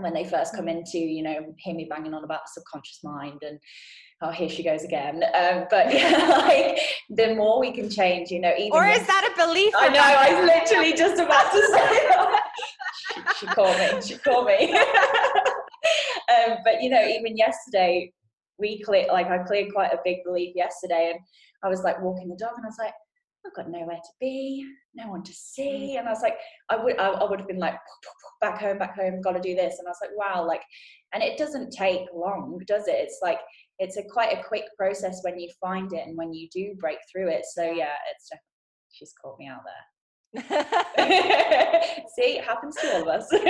when 0.00 0.12
they 0.12 0.24
first 0.24 0.54
come 0.54 0.68
into, 0.68 0.98
you 0.98 1.22
know, 1.22 1.54
hear 1.58 1.74
me 1.74 1.86
banging 1.88 2.14
on 2.14 2.24
about 2.24 2.40
the 2.44 2.60
subconscious 2.60 3.00
mind 3.04 3.40
and 3.42 3.58
oh, 4.22 4.30
here 4.30 4.48
she 4.48 4.64
goes 4.64 4.82
again. 4.82 5.22
Um, 5.34 5.66
but 5.70 5.92
yeah, 5.94 6.26
like 6.28 6.80
the 7.10 7.34
more 7.34 7.60
we 7.60 7.72
can 7.72 7.88
change, 7.88 8.30
you 8.30 8.40
know, 8.40 8.52
even 8.58 8.72
or 8.72 8.80
when- 8.80 9.00
is 9.00 9.06
that 9.06 9.30
a 9.32 9.46
belief? 9.46 9.72
I 9.76 9.88
know, 9.88 10.00
I 10.00 10.34
was 10.34 10.46
literally 10.46 10.94
just 10.94 11.20
about 11.20 11.52
to 11.52 11.60
say 11.60 12.08
that. 12.08 12.42
she, 13.38 13.46
she 13.46 13.46
called 13.46 13.78
me, 13.78 14.02
she 14.02 14.18
called 14.18 14.46
me. 14.46 14.72
um, 14.76 16.58
but 16.64 16.82
you 16.82 16.90
know, 16.90 17.06
even 17.06 17.36
yesterday, 17.36 18.12
we 18.58 18.82
cleared, 18.82 19.08
like 19.08 19.26
I 19.26 19.38
cleared 19.38 19.72
quite 19.72 19.92
a 19.92 19.98
big 20.04 20.18
belief 20.24 20.54
yesterday 20.56 21.12
and 21.14 21.20
I 21.62 21.68
was 21.68 21.82
like 21.82 22.00
walking 22.00 22.28
the 22.28 22.36
dog 22.36 22.52
and 22.56 22.64
I 22.64 22.68
was 22.68 22.78
like, 22.78 22.94
I've 23.46 23.54
got 23.54 23.70
nowhere 23.70 23.96
to 23.96 24.12
be, 24.20 24.66
no 24.94 25.08
one 25.08 25.22
to 25.22 25.32
mm. 25.32 25.36
see. 25.36 25.96
And 25.96 26.08
I 26.08 26.10
was 26.10 26.22
like, 26.22 26.38
I 26.70 26.76
would, 26.82 26.98
I, 26.98 27.08
I 27.08 27.28
would 27.28 27.40
have 27.40 27.48
been 27.48 27.58
like, 27.58 27.76
back 28.40 28.60
home, 28.60 28.78
back 28.78 28.96
home, 28.96 29.20
got 29.20 29.32
to 29.32 29.40
do 29.40 29.54
this. 29.54 29.78
And 29.78 29.86
I 29.86 29.90
was 29.90 29.98
like, 30.00 30.10
wow, 30.16 30.46
like, 30.46 30.62
and 31.12 31.22
it 31.22 31.38
doesn't 31.38 31.70
take 31.72 32.02
long, 32.14 32.60
does 32.66 32.88
it? 32.88 32.96
It's 32.98 33.20
like, 33.22 33.38
it's 33.78 33.96
a 33.96 34.02
quite 34.02 34.36
a 34.36 34.42
quick 34.42 34.64
process 34.76 35.20
when 35.22 35.38
you 35.38 35.48
find 35.60 35.92
it 35.92 36.06
and 36.06 36.16
when 36.16 36.32
you 36.32 36.48
do 36.52 36.74
break 36.78 36.98
through 37.10 37.28
it. 37.28 37.44
So 37.52 37.62
yeah, 37.62 37.94
it's 38.12 38.28
definitely, 38.28 38.48
she's 38.92 39.12
caught 39.22 39.38
me 39.38 39.48
out 39.48 39.60
there. 39.64 39.84
See, 42.16 42.38
it 42.38 42.44
happens 42.44 42.76
to 42.76 42.94
all 42.94 43.02
of 43.02 43.08
us. 43.08 43.28
no, 43.32 43.38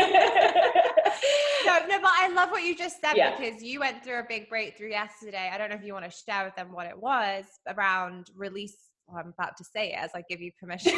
no, 1.89 2.01
but 2.01 2.11
I 2.13 2.31
love 2.35 2.51
what 2.51 2.63
you 2.63 2.77
just 2.77 3.01
said 3.01 3.17
Yeah. 3.17 3.37
because 3.37 3.63
you 3.63 3.81
went 3.81 4.05
through 4.05 4.19
a 4.21 4.27
big 4.29 4.49
breakthrough 4.49 4.91
yesterday. 4.91 5.51
I 5.53 5.59
don't 5.59 5.71
know 5.71 5.77
if 5.77 5.85
you 5.85 5.95
want 5.95 6.05
to 6.05 6.11
share 6.11 6.45
with 6.45 6.55
them 6.57 6.73
what 6.73 6.87
it 6.87 6.99
was 6.99 7.45
around 7.69 8.31
release. 8.37 8.77
Well, 9.07 9.19
I'm 9.19 9.35
about 9.39 9.57
to 9.59 9.65
say 9.65 9.93
it 9.93 9.99
as 9.99 10.11
I 10.15 10.23
give 10.29 10.41
you 10.41 10.51
permission. 10.61 10.93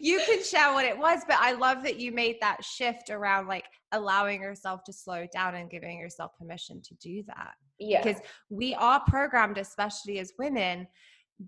you 0.00 0.20
can 0.26 0.42
share 0.42 0.72
what 0.72 0.84
it 0.84 0.96
was, 0.98 1.20
but 1.28 1.36
I 1.40 1.52
love 1.52 1.82
that 1.84 1.98
you 1.98 2.12
made 2.12 2.36
that 2.40 2.64
shift 2.64 3.10
around 3.10 3.46
like 3.46 3.66
allowing 3.92 4.42
yourself 4.42 4.84
to 4.84 4.92
slow 4.92 5.26
down 5.32 5.54
and 5.54 5.70
giving 5.70 5.98
yourself 5.98 6.32
permission 6.38 6.80
to 6.82 6.94
do 6.94 7.22
that. 7.26 7.54
yeah. 7.78 8.02
Because 8.02 8.20
we 8.48 8.74
are 8.74 9.00
programmed, 9.06 9.58
especially 9.58 10.18
as 10.18 10.32
women, 10.38 10.86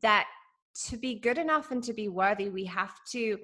that 0.01 0.27
to 0.87 0.97
be 0.97 1.17
good 1.19 1.39
enough 1.39 1.71
and 1.71 1.83
to 1.85 1.93
be 1.93 2.09
worthy, 2.09 2.49
we 2.49 2.65
have 2.65 2.95
to. 3.13 3.39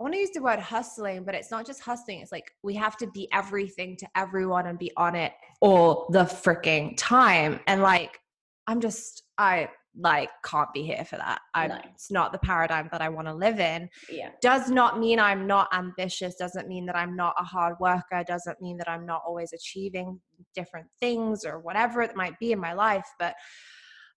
I 0.00 0.02
want 0.02 0.14
to 0.14 0.18
use 0.18 0.30
the 0.30 0.42
word 0.42 0.58
hustling, 0.58 1.22
but 1.22 1.36
it's 1.36 1.52
not 1.52 1.64
just 1.64 1.80
hustling. 1.80 2.18
It's 2.18 2.32
like 2.32 2.50
we 2.64 2.74
have 2.74 2.96
to 2.96 3.06
be 3.06 3.28
everything 3.32 3.96
to 3.98 4.08
everyone 4.16 4.66
and 4.66 4.76
be 4.76 4.90
on 4.96 5.14
it 5.14 5.32
all 5.60 6.08
the 6.10 6.24
freaking 6.24 6.94
time. 6.96 7.60
And 7.68 7.80
like, 7.80 8.18
I'm 8.66 8.80
just, 8.80 9.22
I 9.38 9.68
like 9.96 10.30
can't 10.44 10.72
be 10.72 10.82
here 10.82 11.04
for 11.04 11.16
that. 11.16 11.40
I, 11.54 11.68
No. 11.68 11.78
It's 11.92 12.10
not 12.10 12.32
the 12.32 12.38
paradigm 12.38 12.88
that 12.90 13.00
I 13.00 13.08
want 13.08 13.28
to 13.28 13.34
live 13.34 13.60
in 13.60 13.88
yeah. 14.10 14.30
does 14.42 14.68
not 14.70 14.98
mean 14.98 15.20
I'm 15.20 15.46
not 15.46 15.68
ambitious, 15.72 16.34
doesn't 16.34 16.68
mean 16.68 16.86
that 16.86 16.96
I'm 16.96 17.14
not 17.14 17.34
a 17.38 17.44
hard 17.44 17.76
worker, 17.80 18.24
doesn't 18.26 18.60
mean 18.60 18.76
that 18.78 18.88
I'm 18.88 19.06
not 19.06 19.22
always 19.26 19.52
achieving 19.52 20.20
different 20.54 20.86
things 21.00 21.44
or 21.44 21.60
whatever 21.60 22.02
it 22.02 22.16
might 22.16 22.38
be 22.38 22.52
in 22.52 22.58
my 22.58 22.72
life. 22.72 23.06
But 23.18 23.34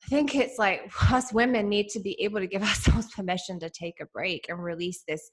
I 0.04 0.08
think 0.08 0.36
it's 0.36 0.58
like 0.58 0.92
us 1.12 1.32
women 1.32 1.70
need 1.70 1.90
to 1.90 2.00
be 2.00 2.20
able 2.22 2.40
to 2.40 2.48
give 2.48 2.64
ourselves 2.64 3.14
permission 3.14 3.60
to 3.60 3.70
take 3.70 4.00
a 4.02 4.08
break 4.08 4.46
and 4.50 4.64
release 4.64 5.04
this 5.08 5.30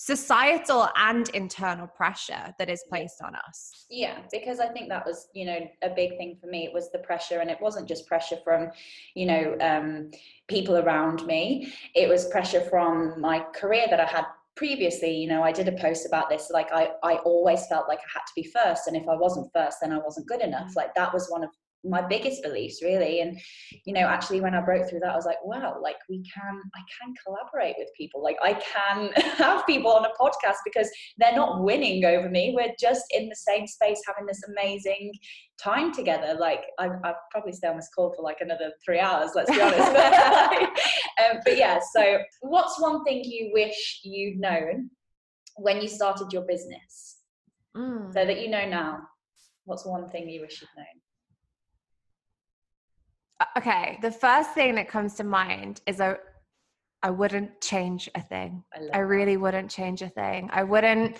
societal 0.00 0.88
and 0.96 1.28
internal 1.30 1.88
pressure 1.88 2.54
that 2.56 2.70
is 2.70 2.84
placed 2.88 3.20
on 3.20 3.34
us. 3.34 3.84
Yeah, 3.90 4.18
because 4.30 4.60
I 4.60 4.68
think 4.68 4.88
that 4.90 5.04
was, 5.04 5.26
you 5.34 5.44
know, 5.44 5.58
a 5.82 5.90
big 5.90 6.16
thing 6.16 6.36
for 6.40 6.46
me. 6.46 6.64
It 6.64 6.72
was 6.72 6.92
the 6.92 7.00
pressure, 7.00 7.40
and 7.40 7.50
it 7.50 7.60
wasn't 7.60 7.88
just 7.88 8.06
pressure 8.06 8.38
from, 8.44 8.70
you 9.16 9.26
know, 9.26 9.56
um, 9.60 10.12
people 10.46 10.76
around 10.76 11.26
me. 11.26 11.72
It 11.96 12.08
was 12.08 12.28
pressure 12.28 12.60
from 12.60 13.20
my 13.20 13.40
career 13.52 13.86
that 13.90 13.98
I 13.98 14.04
had 14.04 14.24
previously. 14.54 15.16
You 15.16 15.26
know, 15.26 15.42
I 15.42 15.50
did 15.50 15.66
a 15.66 15.72
post 15.72 16.06
about 16.06 16.30
this. 16.30 16.48
Like, 16.48 16.70
I, 16.72 16.90
I 17.02 17.16
always 17.16 17.66
felt 17.66 17.88
like 17.88 17.98
I 17.98 18.10
had 18.14 18.24
to 18.24 18.32
be 18.36 18.44
first, 18.44 18.86
and 18.86 18.96
if 18.96 19.08
I 19.08 19.16
wasn't 19.16 19.52
first, 19.52 19.78
then 19.82 19.92
I 19.92 19.98
wasn't 19.98 20.28
good 20.28 20.42
enough. 20.42 20.76
Like, 20.76 20.94
that 20.94 21.12
was 21.12 21.28
one 21.28 21.42
of 21.42 21.50
my 21.84 22.06
biggest 22.06 22.42
beliefs 22.42 22.82
really. 22.82 23.20
And 23.20 23.38
you 23.84 23.92
know 23.92 24.00
actually 24.00 24.40
when 24.40 24.54
i 24.54 24.60
broke 24.60 24.88
through 24.88 25.00
that 25.00 25.12
i 25.12 25.16
was 25.16 25.26
like 25.26 25.42
wow 25.44 25.78
like 25.82 25.96
we 26.08 26.22
can 26.22 26.60
i 26.74 26.80
can 27.00 27.14
collaborate 27.24 27.76
with 27.78 27.88
people. 27.96 28.22
Like 28.22 28.36
i 28.42 28.54
can 28.54 29.10
have 29.36 29.66
people 29.66 29.92
on 29.92 30.04
a 30.04 30.10
podcast 30.20 30.56
because 30.64 30.90
they're 31.18 31.34
not 31.34 31.62
winning 31.62 32.04
over 32.04 32.28
me. 32.28 32.54
We're 32.56 32.74
just 32.78 33.04
in 33.10 33.28
the 33.28 33.36
same 33.36 33.66
space 33.66 34.00
having 34.06 34.26
this 34.26 34.42
amazing 34.48 35.12
time 35.62 35.92
together. 35.92 36.36
Like 36.38 36.60
I, 36.78 36.88
i'd 37.04 37.14
probably 37.30 37.52
stay 37.52 37.68
on 37.68 37.76
this 37.76 37.90
call 37.94 38.12
for 38.14 38.22
like 38.22 38.38
another 38.40 38.72
three 38.84 39.00
hours 39.00 39.30
let's 39.34 39.50
be 39.50 39.60
honest. 39.60 39.88
Um, 41.18 41.38
but 41.44 41.56
yeah 41.56 41.80
so 41.92 42.18
what's 42.42 42.80
one 42.80 43.02
thing 43.04 43.24
you 43.24 43.50
wish 43.52 44.00
you'd 44.04 44.38
known 44.38 44.90
when 45.56 45.80
you 45.80 45.88
started 45.88 46.32
your 46.32 46.42
business? 46.42 47.18
Mm. 47.76 48.12
so 48.12 48.24
that 48.24 48.40
you 48.40 48.48
know 48.48 48.66
now 48.66 48.98
what's 49.64 49.84
one 49.84 50.08
thing 50.08 50.28
you 50.28 50.40
wish 50.40 50.60
you'd 50.60 50.68
known 50.76 50.86
Okay, 53.56 53.98
the 54.02 54.10
first 54.10 54.52
thing 54.52 54.74
that 54.76 54.88
comes 54.88 55.14
to 55.14 55.24
mind 55.24 55.80
is 55.86 56.00
I, 56.00 56.16
I 57.02 57.10
wouldn't 57.10 57.60
change 57.60 58.08
a 58.14 58.20
thing. 58.20 58.64
I, 58.74 58.98
I 58.98 59.00
really 59.00 59.36
wouldn't 59.36 59.70
change 59.70 60.02
a 60.02 60.08
thing. 60.08 60.50
I 60.52 60.64
wouldn't 60.64 61.16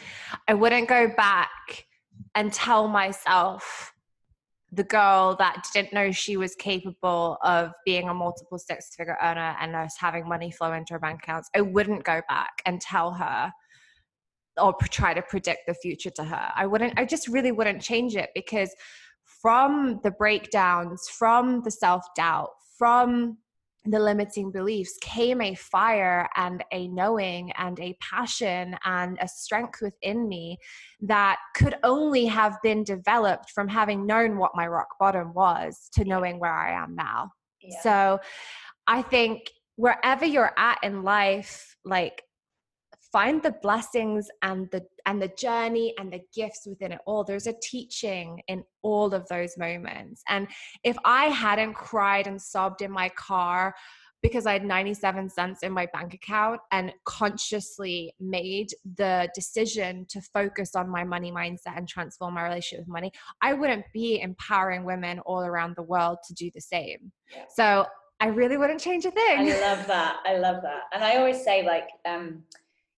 I 0.48 0.54
wouldn't 0.54 0.88
go 0.88 1.08
back 1.16 1.86
and 2.34 2.52
tell 2.52 2.88
myself 2.88 3.92
the 4.72 4.84
girl 4.84 5.36
that 5.38 5.64
didn't 5.72 5.92
know 5.92 6.10
she 6.10 6.36
was 6.36 6.54
capable 6.56 7.38
of 7.42 7.72
being 7.86 8.08
a 8.08 8.14
multiple 8.14 8.58
six 8.58 8.94
figure 8.96 9.16
earner 9.22 9.56
and 9.60 9.74
us 9.74 9.94
having 9.98 10.28
money 10.28 10.50
flow 10.50 10.72
into 10.72 10.94
her 10.94 10.98
bank 10.98 11.20
accounts. 11.22 11.48
I 11.54 11.62
wouldn't 11.62 12.04
go 12.04 12.20
back 12.28 12.60
and 12.66 12.80
tell 12.80 13.12
her 13.12 13.52
or 14.60 14.74
pr- 14.74 14.88
try 14.88 15.14
to 15.14 15.22
predict 15.22 15.60
the 15.68 15.74
future 15.74 16.10
to 16.10 16.24
her. 16.24 16.50
I 16.56 16.66
wouldn't 16.66 16.98
I 16.98 17.04
just 17.04 17.28
really 17.28 17.52
wouldn't 17.52 17.80
change 17.80 18.16
it 18.16 18.30
because 18.34 18.74
from 19.40 20.00
the 20.02 20.10
breakdowns, 20.10 21.08
from 21.08 21.62
the 21.62 21.70
self-doubt, 21.70 22.50
from 22.76 23.38
the 23.84 23.98
limiting 23.98 24.50
beliefs 24.50 24.98
came 25.00 25.40
a 25.40 25.54
fire 25.54 26.28
and 26.36 26.62
a 26.72 26.88
knowing 26.88 27.50
and 27.52 27.78
a 27.80 27.96
passion 28.00 28.76
and 28.84 29.16
a 29.20 29.28
strength 29.28 29.80
within 29.80 30.28
me 30.28 30.58
that 31.00 31.38
could 31.56 31.76
only 31.84 32.26
have 32.26 32.56
been 32.62 32.84
developed 32.84 33.50
from 33.50 33.68
having 33.68 34.04
known 34.04 34.36
what 34.36 34.50
my 34.54 34.66
rock 34.66 34.88
bottom 35.00 35.32
was 35.32 35.88
to 35.92 36.04
knowing 36.04 36.38
where 36.38 36.52
I 36.52 36.72
am 36.72 36.94
now. 36.94 37.30
yeah. 37.62 37.80
So 37.82 38.20
I 38.86 39.02
think 39.02 39.50
wherever 39.76 40.24
you're 40.24 40.52
at 40.58 40.78
in 40.82 41.02
life, 41.02 41.76
like 41.84 42.22
find 43.12 43.42
the 43.42 43.54
blessings 43.62 44.28
and 44.42 44.70
the 44.70 44.84
and 45.06 45.20
the 45.20 45.30
journey 45.38 45.94
and 45.98 46.12
the 46.12 46.20
gifts 46.34 46.66
within 46.66 46.92
it 46.92 47.00
all 47.06 47.24
there's 47.24 47.46
a 47.46 47.54
teaching 47.62 48.40
in 48.48 48.62
all 48.82 49.14
of 49.14 49.26
those 49.28 49.56
moments 49.56 50.22
and 50.28 50.46
if 50.84 50.96
i 51.04 51.26
hadn't 51.26 51.74
cried 51.74 52.26
and 52.26 52.40
sobbed 52.40 52.82
in 52.82 52.90
my 52.90 53.08
car 53.10 53.74
because 54.22 54.46
I 54.46 54.52
had 54.52 54.64
97 54.64 55.30
cents 55.30 55.62
in 55.62 55.72
my 55.72 55.86
bank 55.92 56.14
account 56.14 56.60
and 56.72 56.92
consciously 57.04 58.12
made 58.18 58.68
the 58.96 59.28
decision 59.34 60.06
to 60.08 60.20
focus 60.20 60.74
on 60.74 60.88
my 60.88 61.04
money 61.04 61.30
mindset 61.30 61.76
and 61.76 61.88
transform 61.88 62.34
my 62.34 62.42
relationship 62.42 62.80
with 62.80 62.88
money, 62.88 63.12
I 63.42 63.52
wouldn't 63.54 63.84
be 63.92 64.20
empowering 64.20 64.84
women 64.84 65.20
all 65.20 65.42
around 65.42 65.76
the 65.76 65.82
world 65.82 66.18
to 66.26 66.34
do 66.34 66.50
the 66.52 66.60
same. 66.60 67.12
Yeah. 67.32 67.44
So 67.54 67.86
I 68.20 68.26
really 68.26 68.56
wouldn't 68.56 68.80
change 68.80 69.04
a 69.04 69.12
thing. 69.12 69.52
I 69.52 69.60
love 69.60 69.86
that. 69.86 70.16
I 70.26 70.38
love 70.38 70.62
that. 70.62 70.82
And 70.92 71.04
I 71.04 71.16
always 71.16 71.44
say, 71.44 71.64
like, 71.64 71.88
um, 72.04 72.42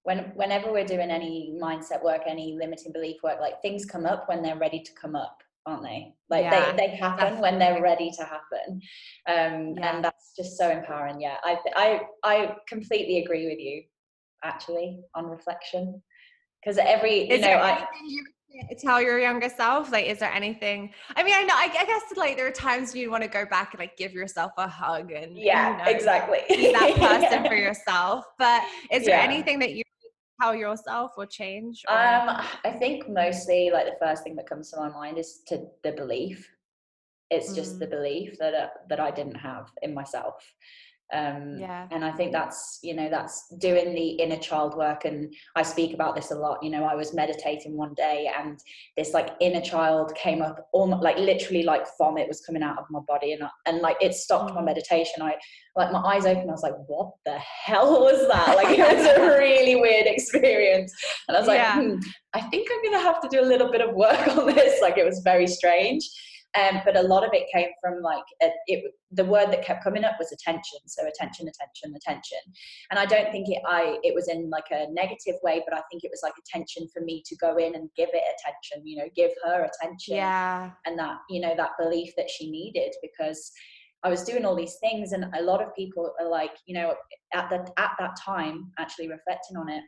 when 0.02 0.32
whenever 0.34 0.72
we're 0.72 0.84
doing 0.84 1.10
any 1.10 1.56
mindset 1.62 2.02
work, 2.02 2.22
any 2.26 2.56
limiting 2.58 2.92
belief 2.92 3.22
work, 3.22 3.40
like 3.40 3.60
things 3.62 3.84
come 3.84 4.06
up 4.06 4.28
when 4.28 4.42
they're 4.42 4.58
ready 4.58 4.80
to 4.82 4.92
come 5.00 5.14
up 5.14 5.42
aren't 5.66 5.82
they? 5.82 6.14
Like 6.28 6.44
yeah, 6.44 6.72
they, 6.72 6.86
they 6.88 6.96
happen 6.96 7.18
definitely. 7.18 7.42
when 7.42 7.58
they're 7.58 7.82
ready 7.82 8.10
to 8.10 8.24
happen. 8.24 8.80
Um, 9.28 9.74
yeah. 9.76 9.94
And 9.94 10.04
that's 10.04 10.32
just 10.36 10.56
so 10.56 10.70
empowering. 10.70 11.20
Yeah, 11.20 11.36
I, 11.44 11.58
I, 11.76 12.00
I 12.24 12.56
completely 12.68 13.22
agree 13.22 13.46
with 13.46 13.58
you, 13.58 13.82
actually, 14.44 15.00
on 15.14 15.26
reflection. 15.26 16.02
Because 16.62 16.78
every, 16.78 17.28
you 17.28 17.34
is 17.34 17.40
know, 17.40 17.48
I. 17.48 17.86
You 18.04 18.24
tell 18.78 19.00
your 19.00 19.18
younger 19.20 19.48
self 19.48 19.92
like 19.92 20.06
is 20.06 20.18
there 20.18 20.32
anything 20.32 20.92
i 21.14 21.22
mean 21.22 21.34
i 21.36 21.42
know 21.44 21.54
i, 21.54 21.72
I 21.78 21.84
guess 21.86 22.02
like 22.16 22.36
there 22.36 22.48
are 22.48 22.50
times 22.50 22.96
you 22.96 23.08
want 23.08 23.22
to 23.22 23.28
go 23.28 23.46
back 23.46 23.72
and 23.72 23.78
like 23.78 23.96
give 23.96 24.12
yourself 24.12 24.50
a 24.58 24.66
hug 24.66 25.12
and 25.12 25.38
yeah 25.38 25.78
you 25.78 25.84
know, 25.84 25.90
exactly 25.96 26.40
be 26.48 26.72
that 26.72 26.94
person 26.96 27.44
yeah. 27.44 27.48
for 27.48 27.54
yourself 27.54 28.24
but 28.38 28.64
is 28.90 29.04
there 29.04 29.18
yeah. 29.18 29.22
anything 29.22 29.60
that 29.60 29.74
you 29.74 29.84
how 30.40 30.52
yourself 30.52 31.12
or 31.16 31.26
change? 31.26 31.82
Or? 31.88 31.96
Um, 31.96 32.44
I 32.64 32.70
think 32.78 33.08
mostly 33.08 33.70
like 33.70 33.86
the 33.86 34.04
first 34.04 34.24
thing 34.24 34.36
that 34.36 34.48
comes 34.48 34.70
to 34.70 34.78
my 34.78 34.88
mind 34.88 35.18
is 35.18 35.40
to 35.48 35.66
the 35.82 35.92
belief. 35.92 36.50
It's 37.30 37.52
mm. 37.52 37.54
just 37.54 37.78
the 37.78 37.86
mm. 37.86 37.90
belief 37.90 38.38
that 38.38 38.54
uh, 38.54 38.68
that 38.88 39.00
I 39.00 39.10
didn't 39.10 39.36
have 39.36 39.70
in 39.82 39.94
myself 39.94 40.34
um, 41.12 41.56
yeah. 41.58 41.86
and 41.90 42.04
i 42.04 42.12
think 42.12 42.32
that's 42.32 42.78
you 42.82 42.94
know 42.94 43.08
that's 43.08 43.48
doing 43.58 43.94
the 43.94 44.10
inner 44.10 44.36
child 44.36 44.76
work. 44.76 45.04
And 45.04 45.32
i 45.56 45.62
speak 45.62 45.94
about 45.94 46.14
this 46.14 46.30
a 46.30 46.34
lot. 46.34 46.62
You 46.62 46.70
know 46.70 46.84
i 46.84 46.94
was 46.94 47.14
meditating 47.14 47.76
one 47.76 47.94
day 47.94 48.30
and 48.38 48.58
this 48.96 49.12
like 49.12 49.30
inner 49.40 49.60
child 49.60 50.14
came 50.14 50.42
up 50.42 50.68
almost 50.72 51.02
like 51.02 51.18
literally 51.18 51.62
like 51.62 51.86
vomit 51.98 52.28
was 52.28 52.40
coming 52.40 52.62
out 52.62 52.78
of 52.78 52.84
my 52.90 53.00
body. 53.06 53.32
And 53.32 53.44
I, 53.44 53.48
and 53.66 53.78
like 53.80 53.96
it 54.00 54.14
stopped 54.14 54.54
my 54.54 54.60
mm. 54.60 54.66
meditation. 54.66 55.22
I 55.22 55.36
like 55.76 55.92
my 55.92 56.00
eyes 56.00 56.26
open 56.26 56.48
i 56.48 56.52
was 56.52 56.64
like 56.64 56.74
what 56.88 57.12
the 57.24 57.38
hell 57.38 58.00
was 58.00 58.26
that? 58.28 58.56
Like 58.60 58.78
it 58.78 58.96
was 58.96 59.06
a 59.06 59.38
really 59.38 59.76
weird 59.76 60.06
experience. 60.06 60.92
And 61.28 61.36
i 61.36 61.40
was 61.40 61.48
like 61.48 61.58
yeah. 61.58 61.80
hmm, 61.80 61.96
i 62.34 62.40
think 62.40 62.68
i'm 62.70 62.90
gonna 62.90 63.02
have 63.02 63.20
to 63.22 63.28
do 63.28 63.40
a 63.40 63.46
little 63.46 63.70
bit 63.70 63.80
of 63.80 63.94
work 63.94 64.28
on 64.36 64.46
this. 64.46 64.80
Like 64.80 64.98
it 64.98 65.04
was 65.04 65.20
very 65.24 65.46
strange 65.46 66.08
um, 66.58 66.80
but 66.84 66.96
a 66.96 67.02
lot 67.02 67.24
of 67.24 67.30
it 67.32 67.46
came 67.54 67.68
from 67.80 68.02
like 68.02 68.24
a, 68.42 68.48
it, 68.66 68.92
the 69.12 69.24
word 69.24 69.52
that 69.52 69.64
kept 69.64 69.84
coming 69.84 70.04
up 70.04 70.16
was 70.18 70.32
attention. 70.32 70.80
So 70.86 71.06
attention, 71.06 71.48
attention, 71.48 71.94
attention. 71.94 72.38
And 72.90 72.98
I 72.98 73.06
don't 73.06 73.30
think 73.30 73.48
it 73.48 73.62
I 73.66 73.98
it 74.02 74.14
was 74.14 74.28
in 74.28 74.50
like 74.50 74.64
a 74.72 74.90
negative 74.90 75.36
way, 75.42 75.62
but 75.66 75.76
I 75.76 75.82
think 75.90 76.02
it 76.02 76.10
was 76.10 76.20
like 76.22 76.34
attention 76.46 76.88
for 76.92 77.02
me 77.02 77.22
to 77.26 77.36
go 77.36 77.56
in 77.56 77.74
and 77.76 77.88
give 77.96 78.08
it 78.12 78.22
attention. 78.34 78.86
You 78.86 78.98
know, 78.98 79.08
give 79.14 79.30
her 79.44 79.64
attention. 79.64 80.16
Yeah. 80.16 80.70
And 80.86 80.98
that 80.98 81.18
you 81.28 81.40
know 81.40 81.54
that 81.56 81.70
belief 81.78 82.12
that 82.16 82.30
she 82.30 82.50
needed 82.50 82.92
because. 83.02 83.52
I 84.02 84.08
was 84.08 84.24
doing 84.24 84.46
all 84.46 84.56
these 84.56 84.78
things, 84.80 85.12
and 85.12 85.26
a 85.38 85.42
lot 85.42 85.62
of 85.62 85.74
people 85.76 86.14
are 86.18 86.26
like, 86.26 86.52
you 86.64 86.72
know, 86.72 86.94
at 87.34 87.50
that 87.50 87.68
at 87.76 87.90
that 87.98 88.16
time, 88.18 88.72
actually 88.78 89.10
reflecting 89.10 89.58
on 89.58 89.68
it, 89.68 89.82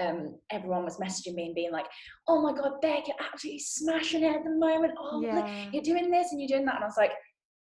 um, 0.00 0.38
everyone 0.50 0.84
was 0.84 0.98
messaging 0.98 1.34
me 1.34 1.46
and 1.46 1.54
being 1.54 1.72
like, 1.72 1.86
"Oh 2.28 2.42
my 2.42 2.52
god, 2.52 2.80
Beck, 2.80 3.06
you're 3.06 3.16
absolutely 3.20 3.60
smashing 3.60 4.22
it 4.22 4.36
at 4.36 4.44
the 4.44 4.50
moment. 4.50 4.94
Oh, 4.98 5.20
yeah. 5.22 5.70
you're 5.72 5.82
doing 5.82 6.10
this 6.10 6.32
and 6.32 6.40
you're 6.40 6.48
doing 6.48 6.66
that." 6.66 6.76
And 6.76 6.84
I 6.84 6.86
was 6.86 6.96
like, 6.96 7.12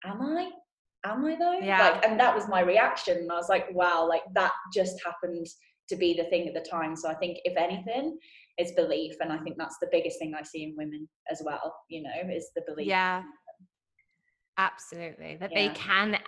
"Am 0.05 0.21
I? 0.21 0.51
Am 1.05 1.25
I 1.25 1.37
though?" 1.37 1.59
Yeah. 1.59 1.91
Like, 1.91 2.07
and 2.07 2.19
that 2.19 2.35
was 2.35 2.49
my 2.49 2.61
reaction. 2.61 3.19
And 3.19 3.33
I 3.33 3.37
was 3.37 3.49
like, 3.49 3.67
"Wow, 3.73 4.09
like 4.09 4.23
that 4.35 4.53
just 4.73 4.97
happened 5.05 5.47
to 5.89 5.97
be 5.97 6.15
the 6.15 6.25
thing 6.25 6.49
at 6.49 6.55
the 6.55 6.69
time." 6.69 6.97
So 6.97 7.09
I 7.09 7.15
think, 7.15 7.39
if 7.45 7.57
anything, 7.57 8.19
it's 8.57 8.73
belief, 8.73 9.15
and 9.21 9.33
I 9.33 9.39
think 9.39 9.57
that's 9.59 9.79
the 9.81 9.89
biggest 9.93 10.19
thing 10.19 10.35
I 10.35 10.43
see 10.43 10.65
in 10.65 10.75
women 10.77 11.09
as 11.31 11.43
well. 11.45 11.75
You 11.89 12.03
know, 12.03 12.35
is 12.35 12.51
the 12.55 12.63
belief. 12.67 12.87
Yeah. 12.87 13.23
Absolutely, 14.57 15.37
that 15.41 15.51
yeah. 15.53 15.69
they 15.69 15.75
can 15.75 16.19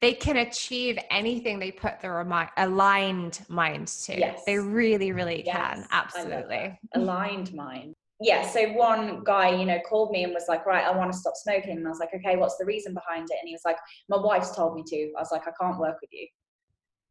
they 0.00 0.12
can 0.12 0.38
achieve 0.38 0.98
anything 1.10 1.58
they 1.58 1.70
put 1.70 2.00
their 2.00 2.20
aligned 2.56 3.40
mind 3.48 3.86
to. 3.86 4.18
Yes. 4.18 4.42
They 4.44 4.58
really, 4.58 5.12
really 5.12 5.44
yes. 5.46 5.56
can. 5.56 5.86
Absolutely. 5.90 6.78
Aligned 6.94 7.54
mind. 7.54 7.94
Yeah. 8.20 8.46
So 8.48 8.72
one 8.72 9.22
guy, 9.24 9.54
you 9.54 9.64
know, 9.64 9.78
called 9.88 10.10
me 10.10 10.24
and 10.24 10.32
was 10.32 10.46
like, 10.48 10.66
right, 10.66 10.84
I 10.84 10.96
want 10.96 11.12
to 11.12 11.18
stop 11.18 11.34
smoking. 11.36 11.76
And 11.76 11.86
I 11.86 11.90
was 11.90 12.00
like, 12.00 12.10
okay, 12.14 12.36
what's 12.36 12.56
the 12.56 12.64
reason 12.64 12.94
behind 12.94 13.28
it? 13.30 13.38
And 13.40 13.48
he 13.48 13.54
was 13.54 13.62
like, 13.64 13.76
my 14.08 14.16
wife's 14.16 14.54
told 14.54 14.74
me 14.74 14.82
to. 14.86 15.12
I 15.16 15.20
was 15.20 15.30
like, 15.32 15.42
I 15.46 15.52
can't 15.60 15.78
work 15.78 15.96
with 16.00 16.10
you. 16.12 16.26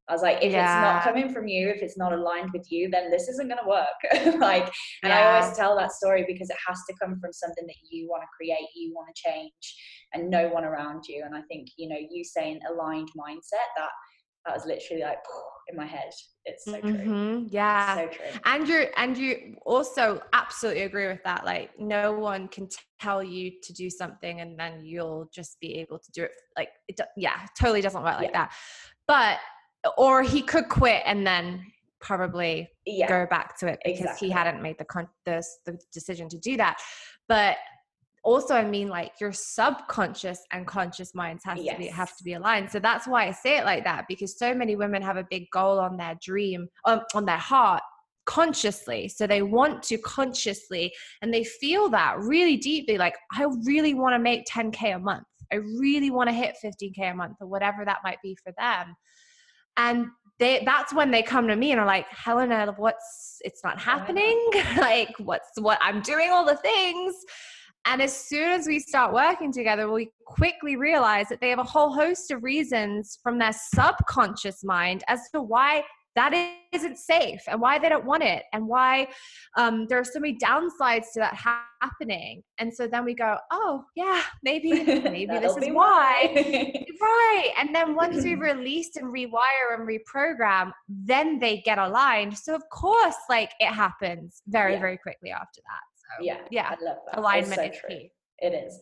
I 0.10 0.14
was 0.14 0.22
like, 0.22 0.40
if 0.42 0.52
yeah. 0.52 0.64
it's 0.64 1.06
not 1.06 1.14
coming 1.14 1.34
from 1.34 1.48
you, 1.48 1.70
if 1.70 1.82
it's 1.82 1.98
not 1.98 2.12
aligned 2.12 2.50
with 2.54 2.70
you, 2.70 2.90
then 2.90 3.10
this 3.12 3.28
isn't 3.30 3.48
going 3.48 3.60
to 3.62 3.70
work. 3.70 4.36
like, 4.42 4.66
and 5.04 5.12
yeah. 5.12 5.20
I 5.20 5.40
always 5.40 5.56
tell 5.56 5.76
that 5.78 5.92
story 5.92 6.26
because 6.28 6.50
it 6.50 6.58
has 6.68 6.80
to 6.90 6.96
come 7.02 7.20
from 7.20 7.32
something 7.32 7.66
that 7.66 7.76
you 7.90 8.10
want 8.10 8.24
to 8.24 8.28
create, 8.36 8.68
you 8.76 8.94
want 8.94 9.08
to 9.14 9.30
change, 9.30 9.52
and 10.14 10.30
no 10.30 10.50
one 10.50 10.66
around 10.66 11.04
you. 11.08 11.24
And 11.26 11.36
I 11.36 11.42
think, 11.44 11.70
you 11.78 11.88
know, 11.88 11.98
you 11.98 12.24
saying 12.24 12.60
aligned 12.70 13.10
mindset, 13.18 13.70
that 13.78 13.90
that 14.46 14.56
was 14.56 14.66
literally 14.66 15.04
like 15.04 15.18
in 15.70 15.78
my 15.78 15.86
head. 15.86 16.10
It's 16.46 16.66
so 16.66 16.80
true. 16.80 16.92
Mm-hmm. 16.92 17.48
Yeah. 17.52 17.96
so 17.96 18.08
true. 18.08 18.26
And 18.46 18.68
you 18.68 18.86
and 18.98 19.18
you 19.18 19.56
also 19.66 20.22
absolutely 20.34 20.84
agree 20.84 21.08
with 21.08 21.24
that. 21.24 21.46
Like 21.46 21.72
no 21.80 22.14
one 22.14 22.48
can 22.48 22.68
tell 23.00 23.24
you 23.24 23.52
to 23.64 23.74
do 23.74 23.90
something 23.90 24.42
and 24.42 24.60
then 24.60 24.84
you'll 24.84 25.30
just 25.34 25.60
be 25.60 25.76
able 25.76 26.00
to 26.00 26.12
do 26.12 26.24
it. 26.24 26.32
Like 26.58 26.70
it, 26.88 27.00
yeah, 27.16 27.46
totally 27.60 27.82
doesn't 27.82 28.02
work 28.04 28.18
like 28.18 28.32
yeah. 28.32 28.48
that. 28.48 28.54
But 29.08 29.38
or 29.98 30.22
he 30.24 30.42
could 30.42 30.70
quit 30.70 31.02
and 31.06 31.26
then 31.26 31.66
probably 32.00 32.70
yeah, 32.86 33.08
go 33.08 33.28
back 33.30 33.58
to 33.60 33.68
it 33.68 33.80
because 33.84 34.02
exactly. 34.02 34.28
he 34.28 34.34
hadn't 34.34 34.62
made 34.62 34.78
the, 34.78 34.86
con- 34.86 35.08
the 35.26 35.44
the 35.66 35.80
decision 35.94 36.28
to 36.30 36.38
do 36.38 36.58
that. 36.58 36.80
But 37.28 37.58
also 38.24 38.56
i 38.56 38.64
mean 38.64 38.88
like 38.88 39.12
your 39.20 39.32
subconscious 39.32 40.46
and 40.52 40.68
conscious 40.68 41.16
minds 41.16 41.44
has 41.44 41.60
yes. 41.60 41.74
to 41.74 41.80
be 41.80 41.88
have 41.88 42.16
to 42.16 42.24
be 42.24 42.34
aligned 42.34 42.70
so 42.70 42.80
that's 42.80 43.08
why 43.08 43.26
i 43.26 43.32
say 43.32 43.58
it 43.58 43.66
like 43.66 43.84
that 43.84 44.06
because 44.08 44.38
so 44.38 44.54
many 44.54 44.76
women 44.76 45.02
have 45.02 45.18
a 45.18 45.26
big 45.30 45.46
goal 45.52 45.80
on 45.80 45.98
their 45.98 46.16
dream 46.22 46.68
um, 46.86 47.02
on 47.14 47.26
their 47.26 47.38
heart 47.38 47.82
consciously 48.26 49.08
so 49.08 49.26
they 49.26 49.42
want 49.42 49.82
to 49.82 49.98
consciously 49.98 50.94
and 51.22 51.34
they 51.34 51.44
feel 51.44 51.90
that 51.90 52.16
really 52.20 52.58
deeply 52.58 52.98
like 52.98 53.16
i 53.34 53.46
really 53.66 53.96
want 53.96 54.14
to 54.14 54.20
make 54.20 54.46
10k 54.46 54.96
a 54.96 55.00
month 55.00 55.26
i 55.52 55.56
really 55.56 56.12
want 56.12 56.30
to 56.30 56.34
hit 56.34 56.56
15k 56.64 57.12
a 57.12 57.16
month 57.16 57.38
or 57.42 57.48
whatever 57.48 57.84
that 57.84 57.98
might 58.04 58.22
be 58.22 58.38
for 58.44 58.54
them 58.60 58.96
and 59.78 60.08
they 60.40 60.64
that's 60.66 60.94
when 60.94 61.12
they 61.12 61.22
come 61.22 61.48
to 61.48 61.56
me 61.56 61.72
and 61.72 61.80
are 61.80 61.86
like 61.86 62.08
helena 62.10 62.74
what's 62.78 63.38
it's 63.42 63.64
not 63.64 63.80
happening? 63.80 64.50
Like 64.78 65.14
what's 65.20 65.50
what 65.60 65.80
i'm 65.82 66.02
doing 66.02 66.32
all 66.32 66.46
the 66.46 66.58
things. 66.58 67.16
And 67.86 68.02
as 68.02 68.16
soon 68.16 68.52
as 68.52 68.68
we 68.68 68.80
start 68.80 69.12
working 69.12 69.52
together, 69.52 69.92
we 69.92 70.12
quickly 70.28 70.76
realize 70.76 71.30
that 71.30 71.42
they 71.42 71.50
have 71.50 71.58
a 71.58 71.64
whole 71.64 71.92
host 71.92 72.30
of 72.30 72.44
reasons 72.44 73.18
from 73.24 73.40
their 73.40 73.54
subconscious 73.54 74.64
mind 74.64 75.04
as 75.08 75.22
to 75.34 75.42
why 75.42 75.84
that 76.16 76.34
isn't 76.74 76.98
safe 76.98 77.42
and 77.48 77.62
why 77.62 77.80
they 77.80 77.90
don't 77.90 78.06
want 78.06 78.24
it 78.24 78.44
and 78.54 78.68
why 78.68 79.08
um, 79.58 79.86
there 79.88 80.00
are 80.00 80.04
so 80.04 80.20
many 80.20 80.38
downsides 80.38 81.06
to 81.14 81.20
that 81.20 81.34
happening. 81.82 82.44
And 82.58 82.74
so 82.74 82.88
then 82.88 83.06
we 83.06 83.14
go, 83.14 83.38
oh, 83.52 83.84
yeah, 83.96 84.22
maybe, 84.44 84.72
maybe 84.84 85.40
this 85.40 85.56
is 85.56 85.70
why. 85.70 86.32
right. 87.02 87.52
And 87.58 87.74
then 87.74 87.96
once 87.96 88.24
we 88.24 88.36
release 88.52 88.96
and 88.96 89.06
rewire 89.14 89.74
and 89.78 89.88
reprogram, 89.88 90.72
then 90.90 91.40
they 91.40 91.62
get 91.66 91.78
aligned. 91.78 92.38
So, 92.38 92.56
of 92.56 92.64
course, 92.72 93.16
like 93.30 93.52
it 93.60 93.72
happens 93.72 94.42
very, 94.48 94.74
yeah. 94.74 94.80
very 94.80 94.98
quickly 94.98 95.32
after 95.32 95.62
that. 95.62 95.82
So, 95.96 96.26
yeah, 96.26 96.42
yeah, 96.50 96.76
I 96.78 96.84
love 96.84 96.98
that. 97.06 97.20
Alignment 97.20 97.56
so 97.56 97.64
is 97.64 97.78
true. 97.78 97.90
key. 97.90 98.12
It 98.40 98.54
is. 98.54 98.80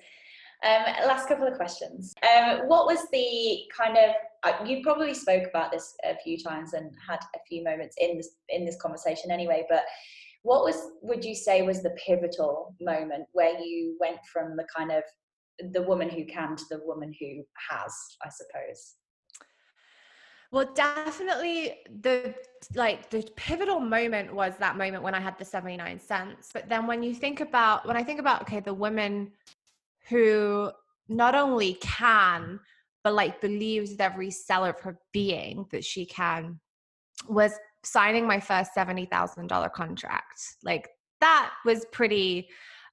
Um, 0.65 1.07
last 1.07 1.29
couple 1.29 1.47
of 1.47 1.53
questions. 1.53 2.13
Um, 2.21 2.67
what 2.67 2.85
was 2.85 3.07
the 3.11 3.61
kind 3.75 3.97
of 3.97 4.13
uh, 4.43 4.63
you 4.65 4.81
probably 4.83 5.13
spoke 5.13 5.47
about 5.47 5.71
this 5.71 5.95
a 6.03 6.15
few 6.17 6.37
times 6.37 6.73
and 6.73 6.91
had 7.07 7.19
a 7.35 7.39
few 7.47 7.63
moments 7.63 7.95
in 7.99 8.17
this 8.17 8.31
in 8.49 8.65
this 8.65 8.77
conversation 8.81 9.31
anyway, 9.31 9.65
but 9.69 9.83
what 10.43 10.63
was 10.63 10.91
would 11.01 11.23
you 11.23 11.35
say 11.35 11.61
was 11.61 11.81
the 11.81 11.95
pivotal 12.05 12.75
moment 12.81 13.25
where 13.33 13.59
you 13.59 13.95
went 13.99 14.19
from 14.31 14.55
the 14.55 14.65
kind 14.75 14.91
of 14.91 15.03
the 15.73 15.81
woman 15.81 16.09
who 16.09 16.25
can 16.25 16.55
to 16.55 16.63
the 16.69 16.81
woman 16.85 17.13
who 17.19 17.43
has, 17.69 17.93
I 18.23 18.29
suppose? 18.29 18.95
Well, 20.51 20.71
definitely 20.73 21.77
the 22.01 22.33
like 22.73 23.09
the 23.09 23.29
pivotal 23.35 23.79
moment 23.79 24.33
was 24.33 24.53
that 24.59 24.77
moment 24.77 25.03
when 25.03 25.13
I 25.13 25.19
had 25.19 25.37
the 25.37 25.45
79 25.45 25.99
cents. 25.99 26.49
But 26.53 26.67
then 26.67 26.87
when 26.87 27.03
you 27.03 27.13
think 27.13 27.39
about 27.41 27.85
when 27.85 27.95
I 27.95 28.03
think 28.03 28.19
about 28.19 28.41
okay, 28.43 28.59
the 28.59 28.73
women 28.73 29.31
who 30.09 30.71
not 31.07 31.35
only 31.35 31.75
can 31.75 32.59
but 33.03 33.13
like 33.13 33.41
believes 33.41 33.91
with 33.91 34.01
every 34.01 34.29
cell 34.29 34.65
of 34.65 34.79
her 34.81 34.97
being 35.13 35.65
that 35.71 35.85
she 35.85 36.05
can 36.05 36.59
was 37.27 37.53
signing 37.83 38.27
my 38.27 38.39
first 38.39 38.71
$70,000 38.75 39.71
contract. 39.71 40.41
Like 40.63 40.89
that 41.21 41.51
was 41.65 41.85
pretty 41.91 42.49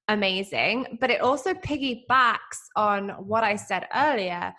amazing, 0.07 0.97
but 1.01 1.09
it 1.09 1.21
also 1.21 1.53
piggybacks 1.53 2.37
on 2.75 3.09
what 3.09 3.43
I 3.43 3.55
said 3.55 3.87
earlier 3.93 4.53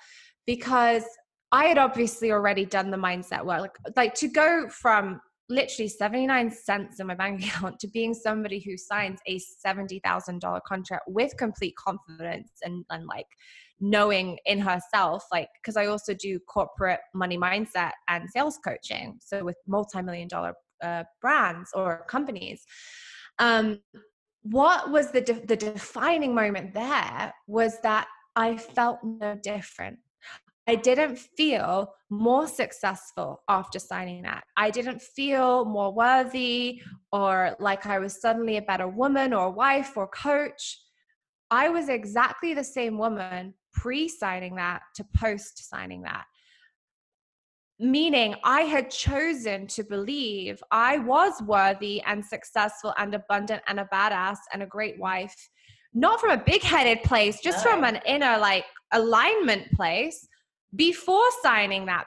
because 0.47 1.05
I 1.51 1.65
had 1.65 1.79
obviously 1.79 2.31
already 2.31 2.67
done 2.67 2.91
the 2.91 2.99
mindset 2.99 3.45
work. 3.45 3.61
Like, 3.61 3.97
like 3.97 4.15
to 4.17 4.29
go 4.29 4.69
from 4.69 5.21
literally 5.49 5.89
79 5.89 6.51
cents 6.51 7.01
in 7.01 7.07
my 7.07 7.15
bank 7.15 7.43
account 7.45 7.79
to 7.81 7.89
being 7.89 8.15
somebody 8.15 8.61
who 8.61 8.77
signs 8.77 9.19
a 9.27 9.41
$70,000 9.65 10.63
contract 10.67 11.05
with 11.07 11.37
complete 11.37 11.75
confidence 11.77 12.51
and, 12.63 12.85
and 12.91 13.07
like 13.07 13.27
knowing 13.81 14.39
in 14.47 14.59
herself, 14.59 15.25
like, 15.33 15.49
because 15.63 15.77
I 15.77 15.87
also 15.87 16.15
do 16.15 16.39
corporate 16.41 17.01
money 17.15 17.39
mindset 17.39 17.93
and 18.09 18.29
sales 18.29 18.59
coaching. 18.65 19.19
So 19.21 19.45
with 19.45 19.57
multi 19.67 20.03
million 20.03 20.29
dollar 20.29 20.55
uh, 20.83 21.05
brands 21.21 21.71
or 21.75 22.05
companies. 22.09 22.65
Um, 23.39 23.81
what 24.43 24.91
was 24.91 25.11
the, 25.11 25.21
de- 25.21 25.47
the 25.47 25.57
defining 25.57 26.35
moment 26.35 26.75
there 26.75 27.33
was 27.47 27.81
that 27.83 28.09
I 28.37 28.57
felt 28.57 28.99
no 29.03 29.39
different. 29.43 29.99
I 30.69 30.75
didn't 30.75 31.17
feel 31.17 31.95
more 32.11 32.47
successful 32.47 33.43
after 33.49 33.79
signing 33.79 34.23
that. 34.25 34.45
I 34.55 34.69
didn't 34.69 35.01
feel 35.01 35.65
more 35.65 35.91
worthy 35.91 36.83
or 37.11 37.57
like 37.59 37.87
I 37.87 37.99
was 37.99 38.21
suddenly 38.21 38.59
a 38.59 38.63
better 38.63 38.87
woman 38.87 39.33
or 39.33 39.51
wife 39.51 39.97
or 39.97 40.07
coach. 40.09 40.79
I 41.51 41.71
was 41.71 41.89
exactly 41.89 42.53
the 42.53 42.63
same 42.63 42.99
woman 42.99 43.55
pre 43.73 44.09
signing 44.09 44.57
that 44.57 44.83
to 44.97 45.07
post 45.17 45.71
signing 45.71 46.03
that. 46.03 46.27
Meaning, 47.81 48.35
I 48.45 48.63
had 48.63 48.91
chosen 48.91 49.69
to 49.69 49.85
believe 49.85 50.63
I 50.71 50.99
was 50.99 51.41
worthy 51.41 52.03
and 52.03 52.23
successful 52.23 52.93
and 52.99 53.15
abundant 53.15 53.63
and 53.69 53.81
a 53.81 53.89
badass 53.91 54.37
and 54.53 54.63
a 54.63 54.67
great 54.67 55.01
wife, 55.01 55.35
not 55.95 56.21
from 56.21 56.31
a 56.31 56.45
big 56.45 56.61
headed 56.61 57.03
place, 57.05 57.41
just 57.41 57.65
no. 57.65 57.71
from 57.71 57.85
an 57.85 58.01
inner 58.05 58.37
like 58.37 58.67
alignment 58.93 59.71
place 59.73 60.29
before 60.75 61.25
signing 61.43 61.87
that 61.87 62.05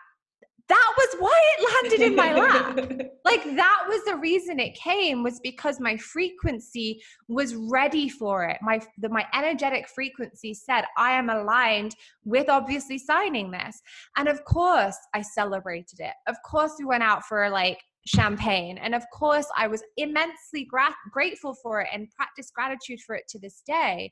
that 0.72 0.94
was 0.98 1.16
why 1.20 1.42
it 1.58 1.84
landed 1.84 2.08
in 2.08 2.16
my 2.16 2.34
lap. 2.34 3.08
Like 3.24 3.44
that 3.56 3.86
was 3.88 4.04
the 4.04 4.16
reason 4.16 4.60
it 4.60 4.74
came 4.74 5.22
was 5.22 5.40
because 5.42 5.80
my 5.80 5.96
frequency 5.96 7.02
was 7.30 7.56
ready 7.56 8.10
for 8.10 8.46
it. 8.46 8.58
My 8.62 8.82
the, 8.98 9.10
my 9.10 9.26
energetic 9.34 9.88
frequency 9.88 10.54
said 10.56 10.86
i 10.98 11.12
am 11.12 11.30
aligned 11.30 11.96
with 12.26 12.50
obviously 12.50 12.98
signing 12.98 13.52
this. 13.52 13.80
And 14.18 14.28
of 14.28 14.44
course 14.46 14.98
i 15.14 15.22
celebrated 15.22 16.00
it. 16.00 16.14
Of 16.28 16.36
course 16.44 16.74
we 16.80 16.86
went 16.86 17.04
out 17.04 17.24
for 17.26 17.50
like 17.50 17.80
champagne. 18.08 18.80
And 18.80 18.96
of 18.96 19.04
course 19.14 19.48
i 19.56 19.68
was 19.68 19.84
immensely 19.98 20.66
gra- 20.66 20.96
grateful 21.12 21.54
for 21.62 21.82
it 21.82 21.90
and 21.94 22.10
practice 22.18 22.52
gratitude 22.54 23.02
for 23.06 23.16
it 23.16 23.28
to 23.30 23.40
this 23.40 23.62
day. 23.68 24.12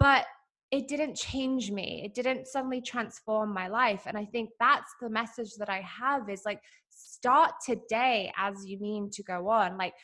But 0.00 0.26
it 0.72 0.88
didn't 0.88 1.14
change 1.14 1.70
me. 1.70 2.00
It 2.02 2.14
didn't 2.14 2.48
suddenly 2.48 2.80
transform 2.80 3.52
my 3.52 3.68
life. 3.68 4.04
And 4.06 4.16
i 4.16 4.24
think 4.24 4.50
that's 4.58 4.92
the 5.00 5.10
message 5.10 5.54
that 5.58 5.68
i 5.68 5.82
have 5.82 6.28
is 6.28 6.42
like 6.44 6.60
start 6.88 7.52
today 7.64 8.32
as 8.36 8.66
you 8.66 8.78
mean 8.80 9.10
to 9.10 9.22
go 9.22 9.48
on. 9.48 9.78
Like 9.78 9.94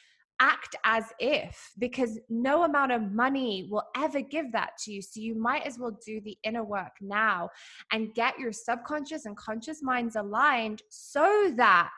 act 0.41 0.77
as 0.85 1.05
if 1.19 1.73
because 1.79 2.21
no 2.29 2.63
amount 2.63 2.93
of 2.93 3.11
money 3.11 3.67
will 3.71 3.83
ever 3.97 4.21
give 4.21 4.53
that 4.53 4.71
to 4.85 4.93
you. 4.93 5.03
So 5.03 5.21
you 5.21 5.35
might 5.35 5.67
as 5.67 5.79
well 5.79 5.99
do 6.07 6.21
the 6.21 6.39
inner 6.45 6.63
work 6.63 6.93
now 7.01 7.51
and 7.91 8.15
get 8.15 8.39
your 8.39 8.53
subconscious 8.53 9.25
and 9.25 9.37
conscious 9.37 9.83
minds 9.83 10.15
aligned 10.15 10.83
so 10.91 11.53
that 11.57 11.91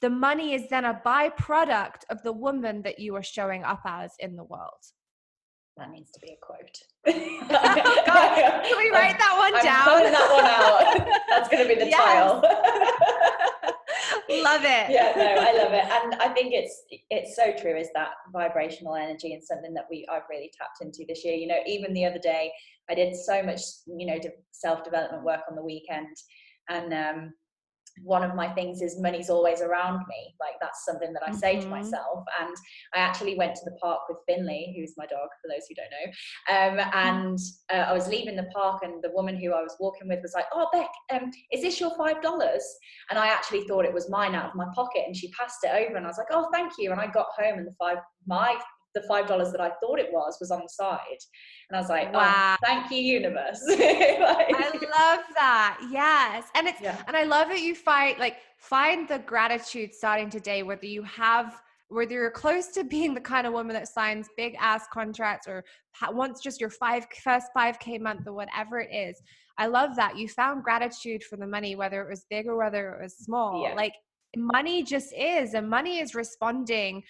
the 0.00 0.08
money 0.08 0.54
is 0.54 0.68
then 0.70 0.86
a 0.86 1.00
byproduct 1.04 2.04
of 2.08 2.22
the 2.22 2.32
woman 2.32 2.80
that 2.82 2.98
you 2.98 3.14
are 3.14 3.22
showing 3.22 3.62
up 3.62 3.82
as 3.84 4.12
in 4.20 4.36
the 4.36 4.44
world 4.44 4.82
that 5.76 5.90
needs 5.90 6.10
to 6.12 6.20
be 6.20 6.32
a 6.32 6.36
quote. 6.40 6.78
God, 7.06 7.14
can 8.64 8.76
we 8.76 8.90
write 8.90 9.18
that 9.18 9.36
one 9.38 9.54
I'm 9.56 9.64
down? 9.64 10.12
that 10.12 10.30
one 10.32 10.44
out. 10.44 10.96
That's 11.28 11.48
going 11.48 11.62
to 11.62 11.68
be 11.68 11.74
the 11.80 11.90
yes. 11.90 11.98
title. 11.98 12.42
love 14.42 14.64
it. 14.64 14.90
Yeah, 14.90 15.12
no, 15.16 15.24
I 15.24 15.52
love 15.52 15.72
it, 15.72 15.84
and 15.84 16.14
I 16.20 16.28
think 16.28 16.52
it's 16.54 16.82
it's 17.10 17.36
so 17.36 17.52
true. 17.60 17.76
Is 17.76 17.88
that 17.94 18.10
vibrational 18.32 18.96
energy 18.96 19.32
and 19.32 19.42
something 19.42 19.74
that 19.74 19.86
we 19.90 20.06
I've 20.10 20.28
really 20.30 20.50
tapped 20.56 20.80
into 20.80 21.04
this 21.08 21.24
year. 21.24 21.34
You 21.34 21.48
know, 21.48 21.60
even 21.66 21.92
the 21.92 22.04
other 22.04 22.18
day, 22.18 22.52
I 22.90 22.94
did 22.94 23.16
so 23.16 23.42
much 23.42 23.60
you 23.86 24.06
know 24.06 24.18
self 24.52 24.84
development 24.84 25.24
work 25.24 25.40
on 25.48 25.56
the 25.56 25.64
weekend, 25.64 26.16
and 26.68 26.92
um, 26.92 27.32
one 28.02 28.22
of 28.22 28.34
my 28.34 28.48
things 28.48 28.80
is 28.80 29.00
money's 29.00 29.30
always 29.30 29.60
around 29.60 29.98
me. 30.08 30.34
Like 30.40 30.54
that's 30.60 30.84
something 30.84 31.12
that 31.12 31.22
I 31.26 31.32
say 31.32 31.56
mm-hmm. 31.56 31.64
to 31.64 31.68
myself. 31.68 32.24
And 32.40 32.54
I 32.94 32.98
actually 32.98 33.36
went 33.36 33.54
to 33.56 33.64
the 33.64 33.76
park 33.82 34.00
with 34.08 34.18
Finley, 34.26 34.74
who's 34.76 34.94
my 34.96 35.06
dog, 35.06 35.28
for 35.40 35.48
those 35.48 35.66
who 35.68 35.74
don't 35.74 35.90
know. 35.90 36.06
Um, 36.54 36.78
mm-hmm. 36.78 36.98
and 36.98 37.38
uh, 37.72 37.90
I 37.90 37.92
was 37.92 38.08
leaving 38.08 38.36
the 38.36 38.50
park, 38.54 38.82
and 38.82 39.02
the 39.02 39.12
woman 39.12 39.36
who 39.36 39.52
I 39.52 39.62
was 39.62 39.76
walking 39.80 40.08
with 40.08 40.20
was 40.22 40.34
like, 40.34 40.46
"Oh, 40.52 40.68
Beck, 40.72 40.90
um, 41.12 41.30
is 41.52 41.62
this 41.62 41.80
your 41.80 41.96
five 41.96 42.22
dollars?" 42.22 42.64
And 43.10 43.18
I 43.18 43.28
actually 43.28 43.66
thought 43.66 43.84
it 43.84 43.94
was 43.94 44.10
mine 44.10 44.34
out 44.34 44.46
of 44.46 44.54
my 44.54 44.66
pocket, 44.74 45.04
and 45.06 45.16
she 45.16 45.30
passed 45.32 45.64
it 45.64 45.70
over, 45.70 45.96
and 45.96 46.04
I 46.04 46.08
was 46.08 46.18
like, 46.18 46.28
"Oh, 46.30 46.48
thank 46.52 46.72
you." 46.78 46.92
And 46.92 47.00
I 47.00 47.06
got 47.06 47.26
home, 47.36 47.58
and 47.58 47.66
the 47.66 47.74
five 47.78 47.98
my 48.26 48.56
the 48.94 49.02
five 49.02 49.26
dollars 49.26 49.52
that 49.52 49.60
I 49.60 49.70
thought 49.82 49.98
it 49.98 50.12
was 50.12 50.36
was 50.40 50.50
on 50.50 50.60
the 50.62 50.68
side, 50.68 50.98
and 51.68 51.76
I 51.76 51.80
was 51.80 51.88
like, 51.88 52.08
oh, 52.08 52.18
"Wow, 52.18 52.56
oh, 52.56 52.66
thank 52.66 52.90
you, 52.90 52.98
universe!" 52.98 53.62
like, 53.68 53.78
I 53.80 54.70
love 54.72 55.24
that. 55.34 55.78
Yes, 55.90 56.48
and 56.54 56.66
it's 56.66 56.80
yeah. 56.80 57.02
and 57.06 57.16
I 57.16 57.24
love 57.24 57.48
that 57.48 57.60
you 57.60 57.74
find 57.74 58.18
like 58.18 58.36
find 58.58 59.08
the 59.08 59.18
gratitude 59.20 59.94
starting 59.94 60.30
today, 60.30 60.62
whether 60.62 60.86
you 60.86 61.02
have 61.02 61.60
whether 61.92 62.14
you're 62.14 62.30
close 62.30 62.68
to 62.68 62.84
being 62.84 63.12
the 63.12 63.20
kind 63.20 63.46
of 63.46 63.52
woman 63.52 63.74
that 63.74 63.86
signs 63.86 64.28
big 64.36 64.56
ass 64.58 64.86
contracts 64.92 65.46
or 65.46 65.62
wants 66.10 66.40
just 66.40 66.60
your 66.60 66.70
five 66.70 67.06
first 67.22 67.48
5k 67.56 68.00
month 68.00 68.26
or 68.26 68.32
whatever 68.32 68.80
it 68.80 68.88
is 68.94 69.20
i 69.58 69.66
love 69.66 69.94
that 69.96 70.16
you 70.16 70.28
found 70.28 70.64
gratitude 70.64 71.22
for 71.22 71.36
the 71.36 71.46
money 71.46 71.76
whether 71.76 72.02
it 72.02 72.08
was 72.08 72.24
big 72.30 72.46
or 72.46 72.56
whether 72.56 72.94
it 72.94 73.02
was 73.02 73.16
small 73.18 73.62
yeah. 73.62 73.74
like 73.74 73.92
money 74.36 74.82
just 74.82 75.12
is 75.12 75.54
and 75.54 75.68
money 75.68 75.98
is 75.98 76.14
responding 76.14 77.02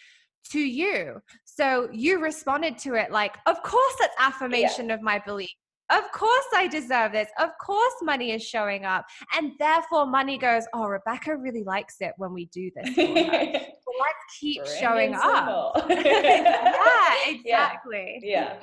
to 0.51 0.61
you. 0.61 1.21
So 1.45 1.89
you 1.93 2.21
responded 2.21 2.79
to 2.79 2.95
it 2.95 3.11
like, 3.11 3.37
of 3.47 3.63
course, 3.63 3.95
that's 4.01 4.15
affirmation 4.19 4.89
yeah. 4.89 4.95
of 4.95 5.03
my 5.03 5.19
belief. 5.19 5.51
Of 5.91 6.11
course, 6.13 6.47
I 6.55 6.69
deserve 6.69 7.13
this. 7.13 7.29
Of 7.39 7.51
course, 7.61 7.93
money 8.03 8.31
is 8.31 8.43
showing 8.43 8.87
up. 8.87 9.05
And 9.37 9.53
therefore, 9.59 10.07
money 10.07 10.39
goes, 10.39 10.65
Oh, 10.73 10.87
Rebecca 10.87 11.37
really 11.37 11.65
likes 11.65 11.97
it 12.01 12.15
when 12.17 12.33
we 12.33 12.47
do 12.47 12.71
this. 12.75 12.95
so 12.95 13.03
let's 13.03 14.39
keep 14.41 14.65
showing 14.81 15.15
up. 15.15 15.85
yeah, 15.91 17.15
exactly. 17.27 18.21
Yeah. 18.23 18.55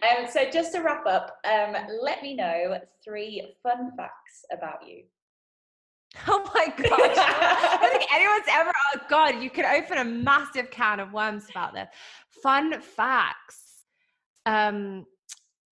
yeah. 0.00 0.18
Um, 0.18 0.30
so, 0.30 0.48
just 0.50 0.72
to 0.74 0.80
wrap 0.80 1.04
up, 1.06 1.36
um, 1.44 1.76
let 2.02 2.22
me 2.22 2.34
know 2.34 2.78
three 3.04 3.54
fun 3.62 3.90
facts 3.94 4.44
about 4.50 4.86
you. 4.86 5.02
Oh 6.26 6.50
my 6.54 6.66
gosh. 6.66 6.88
I 6.90 7.78
don't 7.80 7.92
think 7.92 8.14
anyone's 8.14 8.46
ever, 8.50 8.72
oh 8.94 9.00
God, 9.08 9.42
you 9.42 9.50
could 9.50 9.64
open 9.64 9.98
a 9.98 10.04
massive 10.04 10.70
can 10.70 11.00
of 11.00 11.12
worms 11.12 11.46
about 11.50 11.74
this. 11.74 11.88
Fun 12.42 12.80
facts. 12.80 13.84
Um, 14.46 15.06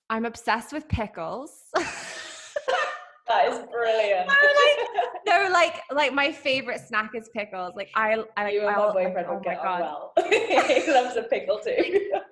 I'm 0.09 0.25
obsessed 0.25 0.73
with 0.73 0.87
pickles. 0.89 1.51
that 1.75 3.49
is 3.49 3.65
brilliant. 3.71 4.29
no, 5.27 5.35
like, 5.43 5.49
no, 5.49 5.49
like, 5.53 5.83
like 5.91 6.13
my 6.13 6.31
favorite 6.31 6.81
snack 6.87 7.11
is 7.15 7.29
pickles. 7.35 7.73
Like 7.75 7.91
I, 7.95 8.23
I 8.37 8.51
you 8.51 8.67
and 8.67 8.77
my 8.77 8.93
boyfriend 8.93 9.29
will 9.29 9.37
oh 9.37 9.41
get 9.41 9.59
on 9.59 9.81
well. 9.81 10.13
he 10.29 10.91
loves 10.91 11.17
a 11.17 11.25
pickle 11.25 11.59
too. 11.59 12.11
Like, 12.13 12.23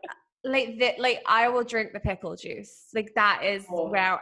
like 0.44 0.78
the, 0.78 0.94
like 0.98 1.22
I 1.26 1.48
will 1.48 1.64
drink 1.64 1.92
the 1.92 2.00
pickle 2.00 2.36
juice. 2.36 2.88
Like 2.94 3.12
that 3.16 3.42
is 3.42 3.64
oh, 3.70 3.88
where 3.88 4.20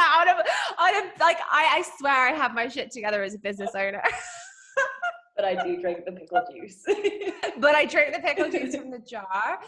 out 0.08 0.28
of 0.28 0.46
out 0.78 1.04
of 1.04 1.20
like 1.20 1.38
I, 1.50 1.78
I 1.78 1.84
swear 1.98 2.28
I 2.28 2.32
have 2.32 2.54
my 2.54 2.68
shit 2.68 2.90
together 2.90 3.22
as 3.22 3.34
a 3.34 3.38
business 3.38 3.70
owner. 3.74 4.02
but 5.36 5.44
I 5.44 5.62
do 5.62 5.80
drink 5.80 6.04
the 6.04 6.12
pickle 6.12 6.42
juice. 6.52 6.84
but 7.58 7.74
I 7.74 7.86
drink 7.86 8.14
the 8.14 8.20
pickle 8.20 8.50
juice 8.50 8.76
from 8.76 8.90
the 8.90 8.98
jar. 8.98 9.60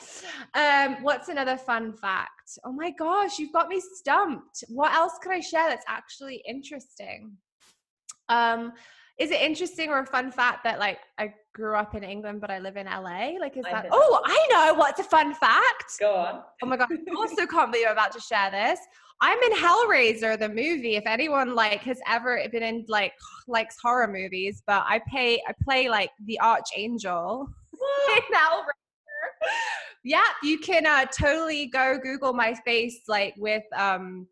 Um, 0.54 1.02
what's 1.02 1.28
another 1.28 1.56
fun 1.56 1.92
fact? 1.92 2.58
Oh 2.64 2.72
my 2.72 2.90
gosh, 2.90 3.38
you've 3.38 3.52
got 3.52 3.68
me 3.68 3.80
stumped. 3.94 4.64
What 4.68 4.92
else 4.92 5.14
could 5.22 5.32
I 5.32 5.40
share 5.40 5.68
that's 5.68 5.84
actually 5.88 6.42
interesting? 6.46 7.36
Um, 8.28 8.72
is 9.18 9.30
it 9.30 9.40
interesting 9.40 9.90
or 9.90 10.00
a 10.00 10.06
fun 10.06 10.30
fact 10.30 10.64
that 10.64 10.78
like 10.78 10.98
I 11.18 11.34
grew 11.52 11.76
up 11.76 11.94
in 11.94 12.02
England 12.02 12.40
but 12.40 12.50
I 12.50 12.58
live 12.58 12.76
in 12.76 12.86
LA? 12.86 13.32
Like 13.40 13.56
is 13.56 13.64
that 13.70 13.86
oh 13.90 14.20
I 14.24 14.46
know 14.50 14.74
what's 14.74 15.00
a 15.00 15.04
fun 15.04 15.34
fact. 15.34 15.98
Go 16.00 16.14
on. 16.14 16.42
Oh 16.62 16.66
my 16.66 16.76
god, 16.76 16.88
I 16.92 17.14
also 17.14 17.46
can't 17.46 17.72
believe 17.72 17.86
I'm 17.86 17.92
about 17.92 18.12
to 18.12 18.20
share 18.20 18.50
this. 18.50 18.78
I'm 19.20 19.38
in 19.38 19.52
Hellraiser, 19.52 20.36
the 20.36 20.48
movie. 20.48 20.96
If 20.96 21.06
anyone 21.06 21.54
like 21.54 21.80
has 21.82 22.00
ever 22.08 22.42
been 22.50 22.64
in 22.64 22.84
like 22.88 23.12
likes 23.46 23.76
horror 23.80 24.08
movies, 24.08 24.62
but 24.66 24.84
I 24.88 25.00
pay 25.06 25.40
I 25.46 25.54
play 25.62 25.88
like 25.88 26.10
the 26.26 26.40
Archangel 26.40 27.48
in 28.16 28.22
Hellraiser. 28.34 29.48
yeah, 30.04 30.24
you 30.42 30.58
can 30.58 30.86
uh, 30.86 31.04
totally 31.04 31.66
go 31.66 31.98
Google 32.02 32.32
my 32.32 32.54
face 32.64 33.02
like 33.06 33.34
with 33.38 33.64
um 33.76 34.26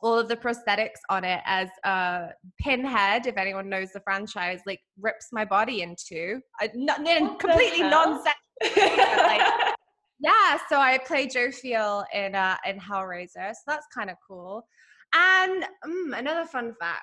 all 0.00 0.18
of 0.18 0.28
the 0.28 0.36
prosthetics 0.36 1.00
on 1.10 1.22
it 1.22 1.40
as 1.44 1.68
uh 1.84 2.28
pinhead 2.58 3.26
if 3.26 3.36
anyone 3.36 3.68
knows 3.68 3.92
the 3.92 4.00
franchise 4.00 4.60
like 4.66 4.80
rips 4.98 5.28
my 5.32 5.44
body 5.44 5.82
into 5.82 6.40
uh, 6.62 6.68
n- 6.74 7.36
completely 7.36 7.80
nonsense 7.80 8.34
like, 8.62 9.40
yeah, 10.20 10.58
so 10.68 10.78
I 10.78 10.98
play 11.06 11.28
feel 11.28 12.04
in 12.12 12.34
uh, 12.34 12.56
in 12.66 12.78
Hellraiser, 12.78 13.52
so 13.52 13.62
that's 13.66 13.86
kind 13.94 14.10
of 14.10 14.16
cool. 14.26 14.66
And 15.14 15.64
mm, 15.86 16.18
another 16.18 16.46
fun 16.46 16.74
fact. 16.78 17.02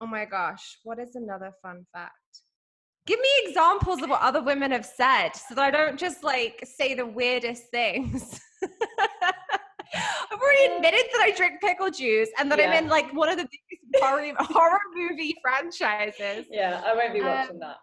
Oh 0.00 0.06
my 0.06 0.24
gosh, 0.24 0.78
what 0.82 0.98
is 0.98 1.14
another 1.14 1.52
fun 1.62 1.86
fact? 1.92 2.12
Give 3.06 3.20
me 3.20 3.28
examples 3.44 4.02
of 4.02 4.08
what 4.08 4.22
other 4.22 4.42
women 4.42 4.70
have 4.70 4.86
said 4.86 5.30
so 5.36 5.54
that 5.54 5.64
I 5.64 5.70
don't 5.70 5.98
just 5.98 6.24
like 6.24 6.64
say 6.64 6.94
the 6.94 7.06
weirdest 7.06 7.64
things. 7.70 8.40
I've 9.94 10.38
already 10.40 10.74
admitted 10.74 11.06
that 11.12 11.22
I 11.22 11.32
drink 11.36 11.60
pickle 11.60 11.90
juice 11.90 12.28
and 12.38 12.50
that 12.50 12.58
yeah. 12.58 12.70
I'm 12.70 12.84
in 12.84 12.90
like 12.90 13.12
one 13.12 13.28
of 13.28 13.36
the 13.36 13.44
biggest 13.44 14.04
horror, 14.04 14.32
horror 14.38 14.78
movie 14.94 15.34
franchises. 15.42 16.46
Yeah, 16.50 16.82
I 16.84 16.94
won't 16.94 17.12
be 17.12 17.20
watching 17.20 17.56
um, 17.56 17.60
that. 17.60 17.76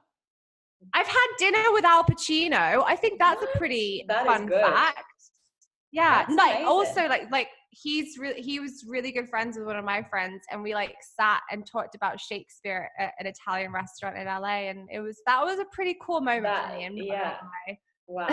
I've 0.93 1.07
had 1.07 1.27
dinner 1.37 1.63
with 1.71 1.85
Al 1.85 2.03
Pacino. 2.03 2.83
I 2.85 2.95
think 2.95 3.19
that's 3.19 3.43
a 3.43 3.57
pretty 3.57 4.03
that 4.07 4.25
fun 4.25 4.49
fact. 4.49 5.03
Yeah, 5.91 6.25
that's 6.25 6.35
like 6.35 6.51
amazing. 6.51 6.67
also 6.67 7.07
like 7.07 7.29
like 7.31 7.49
he's 7.71 8.17
really 8.17 8.41
he 8.41 8.59
was 8.59 8.83
really 8.87 9.11
good 9.11 9.29
friends 9.29 9.57
with 9.57 9.67
one 9.67 9.75
of 9.75 9.85
my 9.85 10.01
friends, 10.09 10.41
and 10.49 10.63
we 10.63 10.73
like 10.73 10.95
sat 11.19 11.41
and 11.51 11.65
talked 11.65 11.95
about 11.95 12.19
Shakespeare 12.19 12.89
at 12.97 13.13
an 13.19 13.27
Italian 13.27 13.71
restaurant 13.71 14.17
in 14.17 14.25
LA, 14.25 14.69
and 14.69 14.87
it 14.91 15.01
was 15.01 15.21
that 15.27 15.43
was 15.43 15.59
a 15.59 15.65
pretty 15.71 15.97
cool 16.01 16.21
moment 16.21 16.43
that, 16.43 16.71
for 16.71 16.77
me. 16.77 16.85
And 16.85 16.97
yeah. 16.97 17.37
Wow, 18.11 18.27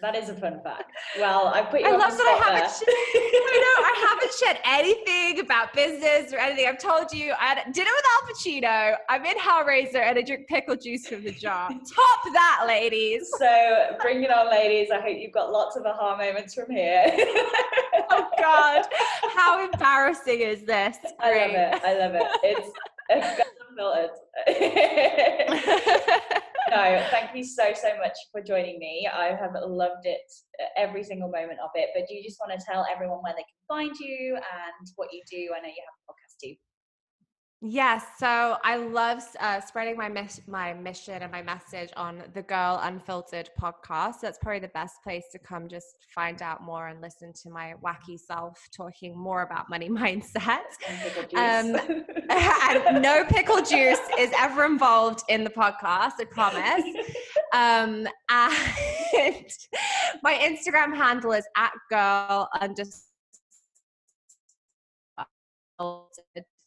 that 0.00 0.14
is 0.14 0.28
a 0.28 0.34
fun 0.34 0.60
fact. 0.62 0.92
Well, 1.18 1.48
I 1.48 1.62
put 1.62 1.80
you. 1.80 1.88
I 1.88 1.90
love 1.90 2.16
that 2.16 2.40
I 2.40 2.52
haven't. 2.52 2.70
Sh- 2.70 2.84
I 2.86 3.56
know 3.64 3.84
I 3.84 4.06
haven't 4.08 4.32
shared 4.32 4.58
anything 4.64 5.40
about 5.44 5.72
business 5.72 6.32
or 6.32 6.38
anything. 6.38 6.68
I've 6.68 6.78
told 6.78 7.12
you 7.12 7.32
I 7.32 7.46
had 7.46 7.72
dinner 7.72 7.90
with 7.92 8.04
Al 8.14 8.22
Pacino. 8.32 8.96
I'm 9.08 9.24
in 9.24 9.36
Hellraiser 9.36 10.06
and 10.08 10.16
I 10.16 10.22
drink 10.22 10.46
pickle 10.46 10.76
juice 10.76 11.08
from 11.08 11.24
the 11.24 11.32
jar. 11.32 11.68
Top 11.70 12.32
that, 12.32 12.64
ladies. 12.68 13.28
So 13.36 13.96
bring 14.00 14.22
it 14.22 14.30
on, 14.30 14.52
ladies. 14.52 14.92
I 14.92 15.00
hope 15.00 15.16
you've 15.18 15.32
got 15.32 15.50
lots 15.50 15.74
of 15.74 15.84
aha 15.84 16.16
moments 16.16 16.54
from 16.54 16.70
here. 16.70 17.04
oh 18.10 18.28
God, 18.38 18.86
how 19.34 19.64
embarrassing 19.64 20.42
is 20.42 20.62
this? 20.62 20.96
Great. 21.18 21.56
I 21.56 21.72
love 21.72 21.74
it. 21.74 21.84
I 21.84 21.98
love 21.98 22.14
it. 22.14 22.22
It's. 22.44 22.70
it's 23.10 23.42
filtered 23.76 24.10
no, 26.70 27.06
thank 27.10 27.34
you 27.34 27.44
so, 27.44 27.72
so 27.74 27.96
much 27.98 28.16
for 28.32 28.40
joining 28.40 28.78
me. 28.78 29.08
I 29.12 29.36
have 29.36 29.52
loved 29.66 30.06
it, 30.06 30.30
every 30.76 31.02
single 31.02 31.28
moment 31.28 31.58
of 31.62 31.70
it. 31.74 31.90
But 31.94 32.08
do 32.08 32.14
you 32.14 32.22
just 32.22 32.38
want 32.40 32.58
to 32.58 32.64
tell 32.64 32.86
everyone 32.90 33.18
where 33.22 33.34
they 33.36 33.44
can 33.44 33.62
find 33.68 33.94
you 33.98 34.36
and 34.36 34.88
what 34.96 35.08
you 35.12 35.22
do? 35.30 35.52
I 35.56 35.60
know 35.60 35.68
you 35.68 35.82
have 35.84 35.98
a 35.98 36.12
podcast 36.12 36.36
too. 36.42 36.54
Yes, 37.66 38.04
so 38.18 38.58
I 38.62 38.76
love 38.76 39.22
uh, 39.40 39.58
spreading 39.60 39.96
my 39.96 40.08
mis- 40.08 40.42
my 40.46 40.74
mission 40.74 41.22
and 41.22 41.32
my 41.32 41.40
message 41.40 41.88
on 41.96 42.22
the 42.34 42.42
Girl 42.42 42.78
Unfiltered 42.82 43.48
podcast. 43.58 44.16
That's 44.20 44.38
probably 44.42 44.58
the 44.58 44.68
best 44.68 45.02
place 45.02 45.24
to 45.32 45.38
come 45.38 45.66
just 45.68 45.86
find 46.14 46.42
out 46.42 46.62
more 46.62 46.88
and 46.88 47.00
listen 47.00 47.32
to 47.42 47.48
my 47.48 47.74
wacky 47.82 48.18
self 48.18 48.58
talking 48.76 49.16
more 49.16 49.42
about 49.42 49.70
money 49.70 49.88
mindset. 50.00 50.60
And, 51.34 51.76
um, 51.76 52.04
and 52.28 53.00
no 53.00 53.24
pickle 53.24 53.62
juice 53.62 54.00
is 54.18 54.30
ever 54.38 54.66
involved 54.66 55.22
in 55.30 55.42
the 55.42 55.50
podcast, 55.50 56.12
I 56.20 56.26
promise. 56.30 56.84
Um, 57.54 58.06
and 58.28 59.46
my 60.22 60.34
Instagram 60.34 60.94
handle 60.94 61.32
is 61.32 61.46
at 61.56 61.72
girl 61.88 62.48
underscore 62.60 63.00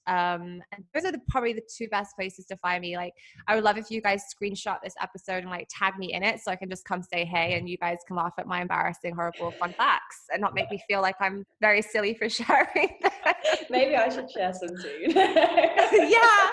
um, 0.08 0.62
and 0.72 0.84
those 0.94 1.04
are 1.06 1.12
the, 1.12 1.22
probably 1.28 1.54
the 1.54 1.68
two 1.76 1.88
best 1.90 2.16
places 2.16 2.46
to 2.48 2.58
find 2.58 2.82
me. 2.82 2.96
Like, 2.96 3.14
I 3.48 3.56
would 3.56 3.64
love 3.64 3.78
if 3.78 3.92
you 3.92 4.02
guys 4.02 4.24
screenshot 4.34 4.78
this 4.84 4.96
episode 5.02 5.44
and 5.44 5.50
like 5.50 5.68
tag 5.70 5.98
me 5.98 6.14
in 6.14 6.24
it 6.24 6.40
so 6.40 6.50
I 6.52 6.56
can 6.56 6.70
just 6.70 6.86
come 6.86 7.04
say 7.04 7.26
hey 7.26 7.58
and 7.58 7.70
you 7.70 7.78
guys 7.78 7.98
can 8.08 8.16
laugh 8.16 8.34
at 8.38 8.48
my 8.48 8.62
embarrassing, 8.62 9.16
horrible 9.16 9.52
fun 9.52 9.74
facts 9.74 10.24
and 10.32 10.42
not 10.42 10.56
make 10.56 10.72
me 10.72 10.82
feel 10.88 11.02
like 11.02 11.16
I'm 11.20 11.46
very 11.60 11.82
silly 11.82 12.14
for 12.14 12.30
sharing. 12.38 13.00
Maybe 13.70 13.96
I 13.96 14.10
should 14.10 14.32
share 14.32 14.54
some 14.54 14.70
too. 14.70 15.08
yeah. 15.12 16.50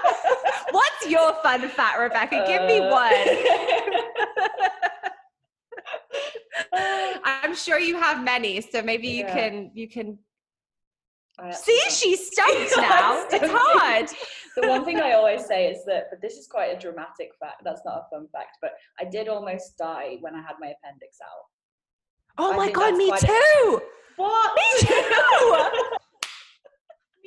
What's 0.70 1.08
your 1.08 1.32
fun 1.42 1.68
fact, 1.68 1.98
Rebecca? 2.00 2.44
Give 2.46 2.62
me 2.62 2.80
uh, 2.80 2.90
one. 2.90 3.12
I'm 7.24 7.54
sure 7.54 7.78
you 7.78 7.96
have 7.96 8.24
many, 8.24 8.60
so 8.60 8.82
maybe 8.82 9.06
you 9.08 9.24
yeah. 9.24 9.34
can 9.34 9.70
you 9.74 9.88
can 9.88 10.18
See, 11.52 11.80
she's 11.90 12.30
stumped 12.30 12.76
now. 12.76 13.26
it's 13.30 13.50
hard. 13.50 14.08
the 14.56 14.68
one 14.68 14.84
thing 14.84 15.00
I 15.00 15.12
always 15.12 15.44
say 15.44 15.66
is 15.66 15.84
that, 15.86 16.06
but 16.10 16.20
this 16.22 16.34
is 16.34 16.46
quite 16.46 16.66
a 16.66 16.78
dramatic 16.78 17.32
fact. 17.40 17.62
That's 17.64 17.82
not 17.84 18.04
a 18.06 18.14
fun 18.14 18.28
fact, 18.32 18.58
but 18.62 18.72
I 19.00 19.04
did 19.04 19.28
almost 19.28 19.76
die 19.76 20.18
when 20.20 20.34
I 20.34 20.38
had 20.38 20.54
my 20.60 20.68
appendix 20.68 21.18
out. 21.22 21.44
Oh 22.38 22.52
I 22.52 22.56
my 22.56 22.70
god, 22.70 22.96
me 22.96 23.10
too. 23.18 23.26
A- 23.28 23.80
what? 24.16 24.54
Me 24.54 24.86
too. 24.86 25.80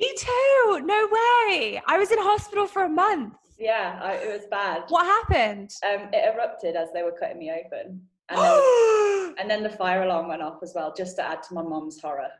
me 0.00 0.14
too. 0.16 0.86
No 0.86 1.06
way. 1.06 1.82
I 1.86 1.98
was 1.98 2.10
in 2.10 2.18
hospital 2.18 2.66
for 2.66 2.84
a 2.84 2.88
month. 2.88 3.34
Yeah, 3.58 3.98
I, 4.02 4.12
it 4.14 4.32
was 4.32 4.46
bad. 4.50 4.84
What 4.88 5.04
happened? 5.04 5.74
Um, 5.84 6.08
it 6.12 6.34
erupted 6.34 6.76
as 6.76 6.88
they 6.94 7.02
were 7.02 7.12
cutting 7.12 7.38
me 7.38 7.50
open. 7.50 8.00
And 8.30 8.38
then, 8.40 9.34
and 9.38 9.50
then 9.50 9.62
the 9.62 9.76
fire 9.76 10.02
alarm 10.02 10.28
went 10.28 10.42
off 10.42 10.62
as 10.62 10.72
well, 10.74 10.94
just 10.96 11.16
to 11.16 11.28
add 11.28 11.42
to 11.44 11.54
my 11.54 11.62
mom's 11.62 12.00
horror. 12.00 12.30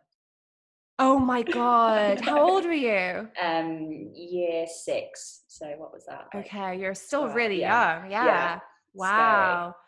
Oh 1.00 1.18
my 1.18 1.42
god! 1.42 2.20
How 2.20 2.40
old 2.40 2.64
were 2.64 2.72
you? 2.72 3.28
Um, 3.42 4.10
year 4.14 4.66
six. 4.66 5.44
So 5.46 5.66
what 5.76 5.92
was 5.92 6.04
that? 6.06 6.26
Like, 6.34 6.46
okay, 6.46 6.78
you're 6.78 6.94
still 6.94 7.22
12, 7.22 7.34
really 7.36 7.60
yeah. 7.60 8.00
young. 8.00 8.10
Yeah. 8.10 8.24
yeah. 8.24 8.58
Wow. 8.94 9.74
Scary. 9.74 9.84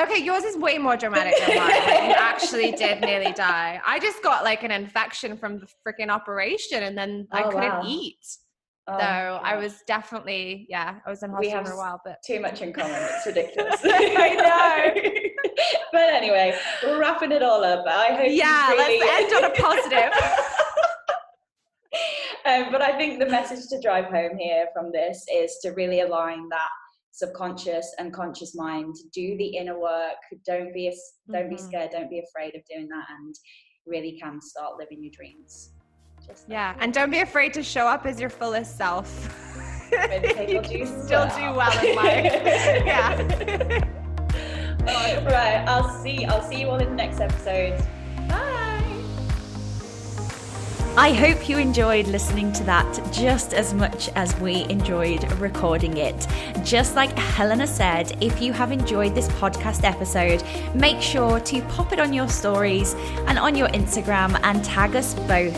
Okay, 0.00 0.24
yours 0.24 0.44
is 0.44 0.56
way 0.56 0.78
more 0.78 0.96
dramatic 0.96 1.34
than 1.38 1.56
mine. 1.56 2.08
you 2.08 2.14
actually 2.16 2.72
did 2.72 3.00
nearly 3.00 3.32
die. 3.32 3.80
I 3.84 3.98
just 3.98 4.22
got 4.22 4.44
like 4.44 4.62
an 4.62 4.70
infection 4.70 5.36
from 5.36 5.60
the 5.60 5.66
freaking 5.86 6.08
operation, 6.08 6.84
and 6.84 6.96
then 6.96 7.26
I 7.32 7.42
oh, 7.44 7.50
couldn't 7.50 7.68
wow. 7.68 7.82
eat. 7.84 8.24
Oh, 8.90 8.98
so 8.98 9.04
I 9.04 9.56
was 9.56 9.82
definitely, 9.86 10.66
yeah, 10.70 10.98
I 11.06 11.10
was 11.10 11.22
in 11.22 11.30
hospital 11.30 11.64
for 11.64 11.72
a 11.72 11.76
while, 11.76 12.00
but 12.04 12.16
too 12.26 12.40
much 12.40 12.62
in 12.62 12.72
common. 12.72 12.96
It's 12.96 13.26
ridiculous. 13.26 13.80
I 13.84 14.34
know. 14.34 15.02
but 15.92 16.14
anyway, 16.14 16.56
we're 16.82 16.98
wrapping 16.98 17.32
it 17.32 17.42
all 17.42 17.62
up. 17.64 17.84
I 17.86 18.14
hope. 18.14 18.28
Yeah, 18.30 18.70
really... 18.70 18.98
let's 19.00 19.32
end 19.32 19.44
on 19.44 19.50
a 19.50 19.54
positive. 19.54 20.12
um, 22.46 22.72
but 22.72 22.80
I 22.80 22.96
think 22.96 23.18
the 23.18 23.26
message 23.26 23.68
to 23.68 23.80
drive 23.80 24.06
home 24.06 24.38
here 24.38 24.68
from 24.72 24.90
this 24.90 25.26
is 25.30 25.58
to 25.62 25.70
really 25.72 26.00
align 26.00 26.48
that 26.48 26.68
subconscious 27.12 27.94
and 27.98 28.10
conscious 28.10 28.54
mind. 28.54 28.94
Do 29.12 29.36
the 29.36 29.56
inner 29.56 29.78
work. 29.78 30.16
Don't 30.46 30.72
be 30.72 30.90
don't 31.30 31.42
mm-hmm. 31.42 31.50
be 31.50 31.58
scared. 31.58 31.90
Don't 31.90 32.08
be 32.08 32.20
afraid 32.20 32.54
of 32.54 32.62
doing 32.70 32.88
that, 32.88 33.04
and 33.18 33.34
really 33.86 34.18
can 34.18 34.40
start 34.40 34.78
living 34.78 35.02
your 35.02 35.12
dreams. 35.12 35.72
Just 36.28 36.44
yeah, 36.46 36.74
and 36.78 36.92
don't 36.92 37.10
be 37.10 37.20
afraid 37.20 37.54
to 37.54 37.62
show 37.62 37.86
up 37.86 38.04
as 38.04 38.20
your 38.20 38.28
fullest 38.28 38.76
self. 38.76 39.08
you 40.46 40.60
can 40.60 40.86
still 40.86 41.26
do 41.28 41.54
well 41.54 41.72
in 41.84 41.96
life. 41.96 42.24
yeah. 42.84 43.16
right, 45.24 45.64
I'll 45.66 45.88
see. 45.88 46.26
I'll 46.26 46.42
see 46.42 46.60
you 46.60 46.68
all 46.68 46.76
in 46.76 46.90
the 46.90 46.94
next 46.94 47.20
episode. 47.20 47.82
I 51.00 51.12
hope 51.12 51.48
you 51.48 51.58
enjoyed 51.58 52.08
listening 52.08 52.52
to 52.54 52.64
that 52.64 53.12
just 53.12 53.54
as 53.54 53.72
much 53.72 54.08
as 54.16 54.34
we 54.40 54.64
enjoyed 54.64 55.30
recording 55.34 55.96
it. 55.96 56.26
Just 56.64 56.96
like 56.96 57.16
Helena 57.16 57.68
said, 57.68 58.20
if 58.20 58.42
you 58.42 58.52
have 58.52 58.72
enjoyed 58.72 59.14
this 59.14 59.28
podcast 59.28 59.84
episode, 59.84 60.42
make 60.74 61.00
sure 61.00 61.38
to 61.38 61.62
pop 61.68 61.92
it 61.92 62.00
on 62.00 62.12
your 62.12 62.28
stories 62.28 62.94
and 63.28 63.38
on 63.38 63.54
your 63.54 63.68
Instagram 63.68 64.40
and 64.42 64.64
tag 64.64 64.96
us 64.96 65.14
both 65.14 65.54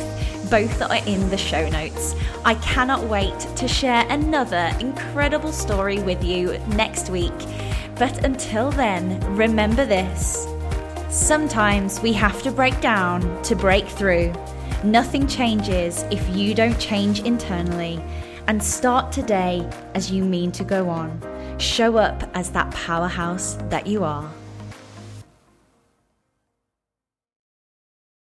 both 0.51 0.79
that 0.79 0.91
are 0.91 1.09
in 1.09 1.31
the 1.31 1.39
show 1.39 1.67
notes. 1.71 2.15
I 2.45 2.57
cannot 2.57 3.05
wait 3.05 3.41
to 3.57 3.67
share 3.67 4.07
another 4.11 4.71
incredible 4.79 5.53
story 5.53 6.01
with 6.01 6.23
you 6.23 6.59
next 6.77 7.09
week. 7.09 7.33
But 7.95 8.27
until 8.27 8.73
then, 8.73 9.19
remember 9.35 9.87
this 9.87 10.47
sometimes 11.09 11.99
we 12.01 12.13
have 12.13 12.41
to 12.43 12.53
break 12.53 12.79
down 12.81 13.43
to 13.43 13.57
break 13.57 13.87
through. 13.89 14.33
Nothing 14.85 15.27
changes 15.27 16.05
if 16.11 16.27
you 16.35 16.55
don't 16.55 16.79
change 16.79 17.21
internally. 17.21 18.03
And 18.47 18.63
start 18.63 19.13
today 19.13 19.69
as 19.95 20.11
you 20.11 20.25
mean 20.25 20.51
to 20.53 20.65
go 20.65 20.89
on. 20.89 21.21
Show 21.59 21.99
up 21.99 22.29
as 22.35 22.51
that 22.51 22.71
powerhouse 22.73 23.59
that 23.69 23.87
you 23.87 24.05
are. 24.05 24.33